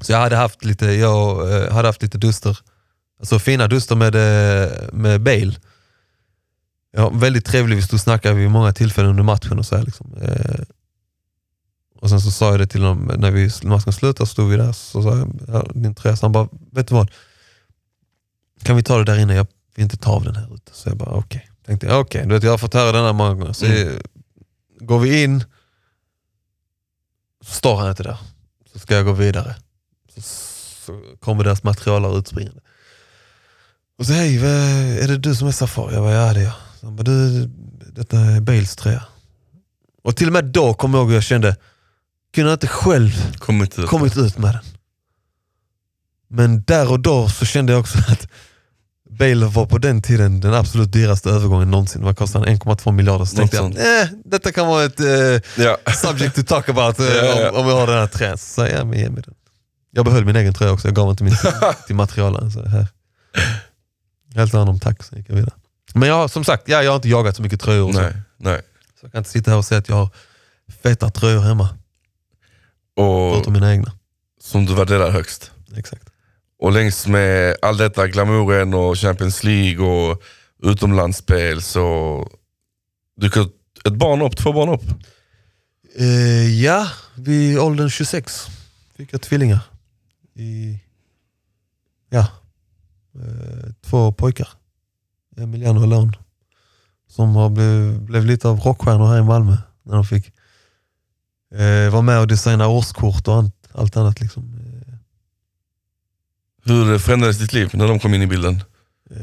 Så 0.00 0.12
jag 0.12 0.18
hade 0.18 0.36
haft 0.36 0.64
lite, 0.64 0.86
jag 0.86 1.46
hade 1.72 1.88
haft 1.88 2.02
lite 2.02 2.18
duster. 2.18 2.58
Alltså 3.18 3.38
fina 3.38 3.68
duster 3.68 3.96
med, 3.96 4.14
med 4.92 5.20
Bale. 5.20 5.54
Ja, 6.92 7.08
väldigt 7.08 7.46
trevlig, 7.46 7.76
vi 7.76 7.82
stod 7.82 7.96
och 7.96 8.00
snackade 8.00 8.34
vid 8.34 8.50
många 8.50 8.72
tillfällen 8.72 9.10
under 9.10 9.22
matchen 9.22 9.58
och 9.58 9.66
så 9.66 9.76
här, 9.76 9.84
liksom. 9.84 10.14
Och 12.00 12.10
sen 12.10 12.20
så 12.20 12.30
sa 12.30 12.50
jag 12.50 12.58
det 12.58 12.66
till 12.66 12.82
honom 12.82 13.20
när 13.20 13.30
vi, 13.30 13.50
matchen 13.62 13.92
slutade, 13.92 14.30
stod 14.30 14.50
vi 14.50 14.56
där, 14.56 14.72
så 14.72 15.02
sa 15.02 15.16
jag, 15.16 15.70
din 15.74 15.94
tröja, 15.94 16.16
så 16.16 16.24
han 16.26 16.32
bara, 16.32 16.48
vet 16.72 16.88
du 16.88 16.94
vad? 16.94 17.10
Kan 18.62 18.76
vi 18.76 18.82
ta 18.82 18.98
det 18.98 19.04
där 19.04 19.18
inne? 19.18 19.34
Jag 19.34 19.46
vill 19.74 19.82
inte 19.82 19.96
ta 19.96 20.10
av 20.12 20.24
den 20.24 20.36
här 20.36 20.54
ute. 20.54 20.72
Så 20.74 20.88
jag 20.88 20.96
bara 20.96 21.10
okej. 21.10 21.50
Tänkte 21.66 21.86
jag, 21.86 22.00
okej, 22.00 22.22
du 22.26 22.34
vet 22.34 22.42
jag 22.42 22.50
har 22.50 22.58
fått 22.58 22.74
höra 22.74 22.92
den 22.92 23.04
här 23.04 23.12
många 23.12 23.34
gånger. 23.34 23.52
Så 23.52 23.66
Mm. 23.66 24.02
går 24.80 24.98
vi 24.98 25.22
in, 25.22 25.44
så 27.44 27.52
står 27.54 27.76
han 27.76 27.90
inte 27.90 28.02
där. 28.02 28.16
Så 28.72 28.78
ska 28.78 28.94
jag 28.94 29.04
gå 29.04 29.12
vidare. 29.12 29.54
Så, 30.14 30.20
så 30.86 31.02
kommer 31.20 31.44
deras 31.44 31.62
materialare 31.62 32.18
utspringande. 32.18 32.60
Och 33.98 34.06
så 34.06 34.12
hej, 34.12 34.36
är 35.02 35.08
det 35.08 35.16
du 35.18 35.34
som 35.34 35.48
är 35.48 35.52
Safari? 35.52 35.94
Jag 35.94 36.02
bara, 36.02 36.12
ja 36.14 36.32
det 36.34 36.40
är 36.40 36.44
jag. 36.44 36.52
Så 36.80 36.86
han 36.86 36.96
bara, 36.96 37.02
du, 37.02 37.46
detta 37.92 38.18
är 38.18 38.40
Bales 38.40 38.76
tröja. 38.76 39.04
Och 40.02 40.16
till 40.16 40.26
och 40.26 40.32
med 40.32 40.44
då 40.44 40.74
kommer 40.74 40.98
jag 40.98 41.04
ihåg 41.04 41.12
jag 41.16 41.22
kände, 41.22 41.56
kunde 42.34 42.50
jag 42.50 42.54
inte 42.56 42.66
själv 42.68 43.36
Kommit 43.38 43.78
ut. 43.78 43.86
kommit 43.88 44.16
ut 44.16 44.38
med 44.38 44.54
den. 44.54 44.64
Men 46.28 46.62
där 46.62 46.90
och 46.90 47.00
då 47.00 47.28
så 47.28 47.44
kände 47.46 47.72
jag 47.72 47.80
också 47.80 47.98
att 47.98 48.28
Bale 49.20 49.46
var 49.46 49.66
på 49.66 49.78
den 49.78 50.02
tiden 50.02 50.40
den 50.40 50.54
absolut 50.54 50.92
dyraste 50.92 51.30
övergången 51.30 51.70
någonsin. 51.70 52.02
Vad 52.04 52.16
kostade 52.16 52.46
han? 52.50 52.56
1,2 52.56 52.92
miljarder. 52.92 53.24
Så 53.24 53.36
tänkte 53.36 53.56
jag, 53.56 53.66
eh, 54.02 54.08
detta 54.24 54.52
kan 54.52 54.66
vara 54.66 54.84
ett 54.84 55.00
eh, 55.00 55.64
Ja. 55.64 55.76
subject 55.94 56.34
to 56.36 56.42
talk 56.42 56.68
about 56.68 57.00
eh, 57.00 57.06
Ja. 57.06 57.50
Om, 57.50 57.56
om 57.56 57.66
vi 57.66 57.72
har 57.72 57.86
den 57.86 57.96
här 57.98 58.06
trän. 58.06 58.38
Så 58.38 58.66
ja, 58.66 58.84
men 58.84 58.98
ge 58.98 59.10
mig 59.10 59.22
den. 59.22 59.34
Jag 59.90 60.04
behöll 60.04 60.24
min 60.24 60.36
egen 60.36 60.54
tröja 60.54 60.72
också, 60.72 60.88
jag 60.88 60.94
gav 60.94 61.10
inte 61.10 61.24
min 61.24 61.36
till, 61.36 61.50
till 61.86 61.96
materialen. 61.96 62.50
Så 62.50 62.66
här. 62.68 62.86
Jag 64.32 64.40
hälsade 64.40 64.60
honom 64.60 64.80
tack, 64.80 65.02
så 65.02 65.16
gick 65.16 65.30
jag 65.30 65.34
vidare. 65.34 65.54
Men 65.94 66.08
jag 66.08 66.30
som 66.30 66.44
sagt, 66.44 66.62
ja, 66.68 66.82
jag 66.82 66.90
har 66.90 66.96
inte 66.96 67.08
jagat 67.08 67.36
så 67.36 67.42
mycket 67.42 67.60
tröjor. 67.60 67.92
Nej, 67.92 68.12
nej. 68.36 68.60
så 69.00 69.06
jag 69.06 69.12
kan 69.12 69.18
inte 69.18 69.30
sitta 69.30 69.50
här 69.50 69.58
och 69.58 69.64
säga 69.64 69.78
att 69.78 69.88
jag 69.88 69.96
har 69.96 70.08
feta 70.82 71.10
tröjor 71.10 71.40
hemma, 71.40 71.68
Och 72.96 73.32
förutom 73.34 73.52
mina 73.52 73.72
egna. 73.72 73.92
som 74.42 74.66
du 74.66 74.74
värderar 74.74 75.10
högst. 75.10 75.50
Exakt. 75.76 76.09
Och 76.60 76.72
längs 76.72 77.06
med 77.06 77.56
all 77.62 77.76
detta 77.76 78.08
glamouren 78.08 78.74
och 78.74 78.98
Champions 78.98 79.44
League 79.44 79.86
och 79.86 80.22
utomlandsspel 80.62 81.62
så 81.62 82.26
dyker 83.20 83.48
ett 83.84 83.94
barn 83.94 84.22
upp, 84.22 84.36
två 84.36 84.52
barn 84.52 84.68
upp. 84.68 84.84
Uh, 86.00 86.62
ja, 86.62 86.86
vid 87.14 87.58
åldern 87.58 87.90
26 87.90 88.46
fick 88.96 89.12
jag 89.12 89.22
tvillingar. 89.22 89.60
I, 90.34 90.78
ja, 92.10 92.26
uh, 93.16 93.72
två 93.82 94.12
pojkar. 94.12 94.48
Emiliano 95.36 95.80
och 95.80 95.88
Leon. 95.88 96.16
Som 97.08 97.36
har 97.36 97.50
blev, 97.50 98.02
blev 98.02 98.24
lite 98.24 98.48
av 98.48 98.60
rockstjärnor 98.60 99.06
här 99.06 99.18
i 99.18 99.22
Malmö. 99.22 99.56
När 99.82 99.94
de 99.94 100.04
fick 100.04 100.32
eh, 101.54 101.90
vara 101.92 102.02
med 102.02 102.20
och 102.20 102.26
designa 102.26 102.68
årskort 102.68 103.28
och 103.28 103.34
allt, 103.34 103.68
allt 103.72 103.96
annat. 103.96 104.20
Liksom. 104.20 104.59
Hur 106.64 106.98
förändrades 106.98 107.38
ditt 107.38 107.52
liv 107.52 107.70
när 107.72 107.88
de 107.88 107.98
kom 107.98 108.14
in 108.14 108.22
i 108.22 108.26
bilden? 108.26 108.62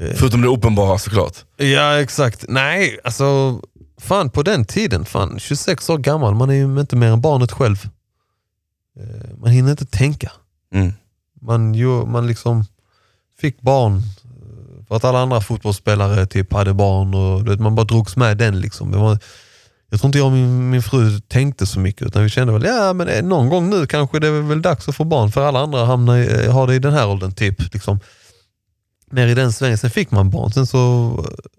Eh, 0.01 0.13
Förutom 0.15 0.41
det 0.41 0.47
uppenbara 0.47 0.97
såklart. 0.97 1.37
Ja 1.57 1.99
exakt. 2.01 2.45
Nej, 2.47 2.99
alltså 3.03 3.59
fan 4.01 4.29
på 4.29 4.43
den 4.43 4.65
tiden, 4.65 5.05
fan 5.05 5.39
26 5.39 5.89
år 5.89 5.97
gammal, 5.97 6.35
man 6.35 6.49
är 6.49 6.53
ju 6.53 6.79
inte 6.79 6.95
mer 6.95 7.07
än 7.07 7.21
barnet 7.21 7.51
själv. 7.51 7.89
Eh, 8.99 9.37
Man 9.41 9.51
hinner 9.51 9.71
inte 9.71 9.85
tänka. 9.85 10.31
Mm. 10.73 10.93
Man, 11.41 11.73
ju, 11.73 11.87
man 12.05 12.27
liksom 12.27 12.65
fick 13.41 13.61
barn 13.61 13.97
eh, 13.97 14.85
för 14.87 14.95
att 14.95 15.03
alla 15.03 15.19
andra 15.19 15.41
fotbollsspelare 15.41 16.25
typ 16.25 16.53
hade 16.53 16.73
barn 16.73 17.13
och 17.13 17.47
vet, 17.47 17.59
man 17.59 17.75
bara 17.75 17.85
drogs 17.85 18.15
med 18.15 18.37
den. 18.37 18.59
Liksom. 18.61 18.91
Var, 18.91 19.19
jag 19.89 19.99
tror 19.99 20.07
inte 20.07 20.17
jag 20.17 20.25
och 20.25 20.33
min, 20.33 20.69
min 20.69 20.81
fru 20.81 21.19
tänkte 21.19 21.65
så 21.65 21.79
mycket 21.79 22.07
utan 22.07 22.23
vi 22.23 22.29
kände 22.29 22.53
väl 22.53 22.63
ja 22.63 22.93
men 22.93 23.07
eh, 23.07 23.23
någon 23.23 23.49
gång 23.49 23.69
nu 23.69 23.87
kanske 23.87 24.19
det 24.19 24.27
är 24.27 24.41
väl 24.41 24.61
dags 24.61 24.89
att 24.89 24.95
få 24.95 25.03
barn 25.03 25.31
för 25.31 25.45
alla 25.45 25.59
andra 25.59 25.85
hamnar 25.85 26.17
i, 26.17 26.45
eh, 26.45 26.53
har 26.53 26.67
det 26.67 26.75
i 26.75 26.79
den 26.79 26.93
här 26.93 27.07
åldern. 27.07 27.31
typ. 27.31 27.73
Liksom. 27.73 27.99
Mer 29.11 29.27
i 29.27 29.33
den 29.33 29.53
svängen. 29.53 29.77
Sen 29.77 29.89
fick 29.89 30.11
man 30.11 30.29
barn. 30.29 30.51
Sen 30.51 30.67
så 30.67 31.07
eh, 31.19 31.49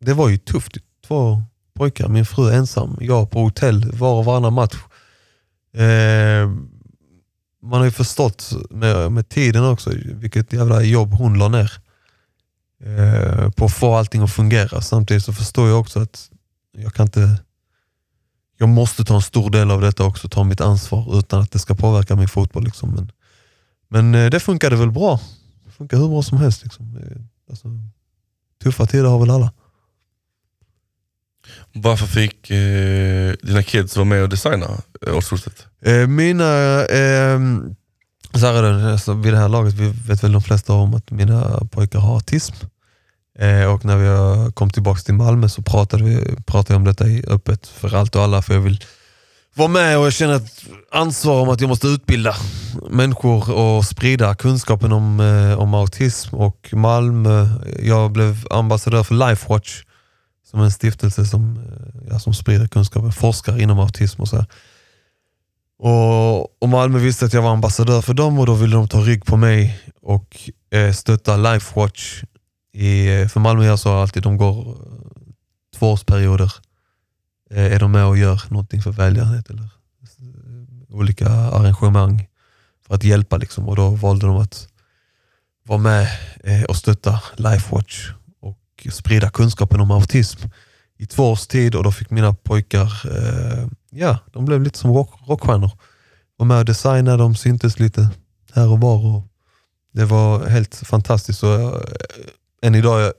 Det 0.00 0.14
var 0.14 0.28
ju 0.28 0.38
tufft. 0.38 0.76
Två 1.06 1.42
pojkar, 1.74 2.08
min 2.08 2.26
fru 2.26 2.52
ensam, 2.52 2.96
jag 3.00 3.30
på 3.30 3.40
hotell 3.40 3.92
var 3.92 4.14
och 4.14 4.24
varannan 4.24 4.52
match. 4.52 4.76
Eh, 5.74 6.50
man 7.62 7.78
har 7.78 7.84
ju 7.84 7.90
förstått 7.90 8.52
med, 8.70 9.12
med 9.12 9.28
tiden 9.28 9.64
också 9.64 9.90
vilket 10.04 10.52
jävla 10.52 10.82
jobb 10.82 11.12
hon 11.12 11.38
la 11.38 11.48
ner 11.48 11.72
eh, 12.84 13.50
på 13.50 13.64
att 13.64 13.74
få 13.74 13.94
allting 13.94 14.22
att 14.22 14.32
fungera. 14.32 14.80
Samtidigt 14.80 15.24
så 15.24 15.32
förstår 15.32 15.68
jag 15.68 15.80
också 15.80 16.00
att 16.00 16.30
jag 16.78 16.94
kan 16.94 17.06
inte 17.06 17.38
jag 18.58 18.68
måste 18.68 19.04
ta 19.04 19.14
en 19.14 19.22
stor 19.22 19.50
del 19.50 19.70
av 19.70 19.80
detta 19.80 20.04
också, 20.04 20.28
ta 20.28 20.44
mitt 20.44 20.60
ansvar 20.60 21.18
utan 21.18 21.40
att 21.40 21.50
det 21.50 21.58
ska 21.58 21.74
påverka 21.74 22.16
min 22.16 22.28
fotboll. 22.28 22.64
Liksom. 22.64 22.90
Men, 22.90 23.12
men 23.88 24.14
eh, 24.14 24.30
det 24.30 24.40
funkade 24.40 24.76
väl 24.76 24.90
bra. 24.90 25.20
funkar 25.76 25.96
hur 25.96 26.08
bra 26.08 26.22
som 26.22 26.38
helst. 26.38 26.62
Liksom. 26.62 26.96
Eh, 26.96 27.22
Alltså, 27.50 27.68
tuffa 28.62 28.86
tider 28.86 29.04
har 29.04 29.18
väl 29.18 29.30
alla. 29.30 29.52
Varför 31.72 32.06
fick 32.06 32.50
eh, 32.50 33.34
dina 33.42 33.62
kids 33.62 33.96
vara 33.96 34.04
med 34.04 34.22
och 34.22 34.28
designa 34.28 34.66
årskortet? 35.06 35.66
Eh, 35.80 36.06
mina, 36.06 36.84
eh, 36.84 37.40
så 38.34 38.46
här 38.46 38.62
är 38.62 38.72
det, 38.72 38.92
alltså, 38.92 39.14
vid 39.14 39.32
det 39.32 39.38
här 39.38 39.48
laget 39.48 39.74
vi 39.74 39.88
vet 39.88 40.24
väl 40.24 40.32
de 40.32 40.42
flesta 40.42 40.72
om 40.72 40.94
att 40.94 41.10
mina 41.10 41.60
pojkar 41.70 41.98
har 41.98 42.14
autism. 42.14 42.54
Eh, 43.40 43.64
och 43.64 43.84
när 43.84 43.96
vi 43.96 44.52
kom 44.52 44.70
tillbaka 44.70 45.00
till 45.00 45.14
Malmö 45.14 45.48
så 45.48 45.62
pratade 45.62 46.04
vi 46.04 46.36
pratade 46.46 46.74
jag 46.74 46.76
om 46.76 46.84
detta 46.84 47.04
öppet 47.34 47.66
för 47.66 47.94
allt 47.94 48.16
och 48.16 48.22
alla 48.22 48.42
för 48.42 48.54
jag 48.54 48.60
vill 48.60 48.84
vara 49.54 49.68
med 49.68 49.98
och 49.98 50.06
jag 50.06 50.12
känner 50.12 50.36
ett 50.36 50.64
ansvar 50.92 51.40
om 51.40 51.48
att 51.48 51.60
jag 51.60 51.68
måste 51.68 51.86
utbilda 51.86 52.36
människor 52.90 53.50
och 53.50 53.84
sprida 53.84 54.34
kunskapen 54.34 54.92
om, 54.92 55.20
eh, 55.20 55.58
om 55.58 55.74
autism. 55.74 56.34
Och 56.36 56.68
Malmö, 56.72 57.48
jag 57.82 58.12
blev 58.12 58.46
ambassadör 58.50 59.02
för 59.02 59.14
Lifewatch 59.14 59.82
som 60.50 60.60
är 60.60 60.64
en 60.64 60.70
stiftelse 60.70 61.24
som, 61.24 61.56
eh, 61.56 62.10
ja, 62.10 62.18
som 62.18 62.34
sprider 62.34 62.66
kunskapen, 62.66 63.12
forskar 63.12 63.60
inom 63.60 63.78
autism 63.78 64.22
och 64.22 64.28
så 64.28 64.36
här. 64.36 64.46
Och, 65.78 66.62
och 66.62 66.68
Malmö 66.68 66.98
visste 66.98 67.24
att 67.24 67.32
jag 67.32 67.42
var 67.42 67.50
ambassadör 67.50 68.00
för 68.02 68.14
dem 68.14 68.38
och 68.38 68.46
då 68.46 68.54
ville 68.54 68.76
de 68.76 68.88
ta 68.88 69.00
rygg 69.00 69.24
på 69.24 69.36
mig 69.36 69.78
och 70.02 70.50
eh, 70.70 70.92
stötta 70.92 71.36
Lifewatch. 71.36 72.22
I, 72.72 73.28
för 73.28 73.40
Malmö 73.40 73.64
gör 73.64 73.76
så 73.76 73.92
alltid, 73.92 74.22
de 74.22 74.36
går 74.36 74.68
eh, 74.68 75.32
tvåårsperioder. 75.78 76.52
Eh, 77.50 77.72
är 77.72 77.78
de 77.78 77.92
med 77.92 78.06
och 78.06 78.18
gör 78.18 78.42
någonting 78.48 78.82
för 78.82 78.92
välgörenhet 78.92 79.50
eller 79.50 79.62
eh, 79.62 79.68
olika 80.88 81.28
arrangemang 81.28 82.26
för 82.86 82.94
att 82.94 83.04
hjälpa. 83.04 83.36
Liksom. 83.36 83.68
Och 83.68 83.76
då 83.76 83.90
valde 83.90 84.26
de 84.26 84.36
att 84.36 84.68
vara 85.62 85.78
med 85.78 86.08
eh, 86.44 86.62
och 86.62 86.76
stötta 86.76 87.20
Lifewatch 87.36 88.10
och 88.40 88.86
sprida 88.92 89.30
kunskapen 89.30 89.80
om 89.80 89.90
autism 89.90 90.48
i 90.98 91.06
två 91.06 91.30
års 91.30 91.46
tid 91.46 91.74
och 91.74 91.84
då 91.84 91.92
fick 91.92 92.10
mina 92.10 92.34
pojkar, 92.34 93.02
eh, 93.16 93.66
ja, 93.90 94.18
de 94.32 94.44
blev 94.44 94.62
lite 94.62 94.78
som 94.78 94.92
rock, 94.92 95.10
rockstjärnor. 95.26 95.70
Var 96.36 96.46
med 96.46 96.58
och 96.58 96.64
designade, 96.64 97.16
de 97.16 97.34
syntes 97.34 97.78
lite 97.78 98.10
här 98.52 98.68
och 98.68 98.80
var. 98.80 99.06
Och 99.06 99.22
det 99.92 100.04
var 100.04 100.46
helt 100.46 100.74
fantastiskt. 100.74 101.42
Och, 101.42 101.54
eh, 101.54 101.80
än 102.62 102.74
idag 102.74 103.00
är 103.00 103.04
jag 103.04 103.12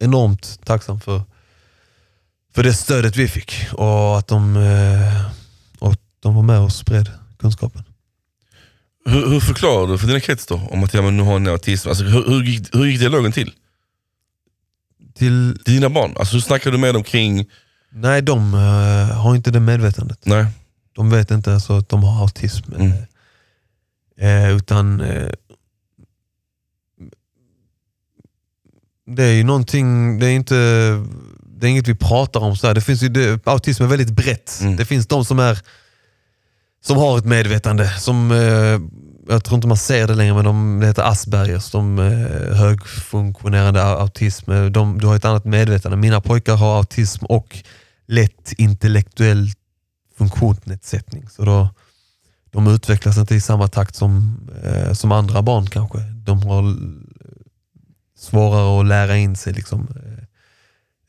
enormt 0.00 0.60
tacksam 0.64 1.00
för, 1.00 1.22
för 2.54 2.62
det 2.62 2.74
stödet 2.74 3.16
vi 3.16 3.28
fick 3.28 3.66
och 3.72 4.18
att 4.18 4.28
de, 4.28 4.56
eh, 4.56 5.30
och 5.78 5.92
att 5.92 6.00
de 6.20 6.34
var 6.34 6.42
med 6.42 6.60
och 6.60 6.72
spred 6.72 7.10
kunskapen. 7.38 7.82
Hur, 9.04 9.28
hur 9.28 9.40
förklarar 9.40 9.86
du 9.86 9.98
för 9.98 10.06
dina 10.06 10.20
kids 10.20 10.46
då 10.46 10.60
om 10.70 10.84
att 10.84 10.94
ja, 10.94 11.02
men 11.02 11.16
nu 11.16 11.22
har 11.22 11.38
ni 11.38 11.50
autism? 11.50 11.88
Alltså, 11.88 12.04
hur, 12.04 12.24
hur, 12.24 12.42
gick, 12.42 12.74
hur 12.74 12.84
gick 12.86 13.00
dialogen 13.00 13.32
till? 13.32 13.52
Till, 15.14 15.54
Dina 15.54 15.88
barn? 15.88 16.14
Alltså, 16.18 16.34
hur 16.34 16.40
snackar 16.40 16.70
du 16.70 16.78
med 16.78 16.94
dem 16.94 17.02
kring... 17.02 17.46
nej, 17.90 18.22
de 18.22 18.54
eh, 18.54 19.16
har 19.16 19.36
inte 19.36 19.50
det 19.50 19.60
medvetandet. 19.60 20.26
Nej. 20.26 20.46
De 20.92 21.10
vet 21.10 21.30
inte 21.30 21.54
alltså 21.54 21.72
att 21.72 21.88
de 21.88 22.02
har 22.02 22.22
autism. 22.22 22.72
Mm. 22.72 22.92
Eh, 24.18 24.56
utan 24.56 25.00
eh, 25.00 25.28
det 29.16 29.24
är 29.24 29.32
ju 29.32 29.44
någonting, 29.44 30.18
det 30.18 30.26
är 30.26 30.30
inte 30.30 30.54
det 31.60 31.66
är 31.66 31.70
inget 31.70 31.88
vi 31.88 31.94
pratar 31.94 32.40
om. 32.40 32.56
Så 32.56 32.66
här. 32.66 32.74
Det 32.74 32.80
finns 32.80 33.02
ju, 33.02 33.08
det, 33.08 33.46
autism 33.46 33.82
är 33.82 33.86
väldigt 33.86 34.10
brett. 34.10 34.58
Mm. 34.62 34.76
Det 34.76 34.84
finns 34.84 35.06
de 35.06 35.24
som 35.24 35.38
är 35.38 35.58
som 36.84 36.96
har 36.96 37.18
ett 37.18 37.24
medvetande. 37.24 37.90
Som, 37.98 38.30
eh, 38.32 38.80
jag 39.32 39.44
tror 39.44 39.54
inte 39.54 39.68
man 39.68 39.76
ser 39.76 40.06
det 40.06 40.14
längre, 40.14 40.34
men 40.34 40.44
de, 40.44 40.80
det 40.80 40.86
heter 40.86 41.02
Aspergers, 41.02 41.70
de 41.70 41.98
eh, 41.98 42.56
högfunktionerande 42.56 43.80
au- 43.80 43.98
autism. 44.00 44.50
Eh, 44.52 44.64
De, 44.64 44.98
du 44.98 45.06
har 45.06 45.16
ett 45.16 45.24
annat 45.24 45.44
medvetande. 45.44 45.96
Mina 45.96 46.20
pojkar 46.20 46.56
har 46.56 46.76
autism 46.78 47.24
och 47.24 47.58
lätt 48.06 48.52
intellektuell 48.58 49.50
funktionsnedsättning. 50.18 51.28
Så 51.28 51.44
då, 51.44 51.68
de 52.50 52.66
utvecklas 52.66 53.18
inte 53.18 53.34
i 53.34 53.40
samma 53.40 53.68
takt 53.68 53.96
som, 53.96 54.40
eh, 54.64 54.92
som 54.92 55.12
andra 55.12 55.42
barn 55.42 55.66
kanske. 55.66 55.98
De 55.98 56.42
har 56.42 56.76
svårare 58.18 58.80
att 58.80 58.86
lära 58.86 59.16
in 59.16 59.36
sig. 59.36 59.52
Liksom. 59.52 59.88
Eh, 59.96 60.24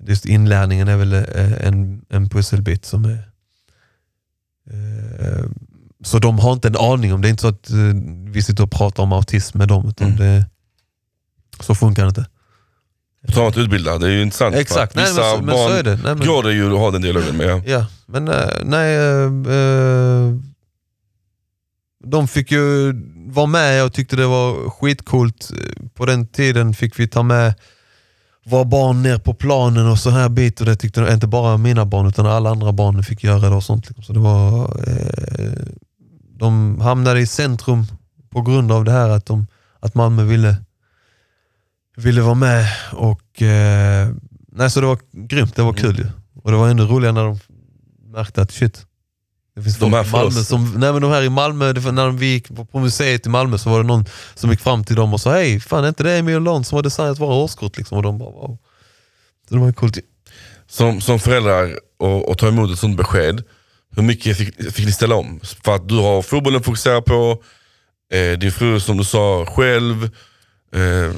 Just 0.07 0.25
inlärningen 0.25 0.87
är 0.87 0.97
väl 0.97 1.13
eh, 1.13 1.67
en, 1.67 2.01
en 2.09 2.29
pusselbit 2.29 2.85
som 2.85 3.05
är 3.05 3.29
eh, 4.71 5.45
så 6.03 6.19
de 6.19 6.39
har 6.39 6.53
inte 6.53 6.67
en 6.67 6.75
aning 6.77 7.13
om 7.13 7.21
det. 7.21 7.27
är 7.27 7.29
inte 7.29 7.41
så 7.41 7.47
att 7.47 7.69
vi 8.31 8.41
sitter 8.41 8.63
och 8.63 8.71
pratar 8.71 9.03
om 9.03 9.13
autism 9.13 9.57
med 9.57 9.67
dem. 9.67 9.89
Utan 9.89 10.07
Mm. 10.07 10.19
det, 10.19 10.45
så 11.59 11.75
funkar 11.75 12.03
det 12.03 12.09
inte. 12.09 12.25
På 13.27 13.31
tal 13.31 13.43
om 13.43 13.49
att 13.49 13.57
utbilda, 13.57 13.97
det 13.97 14.07
är 14.07 14.11
ju 14.11 14.21
intressant. 14.21 14.55
Exakt, 14.55 14.95
nej, 14.95 15.05
men, 15.05 15.15
Vissa 15.15 15.31
så, 15.31 15.37
men 15.37 15.45
barn 15.55 15.69
så 15.71 15.75
är 15.77 15.83
det. 15.83 15.95
Nej, 16.03 16.15
men, 16.15 16.27
går 16.27 16.43
det 16.43 16.53
ju 16.53 16.73
att 16.73 16.79
ha 16.79 16.91
den 16.91 17.01
dialogen 17.01 17.37
med. 17.37 17.63
Ja, 17.67 17.85
men 18.05 18.25
nej. 18.63 18.95
eh, 18.95 19.23
eh, 19.55 20.35
de 22.03 22.27
fick 22.27 22.51
ju 22.51 22.93
vara 23.27 23.45
med 23.45 23.83
och 23.83 23.93
tyckte 23.93 24.15
det 24.15 24.27
var 24.27 24.69
skitcoolt. 24.69 25.51
På 25.93 26.05
den 26.05 26.27
tiden 26.27 26.73
fick 26.73 26.99
vi 26.99 27.07
ta 27.07 27.23
med 27.23 27.53
våra 28.45 28.65
barn 28.65 29.03
ner 29.03 29.17
på 29.17 29.33
planen 29.33 29.87
och 29.87 29.99
så 29.99 30.09
här 30.09 30.29
bit 30.29 30.59
och 30.59 30.65
det 30.65 30.75
tyckte 30.75 31.01
de, 31.01 31.13
inte 31.13 31.27
bara 31.27 31.57
mina 31.57 31.85
barn 31.85 32.07
utan 32.07 32.25
alla 32.25 32.49
andra 32.49 32.71
barn 32.71 33.03
fick 33.03 33.23
göra 33.23 33.49
det 33.49 33.55
och 33.55 33.63
sånt. 33.63 33.87
Liksom. 33.87 34.03
Så 34.03 34.13
det 34.13 34.19
var, 34.19 34.61
eh, 34.87 35.65
de 36.39 36.81
hamnade 36.81 37.19
i 37.19 37.27
centrum 37.27 37.85
på 38.29 38.41
grund 38.41 38.71
av 38.71 38.83
det 38.83 38.91
här 38.91 39.09
att, 39.09 39.25
de, 39.25 39.47
att 39.79 39.95
Malmö 39.95 40.23
ville, 40.23 40.55
ville 41.97 42.21
vara 42.21 42.35
med. 42.35 42.65
Och, 42.93 43.41
eh, 43.41 44.09
nej, 44.51 44.69
så 44.69 44.81
det 44.81 44.87
var 44.87 44.99
grymt, 45.11 45.55
det 45.55 45.61
var 45.61 45.73
kul 45.73 45.97
ju. 45.97 46.05
Och 46.43 46.51
det 46.51 46.57
var 46.57 46.69
ändå 46.69 46.83
roligare 46.83 47.13
när 47.13 47.23
de 47.23 47.39
märkte 48.11 48.41
att 48.41 48.51
shit, 48.51 48.85
det 49.59 49.63
finns 49.63 49.77
De 49.77 49.93
här 49.93 50.07
i 50.07 50.11
Malmö 50.11 50.31
som, 50.31 50.73
nej 50.77 50.93
men 50.93 51.01
de 51.01 51.11
här 51.11 51.23
i 51.23 51.29
Malmö, 51.29 51.73
när 51.73 52.11
vi 52.11 52.25
gick 52.25 52.71
på, 52.71 52.79
museet 52.79 53.25
i 53.25 53.29
Malmö 53.29 53.57
så 53.57 53.69
var 53.69 53.77
det 53.81 53.87
någon 53.87 54.05
som 54.35 54.51
gick 54.51 54.61
fram 54.61 54.83
till 54.83 54.95
dem 54.95 55.13
och 55.13 55.21
sa 55.21 55.31
hej, 55.31 55.59
fan 55.59 55.83
är 55.83 55.87
inte 55.87 56.03
det 56.03 56.17
Emil 56.17 56.39
Lund 56.39 56.67
som 56.67 56.75
har 56.75 56.83
designat 56.83 57.19
våra 57.19 57.33
årskort? 57.33 57.77
Liksom. 57.77 57.97
Och 57.97 58.03
de 58.03 58.17
bara 58.17 58.29
wow. 58.29 58.57
Så 59.49 59.55
det 59.55 59.61
var 59.61 59.71
coolt. 59.71 59.97
Som, 60.67 61.01
som 61.01 61.19
föräldrar 61.19 61.79
och, 61.99 62.29
och 62.29 62.37
ta 62.37 62.47
emot 62.47 62.71
ett 62.71 62.79
sånt 62.79 62.97
besked, 62.97 63.43
hur 63.95 64.03
mycket 64.03 64.37
fick, 64.37 64.73
fick 64.73 64.85
ni 64.85 64.91
ställa 64.91 65.15
om? 65.15 65.39
För 65.63 65.75
att 65.75 65.89
du 65.89 65.95
har 65.95 66.21
fotbollen 66.21 66.59
att 66.59 66.65
fokusera 66.65 67.01
på, 67.01 67.43
eh, 68.13 68.39
din 68.39 68.51
fru 68.51 68.79
som 68.79 68.97
du 68.97 69.03
sa 69.03 69.45
själv. 69.45 70.03
Eh, 70.75 71.11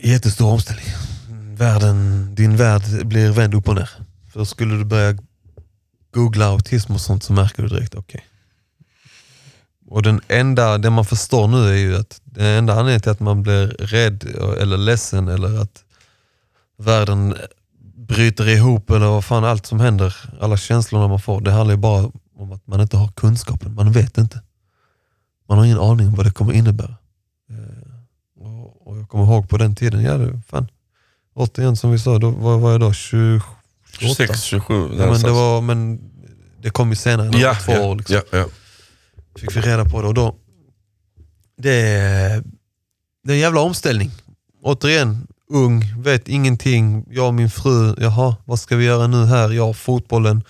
Jättestor 0.00 0.52
omställning. 0.52 0.86
Världen, 1.56 2.28
din 2.34 2.56
värld 2.56 3.06
blir 3.06 3.30
vänd 3.32 3.54
upp 3.54 3.68
och 3.68 3.74
ner. 3.74 3.90
För 4.32 4.44
skulle 4.44 4.74
du 4.74 4.84
börja 4.84 5.18
Googlar 6.16 6.46
autism 6.46 6.92
och 6.92 7.00
sånt 7.00 7.22
så 7.22 7.32
märker 7.32 7.62
du 7.62 7.68
direkt, 7.68 7.94
okej. 7.94 8.26
Och 9.88 10.02
den 10.02 10.20
enda, 10.28 10.78
det 10.78 10.90
man 10.90 11.04
förstår 11.04 11.48
nu 11.48 11.68
är 11.68 11.76
ju 11.76 11.96
att 11.96 12.20
den 12.24 12.46
enda 12.46 12.72
anledningen 12.72 13.00
till 13.00 13.10
att 13.10 13.20
man 13.20 13.42
blir 13.42 13.66
rädd 13.68 14.24
eller 14.60 14.76
ledsen 14.76 15.28
eller 15.28 15.62
att 15.62 15.84
världen 16.78 17.36
bryter 17.96 18.48
ihop 18.48 18.90
eller 18.90 19.06
vad 19.06 19.24
fan 19.24 19.44
allt 19.44 19.66
som 19.66 19.80
händer, 19.80 20.16
alla 20.40 20.56
känslorna 20.56 21.08
man 21.08 21.20
får, 21.20 21.40
det 21.40 21.50
handlar 21.50 21.74
ju 21.74 21.80
bara 21.80 22.10
om 22.36 22.52
att 22.52 22.66
man 22.66 22.80
inte 22.80 22.96
har 22.96 23.08
kunskapen. 23.08 23.74
Man 23.74 23.92
vet 23.92 24.18
inte. 24.18 24.40
Man 25.48 25.58
har 25.58 25.64
ingen 25.64 25.80
aning 25.80 26.06
om 26.06 26.14
vad 26.14 26.26
det 26.26 26.32
kommer 26.32 26.52
innebära. 26.52 26.96
Eh, 27.50 28.44
och, 28.84 28.98
jag 28.98 29.08
kommer 29.08 29.24
ihåg 29.24 29.48
på 29.48 29.56
den 29.56 29.74
tiden, 29.74 30.02
ja 30.02 30.18
det, 30.18 30.40
fan. 30.48 30.68
Återigen 31.34 31.76
som 31.76 31.90
vi 31.90 31.98
sa, 31.98 32.18
då, 32.18 32.30
vad 32.30 32.60
var 32.60 32.70
jag 32.70 32.80
då? 32.80 32.92
27? 32.92 33.55
26, 33.98 34.42
27. 34.42 34.90
Ja, 34.98 35.06
men, 35.06 35.22
det 35.22 35.30
var, 35.30 35.60
men 35.60 36.00
det 36.62 36.70
kom 36.70 36.90
ju 36.90 36.96
senare, 36.96 37.38
ja, 37.38 37.54
två 37.54 37.72
ja, 37.72 37.80
år. 37.80 37.96
Liksom 37.96 38.20
ja, 38.30 38.38
ja. 38.38 38.46
fick 39.40 39.56
vi 39.56 39.60
reda 39.60 39.84
på 39.84 40.02
det 40.02 40.08
och 40.08 40.14
då, 40.14 40.36
det 41.58 41.72
är, 41.72 42.42
det 43.24 43.32
är 43.32 43.34
en 43.34 43.40
jävla 43.40 43.60
omställning. 43.60 44.10
Återigen, 44.62 45.26
ung, 45.50 46.02
vet 46.02 46.28
ingenting. 46.28 47.04
Jag 47.10 47.26
och 47.26 47.34
min 47.34 47.50
fru, 47.50 47.94
jaha, 48.00 48.36
vad 48.44 48.60
ska 48.60 48.76
vi 48.76 48.84
göra 48.84 49.06
nu 49.06 49.24
här? 49.24 49.50
Jag 49.50 49.76
fotbollen. 49.76 50.42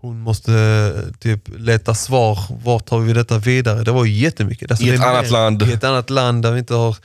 Hon 0.00 0.20
måste 0.20 1.12
typ 1.18 1.48
leta 1.58 1.94
svar, 1.94 2.38
vart 2.64 2.86
tar 2.86 2.98
vi 2.98 3.12
detta 3.12 3.38
vidare? 3.38 3.84
Det 3.84 3.92
var 3.92 4.04
ju 4.04 4.12
jättemycket. 4.12 4.70
Alltså, 4.70 4.86
I 4.86 4.94
ett 4.94 5.04
annat 5.04 5.30
land. 5.30 5.62
I 5.62 5.72
ett 5.72 5.84
annat 5.84 6.10
land 6.10 6.42
där 6.42 6.52
vi 6.52 6.58
inte 6.58 6.74
har 6.74 6.96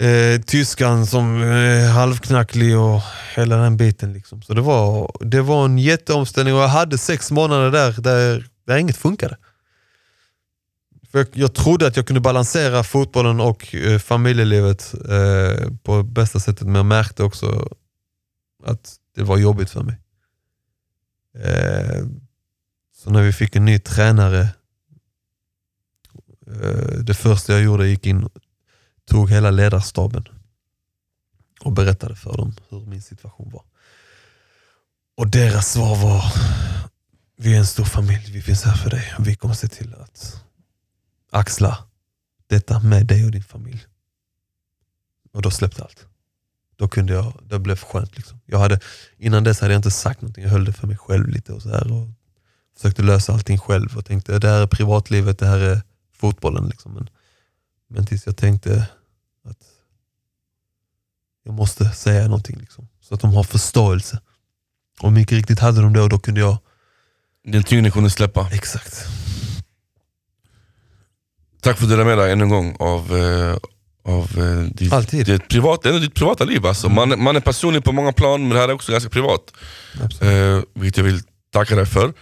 eh, 0.00 0.40
tyskan 0.40 1.06
som 1.06 1.42
eh, 1.42 1.90
halvknacklig 1.90 2.78
och 2.78 3.00
hela 3.34 3.56
den 3.56 3.76
biten. 3.76 4.12
Liksom. 4.12 4.42
Så 4.42 4.54
det 4.54 4.60
var, 4.60 5.12
det 5.20 5.42
var 5.42 5.64
en 5.64 5.78
jätteomställning 5.78 6.54
och 6.54 6.60
jag 6.60 6.68
hade 6.68 6.98
sex 6.98 7.30
månader 7.30 7.70
där, 7.70 7.92
där, 8.00 8.46
där 8.66 8.76
inget 8.76 8.96
funkade. 8.96 9.36
För 11.10 11.18
jag, 11.18 11.28
jag 11.32 11.54
trodde 11.54 11.86
att 11.86 11.96
jag 11.96 12.06
kunde 12.06 12.20
balansera 12.20 12.84
fotbollen 12.84 13.40
och 13.40 13.74
eh, 13.74 13.98
familjelivet 13.98 14.94
eh, 15.08 15.70
på 15.82 16.02
bästa 16.02 16.40
sättet 16.40 16.66
men 16.66 16.74
jag 16.74 16.86
märkte 16.86 17.22
också 17.22 17.68
att 18.64 18.96
det 19.14 19.22
var 19.22 19.38
jobbigt 19.38 19.70
för 19.70 19.82
mig. 19.82 19.98
Eh, 21.38 22.04
så 22.96 23.10
när 23.10 23.22
vi 23.22 23.32
fick 23.32 23.56
en 23.56 23.64
ny 23.64 23.78
tränare 23.78 24.40
eh, 26.62 26.98
det 27.02 27.14
första 27.14 27.52
jag 27.52 27.62
gjorde, 27.62 27.88
gick 27.88 28.06
in 28.06 28.28
tog 29.10 29.30
hela 29.30 29.50
ledarstaben 29.50 30.24
och 31.60 31.72
berättade 31.72 32.16
för 32.16 32.36
dem 32.36 32.54
hur 32.68 32.80
min 32.80 33.02
situation 33.02 33.50
var. 33.50 33.62
Och 35.16 35.28
deras 35.30 35.72
svar 35.72 35.96
var, 35.96 36.24
vi 37.36 37.54
är 37.54 37.58
en 37.58 37.66
stor 37.66 37.84
familj, 37.84 38.32
vi 38.32 38.42
finns 38.42 38.62
här 38.62 38.74
för 38.74 38.90
dig. 38.90 39.14
Vi 39.18 39.34
kommer 39.34 39.54
se 39.54 39.68
till 39.68 39.94
att 39.94 40.42
axla 41.30 41.84
detta 42.46 42.80
med 42.80 43.06
dig 43.06 43.24
och 43.24 43.30
din 43.30 43.44
familj. 43.44 43.86
Och 45.32 45.42
då 45.42 45.50
släppte 45.50 45.82
allt. 45.82 46.06
Då 46.76 46.88
kunde 46.88 47.12
jag, 47.12 47.32
det 47.42 47.58
blev 47.58 47.76
skönt. 47.76 48.16
Liksom. 48.16 48.40
Jag 48.46 48.58
hade, 48.58 48.80
innan 49.16 49.44
dess 49.44 49.60
hade 49.60 49.72
jag 49.72 49.78
inte 49.78 49.90
sagt 49.90 50.20
någonting, 50.20 50.44
jag 50.44 50.50
höll 50.50 50.64
det 50.64 50.72
för 50.72 50.86
mig 50.86 50.96
själv 50.96 51.28
lite 51.28 51.52
och 51.52 51.62
så 51.62 51.68
här 51.68 51.92
och 51.92 52.08
försökte 52.76 53.02
lösa 53.02 53.32
allting 53.32 53.58
själv 53.58 53.96
och 53.96 54.04
tänkte 54.04 54.38
det 54.38 54.48
här 54.48 54.62
är 54.62 54.66
privatlivet, 54.66 55.38
det 55.38 55.46
här 55.46 55.58
är 55.58 55.82
fotbollen. 56.12 56.68
Liksom. 56.68 56.94
Men, 56.94 57.08
men 57.88 58.06
tills 58.06 58.26
jag 58.26 58.36
tänkte 58.36 58.88
att 59.44 59.58
jag 61.44 61.54
måste 61.54 61.84
säga 61.84 62.24
någonting 62.24 62.56
liksom, 62.60 62.88
så 63.00 63.14
att 63.14 63.20
de 63.20 63.34
har 63.34 63.44
förståelse. 63.44 64.20
Och 65.00 65.12
mycket 65.12 65.32
riktigt 65.32 65.58
hade 65.58 65.80
de 65.82 65.92
det 65.92 66.02
och 66.02 66.08
då 66.08 66.18
kunde 66.18 66.40
jag... 66.40 66.58
Den 67.44 67.62
tyngden 67.62 67.92
kunde 67.92 68.10
släppa. 68.10 68.48
Exakt. 68.52 69.06
Tack 71.62 71.76
för 71.76 71.84
att 71.84 71.90
du 71.90 71.96
delade 71.96 72.16
med 72.16 72.18
dig 72.18 72.32
än 72.32 72.40
en 72.40 72.48
gång 72.48 72.76
av, 72.78 73.16
eh, 73.16 73.56
av 74.04 74.38
eh, 74.38 74.74
ditt, 74.74 74.92
Alltid. 74.92 75.26
ditt, 75.26 75.48
privat, 75.48 75.86
ändå 75.86 75.98
ditt 75.98 76.14
privata 76.14 76.44
liv. 76.44 76.66
Alltså. 76.66 76.88
Man, 76.88 77.22
man 77.22 77.36
är 77.36 77.40
personlig 77.40 77.84
på 77.84 77.92
många 77.92 78.12
plan, 78.12 78.40
men 78.40 78.50
det 78.50 78.58
här 78.58 78.68
är 78.68 78.72
också 78.72 78.92
ganska 78.92 79.10
privat. 79.10 79.52
Eh, 80.20 80.62
vilket 80.74 80.96
jag 80.96 81.04
vill 81.04 81.20
tacka 81.52 81.76
dig 81.76 81.86
för. 81.86 82.12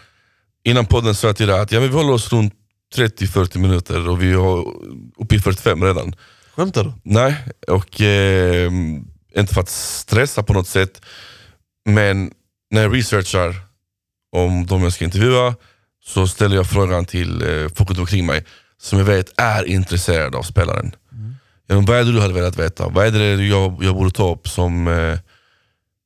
Innan 0.65 0.87
podden 0.87 1.15
sa 1.15 1.27
jag 1.27 1.37
till 1.37 1.47
dig 1.47 1.61
att 1.61 1.73
ja, 1.73 1.81
vi 1.81 1.89
håller 1.89 2.13
oss 2.13 2.33
runt 2.33 2.55
30-40 2.97 3.59
minuter 3.59 4.09
och 4.09 4.23
vi 4.23 4.31
är 4.31 4.65
uppe 5.23 5.35
i 5.35 5.41
45 5.41 5.85
redan. 5.85 6.15
Skämtar 6.59 6.85
du? 6.85 6.93
Nej, 7.03 7.37
och 7.69 8.01
eh, 8.01 8.73
inte 9.37 9.55
för 9.55 9.61
att 9.61 9.69
stressa 9.69 10.43
på 10.43 10.53
något 10.53 10.67
sätt, 10.67 11.03
men 11.85 12.33
när 12.71 12.83
jag 12.83 12.97
researchar 12.97 13.55
om 14.33 14.67
de 14.67 14.83
jag 14.83 14.93
ska 14.93 15.05
intervjua 15.05 15.55
så 16.05 16.29
ställer 16.29 16.57
jag 16.57 16.67
frågan 16.67 17.05
till 17.05 17.43
eh, 17.43 17.69
folk 17.75 17.91
runt 17.91 17.99
omkring 17.99 18.27
mig 18.27 18.45
som 18.79 18.99
jag 18.99 19.07
vet 19.07 19.33
är 19.37 19.65
intresserade 19.65 20.39
av 20.39 20.43
spelaren. 20.43 20.95
Ja, 21.67 21.81
vad 21.81 21.99
är 21.99 22.05
det 22.05 22.13
du 22.13 22.21
hade 22.21 22.35
velat 22.35 22.59
veta? 22.59 22.89
Vad 22.89 23.07
är 23.07 23.11
det 23.11 23.45
jag, 23.45 23.85
jag 23.85 23.95
borde 23.95 24.11
ta 24.11 24.33
upp 24.33 24.49
som, 24.49 24.89
eh, 24.89 25.19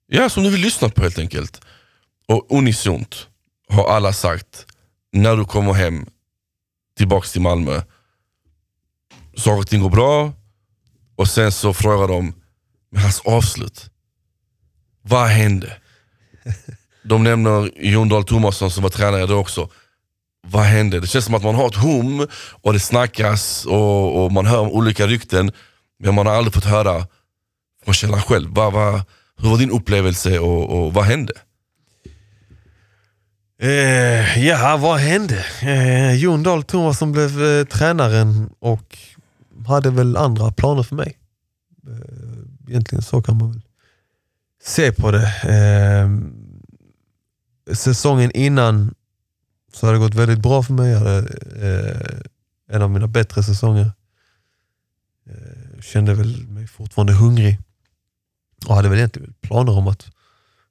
ja, 0.06 0.28
som 0.28 0.42
du 0.42 0.50
vill 0.50 0.60
lyssna 0.60 0.88
på 0.88 1.02
helt 1.02 1.18
enkelt? 1.18 1.60
Och 2.28 2.46
unisont 2.50 3.28
har 3.68 3.88
alla 3.88 4.12
sagt, 4.12 4.66
när 5.12 5.36
du 5.36 5.44
kommer 5.44 5.72
hem 5.72 6.06
tillbaks 6.96 7.32
till 7.32 7.40
Malmö, 7.40 7.80
saker 9.36 9.58
och 9.58 9.66
ting 9.66 9.80
går 9.80 9.90
bra, 9.90 10.32
och 11.16 11.28
sen 11.28 11.52
så 11.52 11.74
frågar 11.74 12.08
de, 12.08 12.34
men 12.90 13.02
hans 13.02 13.20
avslut, 13.20 13.90
vad 15.02 15.26
hände? 15.26 15.76
De 17.04 17.24
nämner 17.24 17.70
Jon 17.76 18.08
Dahl 18.08 18.24
Tomasson 18.24 18.70
som 18.70 18.82
var 18.82 18.90
tränare 18.90 19.26
då 19.26 19.36
också. 19.36 19.68
Vad 20.46 20.62
hände? 20.62 21.00
Det 21.00 21.06
känns 21.06 21.24
som 21.24 21.34
att 21.34 21.42
man 21.42 21.54
har 21.54 21.66
ett 21.66 21.76
hum 21.76 22.26
och 22.62 22.72
det 22.72 22.80
snackas 22.80 23.64
och, 23.64 24.24
och 24.24 24.32
man 24.32 24.46
hör 24.46 24.60
olika 24.60 25.06
rykten, 25.06 25.52
men 25.98 26.14
man 26.14 26.26
har 26.26 26.34
aldrig 26.34 26.54
fått 26.54 26.64
höra 26.64 27.06
från 27.84 27.94
källan 27.94 28.22
själv. 28.22 28.48
Vad, 28.50 28.72
vad, 28.72 29.02
hur 29.38 29.50
var 29.50 29.58
din 29.58 29.70
upplevelse 29.70 30.38
och, 30.38 30.70
och 30.70 30.94
vad 30.94 31.04
hände? 31.04 31.32
Eh, 33.62 34.46
ja, 34.46 34.76
vad 34.76 34.98
hände? 34.98 35.44
Eh, 35.62 36.14
Jon 36.14 36.42
Dahl 36.42 36.62
Tomasson 36.62 37.12
blev 37.12 37.44
eh, 37.44 37.64
tränaren 37.64 38.50
och 38.60 38.98
hade 39.66 39.90
väl 39.90 40.16
andra 40.16 40.52
planer 40.52 40.82
för 40.82 40.96
mig. 40.96 41.18
Eh, 41.88 42.68
egentligen 42.68 43.02
så 43.02 43.22
kan 43.22 43.38
man 43.38 43.52
väl 43.52 43.62
se 44.62 44.92
på 44.92 45.10
det. 45.10 45.26
Eh, 45.42 46.10
säsongen 47.74 48.30
innan 48.30 48.94
så 49.72 49.86
hade 49.86 49.98
det 49.98 50.04
gått 50.04 50.14
väldigt 50.14 50.42
bra 50.42 50.62
för 50.62 50.72
mig. 50.72 50.90
Jag 50.90 50.98
hade 50.98 51.18
eh, 51.62 52.20
en 52.76 52.82
av 52.82 52.90
mina 52.90 53.06
bättre 53.06 53.42
säsonger. 53.42 53.92
Kände 55.80 56.14
väl 56.14 56.48
mig 56.48 56.66
fortfarande 56.66 57.12
hungrig 57.12 57.58
och 58.66 58.74
hade 58.74 58.88
väl 58.88 58.98
egentligen 58.98 59.34
planer 59.40 59.72
om 59.72 59.88
att 59.88 60.10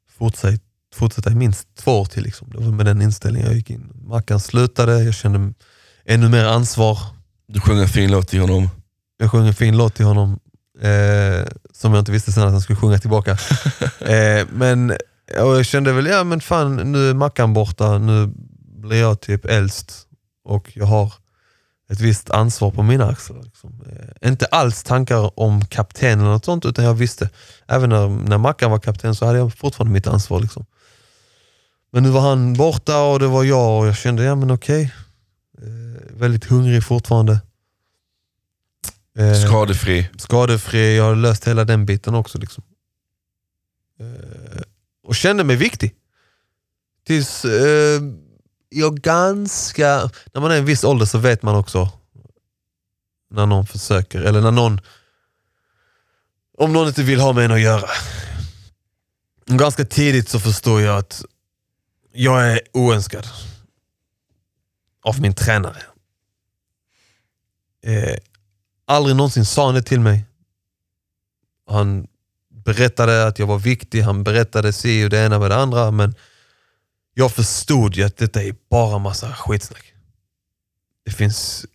fortsätta 0.09 0.63
fortsätta 0.93 1.31
i 1.31 1.35
minst 1.35 1.75
två 1.75 1.91
år 1.91 2.05
till. 2.05 2.23
Liksom. 2.23 2.49
Det 2.49 2.57
var 2.57 2.71
med 2.71 2.85
den 2.85 3.01
inställningen 3.01 3.47
jag 3.47 3.55
gick 3.55 3.69
in. 3.69 3.91
Mackan 3.93 4.39
slutade, 4.39 5.03
jag 5.03 5.13
kände 5.13 5.53
ännu 6.05 6.29
mer 6.29 6.45
ansvar. 6.45 6.99
Du 7.47 7.59
sjöng 7.59 7.79
en 7.79 7.87
fin 7.87 8.11
låt 8.11 8.27
till 8.27 8.41
honom. 8.41 8.69
Jag 9.21 9.31
sjöng 9.31 9.47
en 9.47 9.53
fin 9.53 9.77
låt 9.77 9.95
till 9.95 10.05
honom 10.05 10.39
eh, 10.81 11.47
som 11.73 11.93
jag 11.93 12.01
inte 12.01 12.11
visste 12.11 12.31
sen 12.31 12.43
att 12.43 12.51
han 12.51 12.61
skulle 12.61 12.77
sjunga 12.79 12.99
tillbaka. 12.99 13.31
eh, 13.99 14.47
men 14.51 14.97
jag 15.35 15.65
kände 15.65 15.93
väl, 15.93 16.05
ja 16.05 16.23
men 16.23 16.41
fan 16.41 16.75
nu 16.75 17.09
är 17.09 17.13
Mackan 17.13 17.53
borta, 17.53 17.97
nu 17.97 18.33
blir 18.81 18.99
jag 18.99 19.21
typ 19.21 19.45
äldst 19.45 20.07
och 20.45 20.71
jag 20.73 20.85
har 20.85 21.13
ett 21.91 21.99
visst 21.99 22.29
ansvar 22.29 22.71
på 22.71 22.83
mina 22.83 23.09
axlar. 23.09 23.43
Liksom. 23.43 23.81
Eh, 23.91 24.29
inte 24.29 24.45
alls 24.45 24.83
tankar 24.83 25.39
om 25.39 25.65
kapten 25.65 26.19
eller 26.19 26.29
något 26.29 26.45
sånt, 26.45 26.65
utan 26.65 26.85
jag 26.85 26.93
visste, 26.93 27.29
även 27.67 27.89
när, 27.89 28.09
när 28.09 28.37
Mackan 28.37 28.71
var 28.71 28.79
kapten 28.79 29.15
så 29.15 29.25
hade 29.25 29.37
jag 29.37 29.53
fortfarande 29.53 29.93
mitt 29.93 30.07
ansvar. 30.07 30.39
Liksom. 30.39 30.65
Men 31.91 32.03
nu 32.03 32.09
var 32.09 32.21
han 32.21 32.53
borta 32.53 33.01
och 33.03 33.19
det 33.19 33.27
var 33.27 33.43
jag 33.43 33.79
och 33.79 33.87
jag 33.87 33.97
kände, 33.97 34.23
ja 34.23 34.35
men 34.35 34.51
okej. 34.51 34.93
Eh, 35.61 36.17
väldigt 36.19 36.45
hungrig 36.45 36.83
fortfarande. 36.83 37.39
Eh, 39.17 39.33
Skadefri. 39.33 40.09
skadefri, 40.17 40.97
jag 40.97 41.03
har 41.03 41.15
löst 41.15 41.47
hela 41.47 41.65
den 41.65 41.85
biten 41.85 42.15
också. 42.15 42.37
Liksom. 42.37 42.63
Eh, 43.99 44.61
och 45.03 45.15
kände 45.15 45.43
mig 45.43 45.55
viktig. 45.55 45.95
Tills 47.05 47.45
eh, 47.45 48.01
jag 48.69 48.99
ganska... 48.99 50.09
När 50.33 50.41
man 50.41 50.51
är 50.51 50.57
en 50.57 50.65
viss 50.65 50.83
ålder 50.83 51.05
så 51.05 51.17
vet 51.17 51.43
man 51.43 51.55
också 51.55 51.89
när 53.31 53.45
någon 53.45 53.65
försöker, 53.65 54.21
eller 54.21 54.41
när 54.41 54.51
någon... 54.51 54.81
Om 56.57 56.73
någon 56.73 56.87
inte 56.87 57.03
vill 57.03 57.19
ha 57.19 57.33
med 57.33 57.45
en 57.45 57.51
att 57.51 57.61
göra. 57.61 57.89
Ganska 59.45 59.85
tidigt 59.85 60.29
så 60.29 60.39
förstår 60.39 60.81
jag 60.81 60.97
att 60.97 61.23
jag 62.13 62.51
är 62.51 62.61
oönskad. 62.73 63.27
Av 65.03 65.21
min 65.21 65.33
tränare. 65.33 65.83
Eh, 67.83 68.17
aldrig 68.91 69.15
någonsin 69.15 69.45
sa 69.45 69.65
han 69.65 69.75
det 69.75 69.81
till 69.81 69.99
mig. 69.99 70.25
Han 71.69 72.07
berättade 72.65 73.27
att 73.27 73.39
jag 73.39 73.47
var 73.47 73.59
viktig, 73.59 74.01
han 74.01 74.23
berättade 74.23 74.73
si 74.73 75.05
och 75.05 75.09
det 75.09 75.25
ena 75.25 75.39
med 75.39 75.51
det 75.51 75.55
andra, 75.55 75.91
men 75.91 76.15
jag 77.13 77.31
förstod 77.31 77.95
ju 77.95 78.03
att 78.03 78.17
detta 78.17 78.43
är 78.43 78.55
bara 78.69 78.99
massa 78.99 79.33
skitsnack. 79.33 79.93
Det 81.05 81.11
finns 81.11 81.65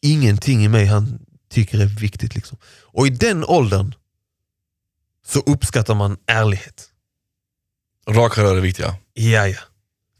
ingenting 0.00 0.64
i 0.64 0.68
mig 0.68 0.86
han 0.86 1.18
tycker 1.50 1.80
är 1.80 1.86
viktigt. 1.86 2.34
Liksom. 2.34 2.58
Och 2.82 3.06
i 3.06 3.10
den 3.10 3.44
åldern 3.44 3.94
så 5.26 5.40
uppskattar 5.40 5.94
man 5.94 6.16
ärlighet. 6.26 6.88
Raka 8.08 8.42
rör 8.42 8.56
är 8.56 8.60
viktiga. 8.60 8.94
Ja, 9.14 9.48
ja. 9.48 9.58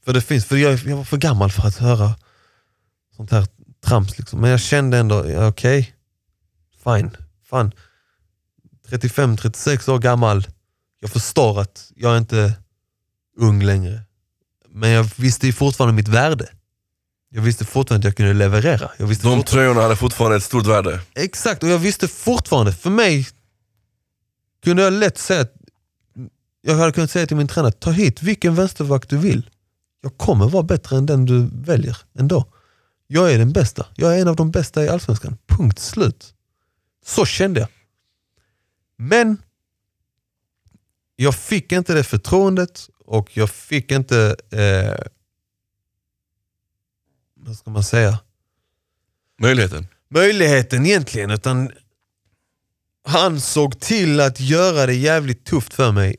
För, 0.04 0.12
det 0.12 0.20
finns, 0.20 0.44
för 0.44 0.56
jag, 0.56 0.78
jag 0.78 0.96
var 0.96 1.04
för 1.04 1.16
gammal 1.16 1.50
för 1.50 1.68
att 1.68 1.76
höra 1.76 2.14
sånt 3.16 3.30
här 3.30 3.46
trams. 3.84 4.18
Liksom. 4.18 4.40
Men 4.40 4.50
jag 4.50 4.60
kände 4.60 4.98
ändå, 4.98 5.46
okej, 5.48 5.94
fine. 6.84 7.10
Fan. 7.44 7.72
35-36 8.88 9.90
år 9.90 9.98
gammal. 9.98 10.46
Jag 11.00 11.10
förstår 11.10 11.60
att 11.60 11.92
jag 11.96 12.12
är 12.12 12.18
inte 12.18 12.52
ung 13.36 13.62
längre. 13.62 14.00
Men 14.68 14.90
jag 14.90 15.10
visste 15.16 15.46
ju 15.46 15.52
fortfarande 15.52 15.94
mitt 15.94 16.08
värde. 16.08 16.48
Jag 17.34 17.42
visste 17.42 17.64
fortfarande 17.64 18.08
att 18.08 18.10
jag 18.10 18.16
kunde 18.16 18.32
leverera. 18.32 18.90
Jag 18.96 19.06
visste 19.06 19.28
De 19.28 19.42
tröjorna 19.42 19.80
hade 19.82 19.96
fortfarande 19.96 20.36
ett 20.36 20.42
stort 20.42 20.66
värde. 20.66 21.00
Exakt, 21.14 21.62
och 21.62 21.68
jag 21.68 21.78
visste 21.78 22.08
fortfarande, 22.08 22.72
för 22.72 22.90
mig 22.90 23.28
kunde 24.64 24.82
jag 24.82 24.92
lätt 24.92 25.18
säga 25.18 25.40
att 25.40 25.52
jag 26.62 26.74
hade 26.74 26.92
kunnat 26.92 27.10
säga 27.10 27.26
till 27.26 27.36
min 27.36 27.48
tränare, 27.48 27.72
ta 27.72 27.90
hit 27.90 28.22
vilken 28.22 28.54
vänstervakt 28.54 29.08
du 29.08 29.18
vill. 29.18 29.50
Jag 30.02 30.18
kommer 30.18 30.48
vara 30.48 30.62
bättre 30.62 30.96
än 30.96 31.06
den 31.06 31.24
du 31.24 31.48
väljer 31.52 31.96
ändå. 32.18 32.44
Jag 33.06 33.32
är 33.32 33.38
den 33.38 33.52
bästa. 33.52 33.86
Jag 33.94 34.16
är 34.16 34.20
en 34.20 34.28
av 34.28 34.36
de 34.36 34.50
bästa 34.50 34.84
i 34.84 34.88
Allsvenskan. 34.88 35.38
Punkt 35.46 35.78
slut. 35.78 36.34
Så 37.04 37.26
kände 37.26 37.60
jag. 37.60 37.68
Men 38.96 39.42
jag 41.16 41.34
fick 41.34 41.72
inte 41.72 41.94
det 41.94 42.04
förtroendet 42.04 42.88
och 43.04 43.36
jag 43.36 43.50
fick 43.50 43.90
inte, 43.90 44.36
eh, 44.50 45.06
vad 47.34 47.56
ska 47.56 47.70
man 47.70 47.84
säga, 47.84 48.18
Möjligheten. 49.40 49.86
möjligheten 50.10 50.86
egentligen, 50.86 51.30
utan 51.30 51.72
han 53.04 53.40
såg 53.40 53.80
till 53.80 54.20
att 54.20 54.40
göra 54.40 54.86
det 54.86 54.94
jävligt 54.94 55.44
tufft 55.44 55.74
för 55.74 55.92
mig 55.92 56.16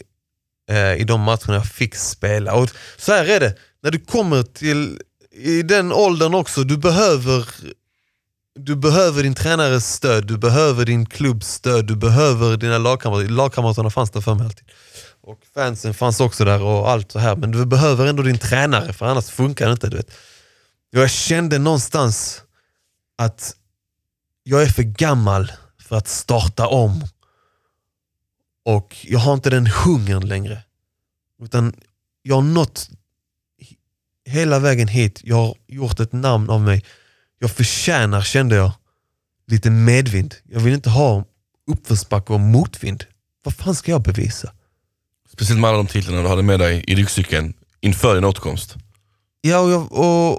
eh, 0.69 0.93
i 0.93 1.03
de 1.03 1.21
matcherna 1.21 1.53
jag 1.53 1.65
fick 1.65 1.95
spela. 1.95 2.53
Och 2.53 2.69
så 2.97 3.11
här 3.11 3.25
är 3.25 3.39
det, 3.39 3.57
när 3.81 3.91
du 3.91 3.99
kommer 3.99 4.43
till 4.43 5.01
i 5.31 5.61
den 5.61 5.91
åldern 5.91 6.33
också, 6.33 6.63
du 6.63 6.77
behöver 6.77 7.47
du 8.55 8.75
behöver 8.75 9.23
din 9.23 9.35
tränares 9.35 9.93
stöd, 9.93 10.27
du 10.27 10.37
behöver 10.37 10.85
din 10.85 11.05
klubbs 11.05 11.47
stöd, 11.47 11.85
du 11.85 11.95
behöver 11.95 12.57
dina 12.57 12.77
lagkamrater. 12.77 13.29
Lagkamraterna 13.29 13.89
fanns 13.89 14.11
där 14.11 14.21
för 14.21 14.35
mig 14.35 14.45
alltid. 14.45 14.71
Och 15.21 15.39
fansen 15.53 15.93
fanns 15.93 16.19
också 16.19 16.45
där 16.45 16.61
och 16.61 16.89
allt 16.89 17.11
så 17.11 17.19
här. 17.19 17.35
Men 17.35 17.51
du 17.51 17.65
behöver 17.65 18.07
ändå 18.07 18.23
din 18.23 18.37
tränare 18.37 18.93
för 18.93 19.05
annars 19.05 19.29
funkar 19.29 19.65
det 19.65 19.71
inte. 19.71 19.89
Du 19.89 19.97
vet. 19.97 20.11
Jag 20.89 21.09
kände 21.09 21.57
någonstans 21.59 22.41
att 23.17 23.55
jag 24.43 24.63
är 24.63 24.67
för 24.67 24.83
gammal 24.83 25.51
för 25.81 25.95
att 25.95 26.07
starta 26.07 26.67
om. 26.67 27.07
Och 28.65 28.97
jag 29.03 29.19
har 29.19 29.33
inte 29.33 29.49
den 29.49 29.67
hungern 29.67 30.27
längre. 30.27 30.63
Utan 31.41 31.75
jag 32.21 32.35
har 32.35 32.41
nått 32.41 32.89
hela 34.25 34.59
vägen 34.59 34.87
hit. 34.87 35.21
Jag 35.23 35.35
har 35.35 35.55
gjort 35.67 35.99
ett 35.99 36.13
namn 36.13 36.49
av 36.49 36.61
mig. 36.61 36.85
Jag 37.43 37.51
förtjänar, 37.51 38.21
kände 38.21 38.55
jag, 38.55 38.71
lite 39.47 39.69
medvind. 39.69 40.35
Jag 40.43 40.59
vill 40.59 40.73
inte 40.73 40.89
ha 40.89 41.25
uppförsbacke 41.71 42.33
och 42.33 42.39
motvind. 42.39 43.05
Vad 43.43 43.55
fan 43.55 43.75
ska 43.75 43.91
jag 43.91 44.01
bevisa? 44.01 44.53
Speciellt 45.29 45.61
med 45.61 45.69
alla 45.69 45.77
de 45.77 45.87
titlarna 45.87 46.21
du 46.21 46.27
hade 46.27 46.43
med 46.43 46.59
dig 46.59 46.83
i 46.87 46.95
ryggcykeln 46.95 47.53
inför 47.79 48.15
din 48.15 48.23
återkomst. 48.23 48.75
Ja, 49.41 49.59
och 49.59 49.71
jag, 49.71 49.91
och, 49.91 50.33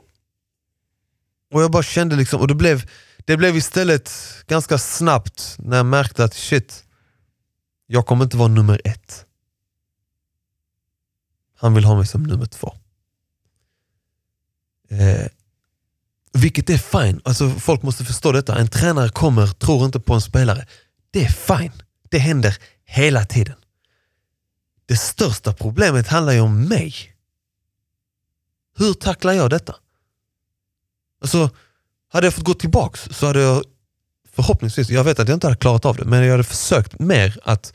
och 1.53 1.63
jag 1.63 1.71
bara 1.71 1.83
kände 1.83 2.17
liksom, 2.17 2.41
och 2.41 2.49
det 2.49 2.55
blev, 2.55 2.91
det 3.25 3.37
blev 3.37 3.57
istället 3.57 4.13
ganska 4.47 4.79
snabbt 4.79 5.57
när 5.59 5.77
jag 5.77 5.87
märkte 5.87 6.25
att 6.25 6.35
shit, 6.35 6.85
jag 7.87 8.07
kommer 8.07 8.25
inte 8.25 8.37
vara 8.37 8.49
nummer 8.49 8.81
ett. 8.85 9.27
Han 11.57 11.75
vill 11.75 11.85
ha 11.85 11.97
mig 11.97 12.07
som 12.07 12.23
nummer 12.23 12.47
två. 12.47 12.75
Eh, 14.91 15.27
vilket 16.35 16.71
är 16.71 16.79
fine. 16.79 17.21
Alltså, 17.25 17.51
folk 17.51 17.83
måste 17.83 18.05
förstå 18.05 18.33
detta. 18.33 18.59
En 18.59 18.69
tränare 18.69 19.09
kommer, 19.09 19.47
tror 19.47 19.85
inte 19.85 20.01
på 20.01 20.15
en 20.15 20.21
spelare. 20.21 20.67
Det 21.11 21.25
är 21.25 21.29
fine. 21.29 21.73
Det 22.11 22.19
händer 22.19 22.59
hela 22.85 23.25
tiden. 23.25 23.57
Det 24.87 24.97
största 24.97 25.53
problemet 25.53 26.09
handlar 26.09 26.33
ju 26.33 26.41
om 26.41 26.69
mig. 26.69 26.95
Hur 28.77 28.95
tacklar 28.95 29.33
jag 29.33 29.51
detta? 29.51 29.77
Alltså, 31.21 31.51
hade 32.09 32.27
jag 32.27 32.35
fått 32.35 32.45
gå 32.45 32.55
tillbaks 32.55 33.09
så 33.11 33.27
hade 33.27 33.41
jag 33.41 33.65
förhoppningsvis, 34.33 34.91
jag 34.91 35.05
vet 35.05 35.19
att 35.19 35.29
jag 35.29 35.37
inte 35.37 35.47
hade 35.47 35.59
klarat 35.59 35.85
av 35.85 35.97
det, 35.97 36.05
men 36.05 36.25
jag 36.25 36.31
hade 36.31 36.45
försökt 36.45 36.99
mer 36.99 37.39
att 37.43 37.73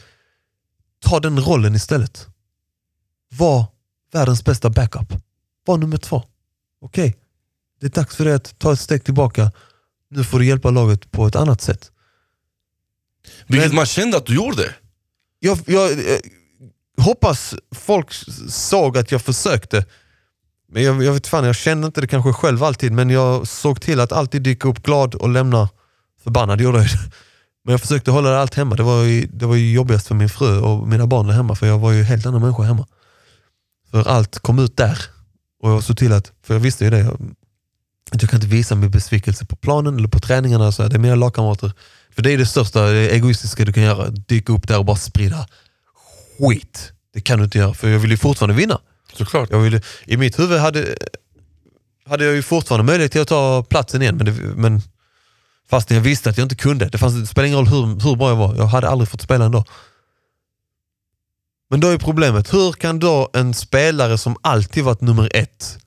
ta 1.00 1.20
den 1.20 1.40
rollen 1.40 1.76
istället. 1.76 2.28
Var 3.30 3.66
världens 4.12 4.44
bästa 4.44 4.70
backup. 4.70 5.14
Var 5.66 5.78
nummer 5.78 5.98
två. 5.98 6.24
Okej, 6.82 7.10
okay 7.10 7.22
det 7.80 7.88
är 7.88 7.90
dags 7.90 8.16
för 8.16 8.26
dig 8.26 8.34
att 8.34 8.60
ta 8.60 8.74
ett 8.74 8.80
steg 8.80 9.04
tillbaka. 9.04 9.52
Nu 10.10 10.24
får 10.24 10.40
du 10.40 10.46
hjälpa 10.46 10.70
laget 10.70 11.12
på 11.12 11.28
ett 11.28 11.36
annat 11.36 11.62
sätt. 11.62 11.92
Vilket 13.48 13.68
men, 13.68 13.76
man 13.76 13.86
kände 13.86 14.18
att 14.18 14.26
du 14.26 14.36
gjorde. 14.36 14.76
Jag, 15.40 15.60
jag, 15.66 15.92
jag, 15.92 16.20
hoppas 17.04 17.56
folk 17.76 18.14
såg 18.50 18.98
att 18.98 19.12
jag 19.12 19.22
försökte. 19.22 19.86
Men 20.72 20.84
jag, 20.84 21.04
jag 21.04 21.14
vet 21.14 21.28
fan, 21.28 21.46
jag 21.46 21.56
kände 21.56 21.88
inte 21.88 22.02
det 22.02 22.08
kanske 22.08 22.34
själv 22.34 22.64
alltid, 22.64 22.92
men 22.92 23.10
jag 23.10 23.48
såg 23.48 23.82
till 23.82 24.00
att 24.00 24.12
alltid 24.12 24.42
dyka 24.42 24.68
upp 24.68 24.84
glad 24.84 25.16
och 25.16 25.30
lämna 25.30 25.70
förbannad. 26.24 26.62
Gjorde 26.62 26.78
jag. 26.78 26.88
Men 27.64 27.72
jag 27.72 27.82
försökte 27.82 28.12
hålla 28.12 28.38
allt 28.38 28.56
hemma. 28.56 28.76
Det 28.76 28.84
var, 28.84 29.04
ju, 29.04 29.28
det 29.34 29.46
var 29.46 29.56
ju 29.56 29.74
jobbigast 29.74 30.08
för 30.08 30.16
min 30.16 30.30
fru 30.30 30.60
och 30.60 30.88
mina 30.88 31.08
barn 31.08 31.28
där 31.28 31.34
hemma, 31.34 31.56
för 31.56 31.68
jag 31.68 31.80
var 31.80 31.92
ju 31.92 32.04
helt 32.04 32.26
annan 32.26 32.42
människa 32.42 32.64
hemma. 32.64 32.88
För 33.92 34.08
allt 34.08 34.40
kom 34.40 34.60
ut 34.60 34.78
där. 34.78 35.00
Och 35.62 35.70
jag 35.70 35.84
såg 35.84 35.98
till 35.98 36.14
att, 36.14 36.32
för 36.44 36.54
jag 36.54 36.62
visste 36.62 36.84
ju 36.84 36.90
det, 36.92 37.18
att 38.16 38.22
jag 38.22 38.30
kan 38.30 38.38
inte 38.38 38.56
visa 38.56 38.76
min 38.76 38.92
besvikelse 38.92 39.46
på 39.46 39.56
planen 39.56 39.98
eller 39.98 40.08
på 40.08 40.20
träningarna. 40.20 40.72
Så 40.72 40.88
det 40.88 40.96
är 40.96 41.00
mina 41.00 41.16
lagkamrater. 41.16 41.72
För 42.16 42.22
det 42.22 42.34
är 42.34 42.38
det 42.38 42.46
största 42.46 42.86
det 42.86 43.10
egoistiska 43.10 43.66
du 43.66 43.74
kan 43.74 43.84
göra. 43.84 44.10
Dyka 44.10 44.54
upp 44.54 44.68
där 44.68 44.78
och 44.78 44.86
bara 44.86 44.98
sprida 44.98 45.48
skit. 46.40 46.92
Det 47.14 47.22
kan 47.22 47.38
du 47.38 47.44
inte 47.46 47.58
göra, 47.58 47.74
för 47.74 47.90
jag 47.90 48.00
vill 48.00 48.12
ju 48.12 48.18
fortfarande 48.18 48.56
vinna. 48.56 48.80
Såklart. 49.14 49.50
Jag 49.52 49.60
ville, 49.60 49.82
I 50.06 50.18
mitt 50.18 50.40
huvud 50.40 50.60
hade, 50.60 50.98
hade 52.06 52.26
jag 52.26 52.36
ju 52.36 52.42
fortfarande 52.42 52.84
möjlighet 52.84 53.12
till 53.12 53.22
att 53.22 53.28
ta 53.28 53.64
platsen 53.64 54.02
igen, 54.02 54.18
men, 54.18 54.26
det, 54.26 54.32
men 54.32 54.82
fast 55.70 55.92
jag 55.92 56.02
visste 56.02 56.30
att 56.30 56.38
jag 56.38 56.46
inte 56.46 56.56
kunde. 56.56 56.90
Det, 56.90 56.98
fanns, 56.98 57.16
det 57.16 57.28
spelade 57.28 57.48
ingen 57.48 57.60
roll 57.60 57.68
hur, 57.68 58.10
hur 58.10 58.16
bra 58.16 58.30
jag 58.30 58.36
var, 58.36 58.56
jag 58.56 58.66
hade 58.66 58.90
aldrig 58.90 59.10
fått 59.10 59.22
spela 59.22 59.46
ändå. 59.46 59.64
Men 61.70 61.80
då 61.80 61.88
är 61.88 61.98
problemet, 61.98 62.54
hur 62.54 62.72
kan 62.72 63.00
då 63.00 63.30
en 63.34 63.54
spelare 63.54 64.18
som 64.18 64.36
alltid 64.42 64.84
varit 64.84 65.02
nummer 65.02 65.32
ett 65.34 65.78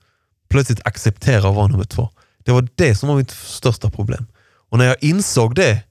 plötsligt 0.47 0.87
acceptera 0.87 1.49
att 1.49 1.55
vara 1.55 1.67
nummer 1.67 1.83
två? 1.83 2.09
Det 2.37 2.51
var 2.51 2.67
det 2.75 2.95
som 2.95 3.09
var 3.09 3.15
mitt 3.15 3.31
största 3.31 3.89
problem. 3.89 4.27
Och 4.69 4.77
när 4.77 4.85
jag 4.85 5.03
insåg 5.03 5.55
det 5.55 5.83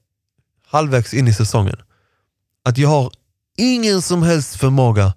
halvvägs 0.65 1.13
in 1.13 1.27
i 1.27 1.33
säsongen, 1.33 1.77
att 2.63 2.77
jag 2.77 2.89
har 2.89 3.11
ingen 3.57 4.01
som 4.01 4.23
helst 4.23 4.55
förmåga 4.55 5.13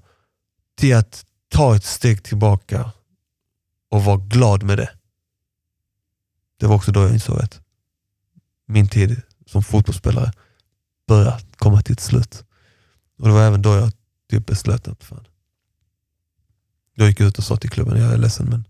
till 0.76 0.96
att 0.96 1.24
ta 1.48 1.76
ett 1.76 1.84
steg 1.84 2.22
tillbaka 2.22 2.90
och 3.90 4.04
vara 4.04 4.16
glad 4.16 4.62
med 4.62 4.78
det. 4.78 4.90
Det 6.60 6.66
var 6.66 6.76
också 6.76 6.92
då 6.92 7.02
jag 7.02 7.12
insåg 7.12 7.40
att 7.40 7.60
min 8.66 8.88
tid 8.88 9.22
som 9.46 9.62
fotbollsspelare 9.62 10.32
börjar 11.06 11.40
komma 11.56 11.82
till 11.82 11.92
ett 11.92 12.00
slut. 12.00 12.44
Och 13.18 13.28
det 13.28 13.34
var 13.34 13.42
även 13.42 13.62
då 13.62 13.74
jag 13.74 13.92
typ 14.30 14.46
beslöt 14.46 14.88
att 14.88 15.04
fan. 15.04 15.26
Jag 16.94 17.08
gick 17.08 17.20
ut 17.20 17.38
och 17.38 17.44
sa 17.44 17.56
till 17.56 17.70
klubben, 17.70 18.00
jag 18.00 18.12
är 18.12 18.18
ledsen 18.18 18.50
men 18.50 18.64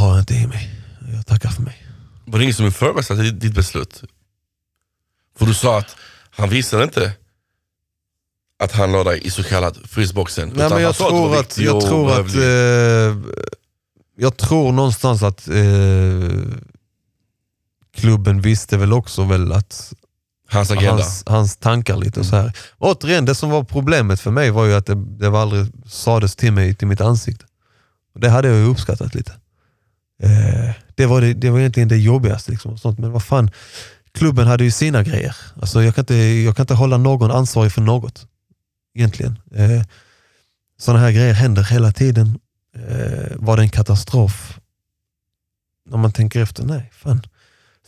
har 0.00 0.10
jag 0.10 0.18
inte 0.18 0.34
i 0.34 0.46
mig. 0.46 0.70
Jag 1.12 1.26
tackar 1.26 1.48
för 1.48 1.62
mig. 1.62 1.86
Var 2.24 2.38
det 2.38 2.44
ingen 2.44 2.54
som 2.54 2.66
ifrågasatte 2.66 3.22
ditt 3.22 3.54
beslut? 3.54 4.02
För 5.38 5.46
du 5.46 5.54
sa 5.54 5.78
att 5.78 5.96
han 6.30 6.48
visade 6.48 6.84
inte 6.84 7.12
att 8.58 8.72
han 8.72 8.92
la 8.92 9.04
dig 9.04 9.26
i 9.26 9.30
så 9.30 9.42
kallad 9.42 9.78
frysboxen. 9.88 10.52
Nej, 10.54 10.70
men 10.70 10.82
jag 10.82 10.94
tror 10.94 11.36
att, 11.36 11.58
jag 11.58 11.80
tror 11.80 12.20
att 12.20 12.34
eh, 12.34 13.32
jag 14.16 14.36
tror 14.36 14.72
någonstans 14.72 15.22
att 15.22 15.48
eh, 15.48 16.30
klubben 17.96 18.40
visste 18.40 18.76
väl 18.76 18.92
också 18.92 19.24
väl 19.24 19.52
att 19.52 19.92
Hans 20.48 20.70
agenda? 20.70 20.92
Hans, 20.92 21.22
hans 21.26 21.56
tankar 21.56 21.96
lite 21.96 22.20
och 22.20 22.26
så 22.26 22.36
här. 22.36 22.52
Återigen, 22.78 23.24
det 23.24 23.34
som 23.34 23.50
var 23.50 23.64
problemet 23.64 24.20
för 24.20 24.30
mig 24.30 24.50
var 24.50 24.64
ju 24.64 24.74
att 24.74 24.86
det, 24.86 24.94
det 24.94 25.28
var 25.28 25.42
aldrig 25.42 25.66
sades 25.86 26.36
till 26.36 26.52
mig 26.52 26.74
till 26.74 26.88
mitt 26.88 27.00
ansikte. 27.00 27.44
Det 28.14 28.28
hade 28.28 28.48
jag 28.48 28.68
uppskattat 28.68 29.14
lite. 29.14 29.39
Eh, 30.20 30.70
det, 30.94 31.06
var 31.06 31.20
det, 31.20 31.34
det 31.34 31.50
var 31.50 31.58
egentligen 31.58 31.88
det 31.88 31.96
jobbigaste. 31.96 32.50
Liksom, 32.50 32.72
och 32.72 32.80
sånt. 32.80 32.98
Men 32.98 33.12
vad 33.12 33.22
fan, 33.22 33.50
klubben 34.12 34.46
hade 34.46 34.64
ju 34.64 34.70
sina 34.70 35.02
grejer. 35.02 35.36
Alltså, 35.60 35.82
jag, 35.82 35.94
kan 35.94 36.02
inte, 36.02 36.14
jag 36.14 36.56
kan 36.56 36.62
inte 36.62 36.74
hålla 36.74 36.96
någon 36.96 37.30
ansvarig 37.30 37.72
för 37.72 37.82
något. 37.82 38.26
Egentligen. 38.94 39.38
Eh, 39.54 39.82
Sådana 40.80 41.00
här 41.00 41.12
grejer 41.12 41.34
händer 41.34 41.62
hela 41.62 41.92
tiden. 41.92 42.38
Eh, 42.74 43.36
var 43.36 43.56
det 43.56 43.62
en 43.62 43.68
katastrof? 43.68 44.60
När 45.90 45.98
man 45.98 46.12
tänker 46.12 46.42
efter, 46.42 46.64
nej, 46.64 46.90
fan. 46.92 47.22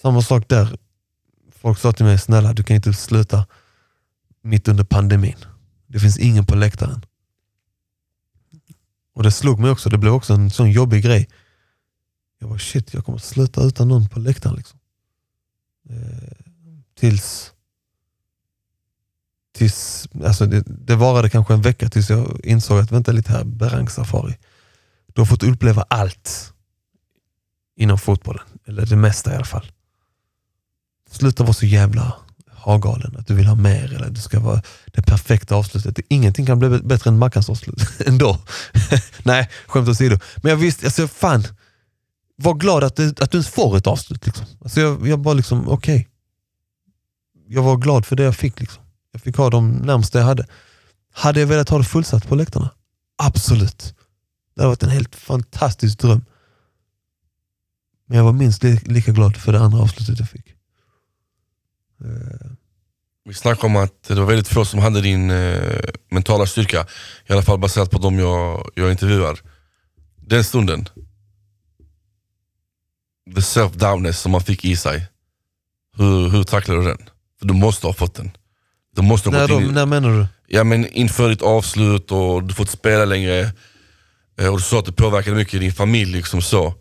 Samma 0.03 0.23
sak 0.23 0.49
där. 0.49 0.77
Folk 1.61 1.79
sa 1.79 1.93
till 1.93 2.05
mig, 2.05 2.19
snälla 2.19 2.53
du 2.53 2.63
kan 2.63 2.77
inte 2.77 2.93
sluta 2.95 3.47
mitt 4.43 4.69
under 4.69 4.85
pandemin. 4.85 5.37
Det 5.87 6.01
finns 6.01 6.19
ingen 6.19 6.47
på 6.47 6.55
läktaren. 6.55 7.05
Och 9.15 9.23
det 9.23 9.31
slog 9.31 9.59
mig 9.59 9.71
också, 9.71 9.91
det 9.91 9.99
blev 9.99 10.13
också 10.13 10.33
en 10.33 10.51
sån 10.51 10.71
jobbig 10.71 11.03
grej. 11.03 11.29
Jag 12.43 12.49
var 12.49 12.59
shit, 12.59 12.95
jag 12.95 13.05
kommer 13.05 13.19
att 13.19 13.25
sluta 13.25 13.63
utan 13.63 13.89
någon 13.89 14.09
på 14.09 14.21
läktaren. 14.21 14.57
Liksom. 14.57 14.79
Eh, 15.91 15.97
tills 16.95 17.53
tills, 19.53 20.09
alltså 20.25 20.47
det, 20.47 20.65
det 20.67 20.97
varade 20.97 21.31
kanske 21.31 21.55
en 21.55 21.63
vecka 21.63 21.89
tills 21.89 22.11
jag 22.11 22.41
insåg 22.45 22.79
att 22.79 22.93
vänta 22.93 23.13
lite 23.13 23.33
här, 23.33 23.45
Berang 23.45 23.89
Safari. 23.89 24.39
Du 25.07 25.21
har 25.21 25.27
fått 25.27 25.43
uppleva 25.43 25.85
allt 25.89 26.53
inom 27.77 27.99
fotbollen. 27.99 28.45
Eller 28.67 28.87
det 28.87 28.97
mesta 28.97 29.33
i 29.33 29.35
alla 29.35 29.45
fall. 29.45 29.73
Sluta 31.11 31.43
vara 31.43 31.53
så 31.53 31.67
jävla 31.67 32.15
hagalen, 32.49 33.17
att 33.19 33.27
du 33.27 33.35
vill 33.35 33.47
ha 33.47 33.55
mer 33.55 33.85
eller 33.85 34.07
att 34.07 34.15
det 34.15 34.21
ska 34.21 34.41
vara 34.41 34.63
det 34.87 35.03
perfekta 35.03 35.55
avslutet. 35.55 35.99
Ingenting 36.09 36.47
kan 36.47 36.59
bli 36.59 36.69
bättre 36.69 37.11
än 37.11 37.19
Mackans 37.19 37.51
avslut 37.51 38.01
ändå. 38.07 38.39
Nej, 39.23 39.51
skämt 39.67 39.89
åsido. 39.89 40.19
Men 40.37 40.51
jag 40.51 40.57
visste, 40.57 40.87
alltså 40.87 41.09
fan, 41.09 41.45
var 42.43 42.55
glad 42.55 42.85
att, 42.85 42.97
du, 42.97 43.09
att 43.09 43.31
du 43.31 43.37
ens 43.37 43.49
får 43.49 43.77
ett 43.77 43.87
avslut. 43.87 44.27
Liksom. 44.27 44.47
Alltså 44.61 44.81
jag, 44.81 45.07
jag 45.07 45.19
bara 45.19 45.35
liksom, 45.35 45.69
okej. 45.69 45.95
Okay. 45.97 46.05
Jag 47.49 47.63
var 47.63 47.77
glad 47.77 48.07
för 48.07 48.17
det 48.17 48.23
jag 48.23 48.37
fick. 48.37 48.61
Liksom. 48.61 48.83
Jag 49.13 49.23
fick 49.23 49.37
ha 49.37 49.51
de 49.51 49.71
närmsta 49.71 50.19
jag 50.19 50.27
hade. 50.27 50.47
Hade 51.13 51.41
jag 51.41 51.47
velat 51.47 51.69
ha 51.69 51.79
det 51.79 51.85
fullsatt 51.85 52.29
på 52.29 52.35
läktarna? 52.35 52.71
Absolut. 53.19 53.95
Det 54.55 54.63
hade 54.63 54.69
varit 54.69 54.83
en 54.83 54.89
helt 54.89 55.17
fantastisk 55.17 55.99
dröm. 55.99 56.25
Men 58.07 58.17
jag 58.17 58.25
var 58.25 58.33
minst 58.33 58.63
lika 58.63 59.13
glad 59.13 59.37
för 59.37 59.53
det 59.53 59.61
andra 59.61 59.79
avslutet 59.83 60.19
jag 60.19 60.29
fick. 60.29 60.49
Eh. 62.01 62.51
Vi 63.25 63.35
snackade 63.35 63.67
om 63.67 63.77
att 63.77 64.03
det 64.09 64.15
var 64.15 64.25
väldigt 64.25 64.49
få 64.49 64.65
som 64.65 64.81
hade 64.81 65.01
din 65.01 65.31
eh, 65.31 65.79
mentala 66.11 66.47
styrka. 66.47 66.87
I 67.27 67.33
alla 67.33 67.43
fall 67.43 67.59
baserat 67.59 67.91
på 67.91 67.99
de 67.99 68.19
jag, 68.19 68.71
jag 68.75 68.91
intervjuar. 68.91 69.41
Den 70.17 70.45
stunden, 70.45 70.89
the 73.35 73.41
self-doubtness 73.43 74.13
som 74.21 74.33
man 74.33 74.41
fick 74.41 74.65
i 74.65 74.77
sig. 74.77 75.07
Hur, 75.97 76.29
hur 76.29 76.45
tacklade 76.45 76.81
du 76.81 76.87
den? 76.89 76.99
För 77.39 77.47
du 77.47 77.55
måste 77.55 77.87
ha 77.87 77.95
fått 77.95 78.15
den. 78.15 78.31
Du 78.97 79.03
måste 79.03 79.29
ha 79.29 79.37
När, 79.39 79.49
gått 79.49 79.63
in 79.63 79.69
i- 79.69 79.73
när 79.73 79.87
menar 79.87 80.09
du? 80.11 80.27
Ja 80.47 80.65
men 80.65 80.87
inför 80.87 81.29
ditt 81.29 81.43
avslut 81.43 82.11
och 82.13 82.43
du 82.43 82.55
får 82.55 82.63
inte 82.63 82.73
spela 82.77 83.05
längre. 83.05 83.53
Eh, 84.41 84.47
Och 84.49 84.57
du 84.57 84.63
sa 84.63 84.79
att 84.79 84.85
det 84.87 84.93
påverkade 84.93 85.37
mycket 85.37 85.61
din 85.61 85.73
familj 85.73 86.13
liksom 86.13 86.43
så. 86.43 86.75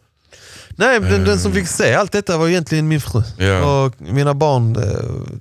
Nej, 0.69 0.99
den, 0.99 1.23
den 1.25 1.39
som 1.39 1.51
fick 1.53 1.67
se 1.67 1.93
allt 1.93 2.11
detta 2.11 2.37
var 2.37 2.47
egentligen 2.47 2.87
min 2.87 3.01
fru. 3.01 3.23
Ja. 3.37 3.83
Och 3.85 4.01
mina 4.01 4.33
barn, 4.33 4.75
eh, 4.75 5.35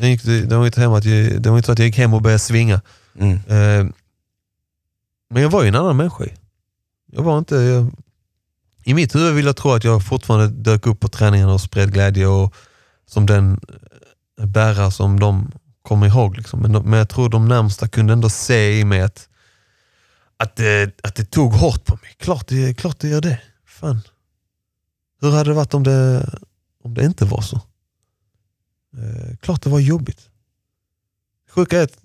de, 0.00 0.08
gick, 0.10 0.22
de 0.24 0.54
var 0.58 0.66
inte 0.66 0.80
hem 0.80 0.92
att 0.92 1.04
jag, 1.04 1.42
det 1.42 1.50
var 1.50 1.56
inte 1.56 1.66
så 1.66 1.72
att 1.72 1.78
jag 1.78 1.86
gick 1.86 1.96
hem 1.98 2.14
och 2.14 2.22
började 2.22 2.38
svinga. 2.38 2.80
Mm. 3.18 3.32
Eh, 3.34 3.86
men 5.30 5.42
jag 5.42 5.50
var 5.50 5.62
ju 5.62 5.68
en 5.68 5.74
annan 5.74 5.96
människa. 5.96 6.24
Jag 7.12 7.22
var 7.22 7.38
inte... 7.38 7.54
Jag, 7.56 7.90
I 8.84 8.94
mitt 8.94 9.14
huvud 9.14 9.34
vill 9.34 9.46
jag 9.46 9.56
tro 9.56 9.72
att 9.72 9.84
jag 9.84 10.06
fortfarande 10.06 10.48
dök 10.48 10.86
upp 10.86 11.00
på 11.00 11.08
träningarna 11.08 11.52
och 11.52 11.60
spred 11.60 11.92
glädje 11.92 12.26
och 12.26 12.54
som 13.06 13.26
den 13.26 13.60
eh, 14.40 14.46
bärare 14.46 14.90
som 14.90 15.20
de 15.20 15.52
kommer 15.82 16.06
ihåg. 16.06 16.36
Liksom. 16.36 16.60
Men, 16.60 16.72
de, 16.72 16.90
men 16.90 16.98
jag 16.98 17.08
tror 17.08 17.28
de 17.28 17.48
närmsta 17.48 17.88
kunde 17.88 18.12
ändå 18.12 18.28
se 18.28 18.78
i 18.80 18.84
mig 18.84 19.00
att, 19.00 19.28
att, 20.36 20.56
det, 20.56 21.00
att 21.02 21.14
det 21.14 21.24
tog 21.24 21.52
hårt 21.52 21.84
på 21.84 21.98
mig. 22.02 22.14
Klart 22.18 22.48
det, 22.48 22.74
klart 22.74 22.98
det 22.98 23.08
gör 23.08 23.20
det. 23.20 23.40
Fan. 23.66 24.00
Hur 25.20 25.30
hade 25.30 25.50
det 25.50 25.54
varit 25.54 25.74
om 25.74 25.82
det, 25.82 26.28
om 26.84 26.94
det 26.94 27.04
inte 27.04 27.24
var 27.24 27.40
så? 27.40 27.56
Eh, 28.96 29.36
klart 29.36 29.62
det 29.62 29.70
var 29.70 29.80
jobbigt. 29.80 30.30
Sjuka 31.50 31.78
är 31.78 31.84
att 31.84 31.98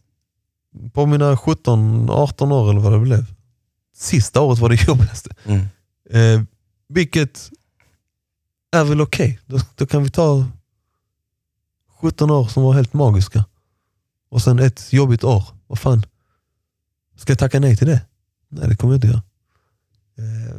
på 0.93 1.05
mina 1.05 1.35
17-18 1.35 2.53
år 2.53 2.69
eller 2.69 2.81
vad 2.81 2.93
det 2.93 2.99
blev. 2.99 3.25
Sista 3.95 4.41
året 4.41 4.59
var 4.59 4.69
det 4.69 4.75
jobbigaste. 4.87 5.35
Mm. 5.45 5.61
Eh, 6.09 6.41
vilket 6.89 7.51
är 8.71 8.83
väl 8.83 9.01
okej. 9.01 9.39
Då, 9.45 9.59
då 9.75 9.85
kan 9.85 10.03
vi 10.03 10.09
ta 10.09 10.45
17 11.99 12.31
år 12.31 12.47
som 12.47 12.63
var 12.63 12.73
helt 12.73 12.93
magiska. 12.93 13.45
Och 14.29 14.41
sen 14.41 14.59
ett 14.59 14.93
jobbigt 14.93 15.23
år. 15.23 15.43
Vad 15.67 15.79
fan. 15.79 16.05
Ska 17.15 17.31
jag 17.31 17.39
tacka 17.39 17.59
nej 17.59 17.77
till 17.77 17.87
det? 17.87 18.01
Nej 18.49 18.69
det 18.69 18.75
kommer 18.75 18.93
jag 18.93 18.97
inte 18.97 19.07
göra. 19.07 19.23
Eh, 20.17 20.57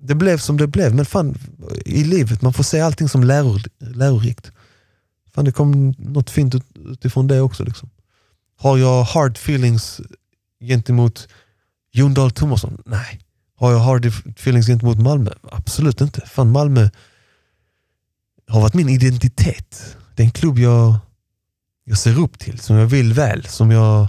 det 0.00 0.14
blev 0.14 0.38
som 0.38 0.56
det 0.56 0.66
blev. 0.66 0.94
Men 0.94 1.04
fan, 1.04 1.38
i 1.84 2.04
livet, 2.04 2.42
man 2.42 2.52
får 2.52 2.64
se 2.64 2.80
allting 2.80 3.08
som 3.08 3.24
läror, 3.24 3.62
lärorikt. 3.78 4.52
Fan, 5.34 5.44
det 5.44 5.52
kom 5.52 5.94
något 5.98 6.30
fint 6.30 6.54
ut, 6.54 6.64
utifrån 6.74 7.26
det 7.26 7.40
också. 7.40 7.64
Liksom. 7.64 7.90
Har 8.56 8.78
jag 8.78 9.04
hard 9.04 9.36
feelings 9.36 10.00
gentemot 10.60 11.28
Jon 11.92 12.14
Dahl 12.14 12.30
Tomasson? 12.30 12.82
Nej. 12.86 13.20
Har 13.60 13.72
jag 13.72 13.78
hard 13.78 14.06
feelings 14.06 14.66
gentemot 14.66 14.98
Malmö? 14.98 15.30
Absolut 15.52 16.00
inte. 16.00 16.26
Fan, 16.26 16.50
Malmö 16.50 16.88
har 18.48 18.60
varit 18.60 18.74
min 18.74 18.88
identitet. 18.88 19.96
Det 20.14 20.22
är 20.22 20.24
en 20.24 20.30
klubb 20.30 20.58
jag, 20.58 20.94
jag 21.84 21.98
ser 21.98 22.18
upp 22.18 22.38
till, 22.38 22.58
som 22.58 22.76
jag 22.76 22.86
vill 22.86 23.12
väl, 23.12 23.46
som 23.46 23.70
jag, 23.70 24.08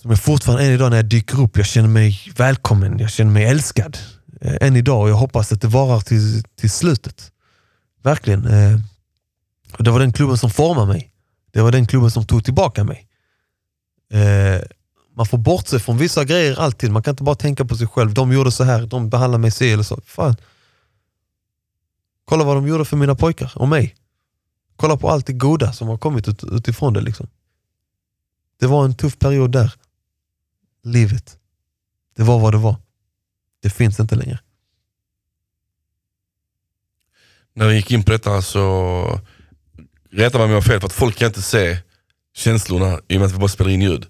som 0.00 0.10
jag 0.10 0.20
fortfarande 0.20 0.64
än 0.64 0.72
idag 0.72 0.90
när 0.90 0.96
jag 0.96 1.06
dyker 1.06 1.40
upp, 1.40 1.56
jag 1.56 1.66
känner 1.66 1.88
mig 1.88 2.20
välkommen, 2.36 2.98
jag 2.98 3.10
känner 3.10 3.32
mig 3.32 3.44
älskad. 3.44 3.98
Eh, 4.40 4.56
än 4.60 4.76
idag 4.76 5.02
och 5.02 5.08
jag 5.10 5.16
hoppas 5.16 5.52
att 5.52 5.60
det 5.60 5.68
varar 5.68 6.00
till, 6.00 6.42
till 6.60 6.70
slutet. 6.70 7.32
Verkligen. 8.02 8.46
Eh, 8.46 8.80
och 9.78 9.84
det 9.84 9.90
var 9.90 10.00
den 10.00 10.12
klubben 10.12 10.38
som 10.38 10.50
formade 10.50 10.86
mig. 10.86 11.12
Det 11.52 11.62
var 11.62 11.72
den 11.72 11.86
klubben 11.86 12.10
som 12.10 12.26
tog 12.26 12.44
tillbaka 12.44 12.84
mig. 12.84 13.08
Eh, 14.12 14.60
man 15.16 15.26
får 15.26 15.38
bortse 15.38 15.78
från 15.78 15.98
vissa 15.98 16.24
grejer 16.24 16.60
alltid. 16.60 16.90
Man 16.90 17.02
kan 17.02 17.12
inte 17.12 17.22
bara 17.22 17.34
tänka 17.34 17.64
på 17.64 17.76
sig 17.76 17.86
själv. 17.86 18.14
De 18.14 18.32
gjorde 18.32 18.52
så 18.52 18.64
här, 18.64 18.86
de 18.86 19.10
behandlade 19.10 19.42
mig 19.42 19.50
si 19.50 19.72
eller 19.72 19.82
så. 19.82 20.00
Fan. 20.04 20.36
Kolla 22.24 22.44
vad 22.44 22.56
de 22.56 22.68
gjorde 22.68 22.84
för 22.84 22.96
mina 22.96 23.14
pojkar 23.14 23.52
och 23.56 23.68
mig. 23.68 23.96
Kolla 24.76 24.96
på 24.96 25.10
allt 25.10 25.26
det 25.26 25.32
goda 25.32 25.72
som 25.72 25.88
har 25.88 25.98
kommit 25.98 26.28
ut, 26.28 26.44
utifrån 26.44 26.92
det. 26.92 27.00
Liksom. 27.00 27.28
Det 28.60 28.66
var 28.66 28.84
en 28.84 28.96
tuff 28.96 29.18
period 29.18 29.52
där. 29.52 29.72
Livet. 30.82 31.38
Det 32.16 32.22
var 32.22 32.38
vad 32.38 32.54
det 32.54 32.58
var. 32.58 32.76
Det 33.62 33.70
finns 33.70 34.00
inte 34.00 34.14
längre. 34.14 34.38
När 37.54 37.68
vi 37.68 37.74
gick 37.74 37.90
in 37.90 38.02
på 38.02 38.12
detta 38.12 38.42
så 38.42 39.20
rättade 40.10 40.38
man 40.38 40.38
mig 40.38 40.44
om 40.44 40.50
jag 40.50 40.56
har 40.56 40.62
fel 40.62 40.80
för 40.80 40.86
att 40.86 40.92
folk 40.92 41.16
kan 41.16 41.26
inte 41.26 41.42
se 41.42 41.78
känslorna 42.34 43.00
i 43.08 43.16
och 43.16 43.20
med 43.20 43.26
att 43.26 43.32
vi 43.34 43.38
bara 43.38 43.48
spelar 43.48 43.70
in 43.70 43.82
ljud. 43.82 44.06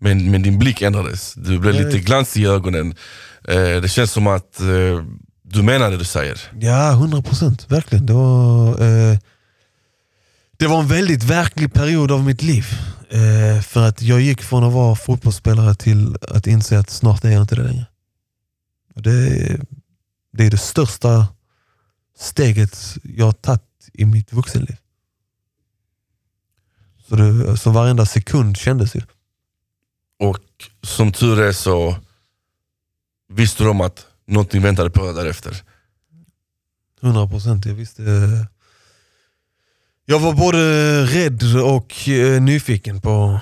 Men, 0.00 0.30
men 0.30 0.42
din 0.42 0.58
blick 0.58 0.82
ändrades, 0.82 1.34
du 1.34 1.58
blev 1.58 1.74
lite 1.74 1.98
glans 1.98 2.36
i 2.36 2.46
ögonen. 2.46 2.94
Eh, 3.48 3.80
det 3.82 3.90
känns 3.90 4.12
som 4.12 4.26
att 4.26 4.60
eh, 4.60 5.04
du 5.42 5.62
menar 5.62 5.90
det 5.90 5.96
du 5.96 6.04
säger. 6.04 6.40
Ja, 6.60 6.90
hundra 6.90 7.22
procent. 7.22 7.70
Verkligen. 7.70 8.06
Det 8.06 8.12
var, 8.12 8.68
eh, 8.68 9.18
det 10.56 10.66
var 10.66 10.80
en 10.80 10.88
väldigt 10.88 11.22
verklig 11.22 11.72
period 11.72 12.12
av 12.12 12.24
mitt 12.24 12.42
liv. 12.42 12.66
Eh, 13.10 13.62
för 13.62 13.88
att 13.88 14.02
jag 14.02 14.20
gick 14.20 14.42
från 14.42 14.64
att 14.64 14.72
vara 14.72 14.96
fotbollsspelare 14.96 15.74
till 15.74 16.16
att 16.30 16.46
inse 16.46 16.78
att 16.78 16.90
snart 16.90 17.24
är 17.24 17.30
jag 17.30 17.42
inte 17.42 17.54
det 17.54 17.62
längre. 17.62 17.86
Det, 18.94 19.60
det 20.32 20.46
är 20.46 20.50
det 20.50 20.58
största 20.58 21.26
steget 22.18 22.96
jag 23.02 23.24
har 23.24 23.32
tagit 23.32 23.62
i 23.92 24.04
mitt 24.04 24.32
vuxenliv. 24.32 24.76
Så, 27.08 27.16
det, 27.16 27.56
så 27.56 27.70
varenda 27.70 28.06
sekund 28.06 28.56
kändes 28.56 28.94
ju. 28.94 29.00
Och 30.22 30.70
som 30.82 31.12
tur 31.12 31.40
är 31.40 31.52
så 31.52 31.96
visste 33.28 33.64
de 33.64 33.80
att 33.80 34.06
någonting 34.26 34.62
väntade 34.62 34.90
på 34.90 35.04
dig 35.04 35.14
därefter. 35.14 35.62
100 37.00 37.28
procent. 37.28 37.66
Jag 37.66 37.74
visste... 37.74 38.02
Jag 40.04 40.20
var 40.20 40.32
både 40.32 40.58
rädd 41.06 41.42
och 41.56 42.08
eh, 42.08 42.42
nyfiken 42.42 43.00
på, 43.00 43.40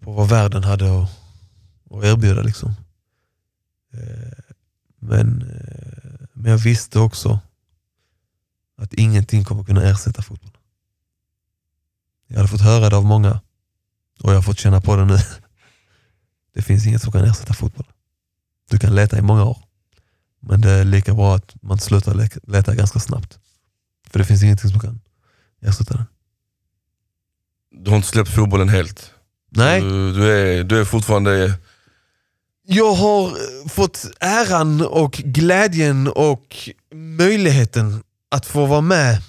på 0.00 0.12
vad 0.12 0.28
världen 0.28 0.64
hade 0.64 1.02
att, 1.02 1.10
att 1.90 2.04
erbjuda. 2.04 2.42
Liksom. 2.42 2.74
Eh, 3.92 4.54
men, 4.98 5.42
eh, 5.42 6.26
men 6.32 6.50
jag 6.50 6.58
visste 6.58 6.98
också 6.98 7.40
att 8.76 8.94
ingenting 8.94 9.44
kommer 9.44 9.64
kunna 9.64 9.82
ersätta 9.82 10.22
fotboll. 10.22 10.58
Jag 12.26 12.36
hade 12.36 12.48
fått 12.48 12.60
höra 12.60 12.90
det 12.90 12.96
av 12.96 13.04
många 13.04 13.40
och 14.20 14.30
jag 14.30 14.34
har 14.34 14.42
fått 14.42 14.58
känna 14.58 14.80
på 14.80 14.96
det 14.96 15.04
nu. 15.04 15.18
Det 16.54 16.62
finns 16.62 16.86
inget 16.86 17.02
som 17.02 17.12
kan 17.12 17.24
ersätta 17.24 17.54
fotboll. 17.54 17.86
Du 18.70 18.78
kan 18.78 18.94
leta 18.94 19.18
i 19.18 19.22
många 19.22 19.44
år. 19.44 19.58
Men 20.40 20.60
det 20.60 20.70
är 20.70 20.84
lika 20.84 21.14
bra 21.14 21.36
att 21.36 21.54
man 21.62 21.78
slutar 21.78 22.14
le- 22.14 22.28
leta 22.42 22.74
ganska 22.74 22.98
snabbt. 22.98 23.38
För 24.10 24.18
det 24.18 24.24
finns 24.24 24.42
ingenting 24.42 24.70
som 24.70 24.80
kan 24.80 25.00
ersätta 25.62 25.94
den. 25.94 26.04
Du 27.84 27.90
har 27.90 27.96
inte 27.96 28.08
släppt 28.08 28.30
fotbollen 28.30 28.68
helt. 28.68 29.10
Nej, 29.50 29.80
Du, 29.80 30.12
du, 30.12 30.32
är, 30.32 30.64
du 30.64 30.80
är 30.80 30.84
fortfarande... 30.84 31.54
jag 32.66 32.92
har 32.94 33.38
fått 33.68 34.06
äran 34.20 34.80
och 34.86 35.12
glädjen 35.12 36.08
och 36.08 36.56
möjligheten 36.94 38.02
att 38.30 38.46
få 38.46 38.66
vara 38.66 38.80
med 38.80 39.22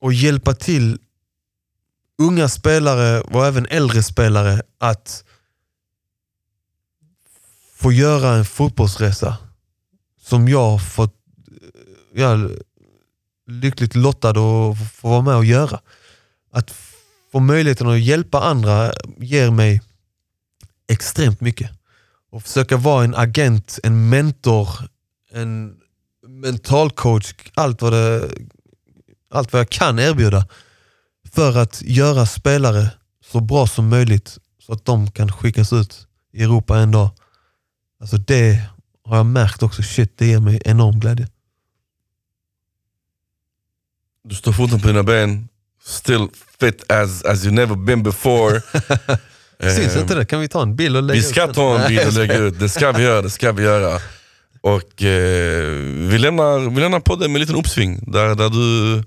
och 0.00 0.12
hjälpa 0.12 0.54
till 0.54 0.98
unga 2.18 2.48
spelare 2.48 3.20
och 3.20 3.46
även 3.46 3.66
äldre 3.66 4.02
spelare 4.02 4.62
att 4.78 5.24
få 7.84 7.92
göra 7.92 8.34
en 8.34 8.44
fotbollsresa 8.44 9.36
som 10.20 10.48
jag 10.48 10.82
fått 10.82 11.14
eh, 12.14 12.22
ja, 12.22 12.48
lyckligt 13.46 13.94
lottad 13.94 14.30
att 14.30 14.92
få 14.92 15.08
vara 15.08 15.22
med 15.22 15.36
och 15.36 15.44
göra. 15.44 15.80
Att 16.52 16.74
få 17.32 17.40
möjligheten 17.40 17.88
att 17.88 18.00
hjälpa 18.00 18.40
andra 18.40 18.92
ger 19.18 19.50
mig 19.50 19.82
extremt 20.88 21.40
mycket. 21.40 21.70
Och 22.30 22.42
försöka 22.42 22.76
vara 22.76 23.04
en 23.04 23.14
agent, 23.14 23.78
en 23.82 24.08
mentor, 24.08 24.68
en 25.32 25.76
mental 26.26 26.90
coach, 26.90 27.34
allt 27.54 27.82
vad, 27.82 27.92
det, 27.92 28.30
allt 29.30 29.52
vad 29.52 29.60
jag 29.60 29.70
kan 29.70 29.98
erbjuda 29.98 30.46
för 31.34 31.56
att 31.56 31.82
göra 31.82 32.26
spelare 32.26 32.90
så 33.24 33.40
bra 33.40 33.66
som 33.66 33.88
möjligt 33.88 34.38
så 34.58 34.72
att 34.72 34.84
de 34.84 35.10
kan 35.10 35.32
skickas 35.32 35.72
ut 35.72 36.06
i 36.32 36.42
Europa 36.42 36.78
en 36.78 36.90
dag. 36.90 37.10
Alltså 38.00 38.16
det 38.16 38.60
har 39.04 39.16
jag 39.16 39.26
märkt 39.26 39.62
också, 39.62 39.82
shit 39.82 40.18
det 40.18 40.26
ger 40.26 40.40
mig 40.40 40.60
enorm 40.64 41.00
glädje. 41.00 41.28
Du 44.24 44.34
står 44.34 44.52
fortfarande 44.52 44.82
på 44.82 44.88
dina 44.88 45.02
ben, 45.02 45.48
still 45.84 46.28
fit 46.60 46.92
as, 46.92 47.24
as 47.24 47.44
you 47.44 47.54
never 47.54 47.76
been 47.76 48.02
before. 48.02 48.60
Syns 49.60 49.96
Eh, 49.96 50.00
inte 50.00 50.14
det? 50.14 50.24
Kan 50.24 50.40
vi 50.40 50.48
ta 50.48 50.62
en 50.62 50.76
bild 50.76 50.96
och 50.96 51.02
lägga 51.02 51.20
Vi 51.20 51.22
ska 51.22 51.48
ut 51.48 51.54
ta 51.54 51.80
en 51.80 51.88
bild 51.88 52.06
och 52.06 52.12
lägga 52.12 52.36
ut, 52.36 52.58
det 52.58 52.68
ska 52.68 52.92
vi 52.92 53.02
göra. 53.02 53.22
Det 53.22 53.30
ska 53.30 53.52
vi 53.52 53.62
göra. 53.62 54.00
Och 54.60 55.02
eh, 55.02 55.64
vi, 56.08 56.18
lämnar, 56.18 56.70
vi 56.70 56.80
lämnar 56.80 57.00
podden 57.00 57.32
med 57.32 57.36
en 57.36 57.40
liten 57.40 57.56
uppsving 57.56 58.12
där, 58.12 58.34
där 58.34 58.50
du 58.50 59.02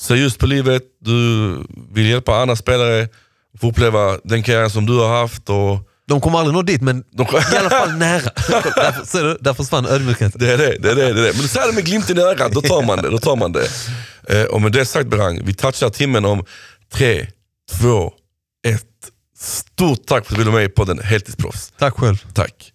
ser 0.00 0.14
just 0.14 0.38
på 0.38 0.46
livet, 0.46 0.82
du 1.00 1.58
vill 1.92 2.06
hjälpa 2.06 2.36
andra 2.36 2.56
spelare 2.56 3.08
få 3.60 3.68
uppleva 3.68 4.18
den 4.24 4.42
karriär 4.42 4.68
som 4.68 4.86
du 4.86 4.98
har 4.98 5.20
haft 5.20 5.50
och 5.50 5.88
De 6.08 6.20
kommer 6.20 6.38
aldrig 6.38 6.54
nå 6.54 6.62
dit, 6.62 6.82
men 6.82 7.04
De, 7.12 7.22
i 7.22 7.56
alla 7.56 7.70
fall 7.70 7.92
nära. 7.92 8.20
där, 8.76 9.04
ser 9.04 9.22
du? 9.24 9.38
där 9.40 9.54
försvann 9.54 9.86
ödmjukheten. 9.86 10.40
det 10.40 10.52
är 10.52 10.58
det, 10.58 10.78
det 10.78 10.90
är 10.90 10.94
det, 10.94 11.12
det 11.12 11.20
är 11.20 11.24
det. 11.24 11.32
Men 11.36 11.48
så 11.48 11.60
är 11.60 11.66
det 11.66 11.72
med 11.72 11.84
glimten 11.84 12.18
i 12.18 12.20
ögat, 12.20 12.52
då 12.52 12.60
tar 12.60 12.82
man 12.82 13.02
det. 13.02 13.10
Då 13.10 13.18
tar 13.18 13.36
man 13.36 13.52
det. 13.52 13.68
Eh, 14.28 14.44
och 14.44 14.62
med 14.62 14.72
det 14.72 14.84
sagt 14.86 15.08
Berang, 15.08 15.40
vi 15.44 15.54
touchar 15.54 15.90
timmen 15.90 16.24
om 16.24 16.44
tre, 16.92 17.26
två, 17.72 18.12
ett. 18.66 18.84
Stort 19.38 20.06
tack 20.06 20.26
för 20.26 20.32
att 20.32 20.38
du 20.38 20.44
ville 20.44 20.56
med 20.56 20.64
i 20.64 20.68
podden 20.68 20.98
Heltidsproffs. 20.98 21.72
Tack 21.78 21.94
själv. 21.94 22.16
Tack. 22.34 22.72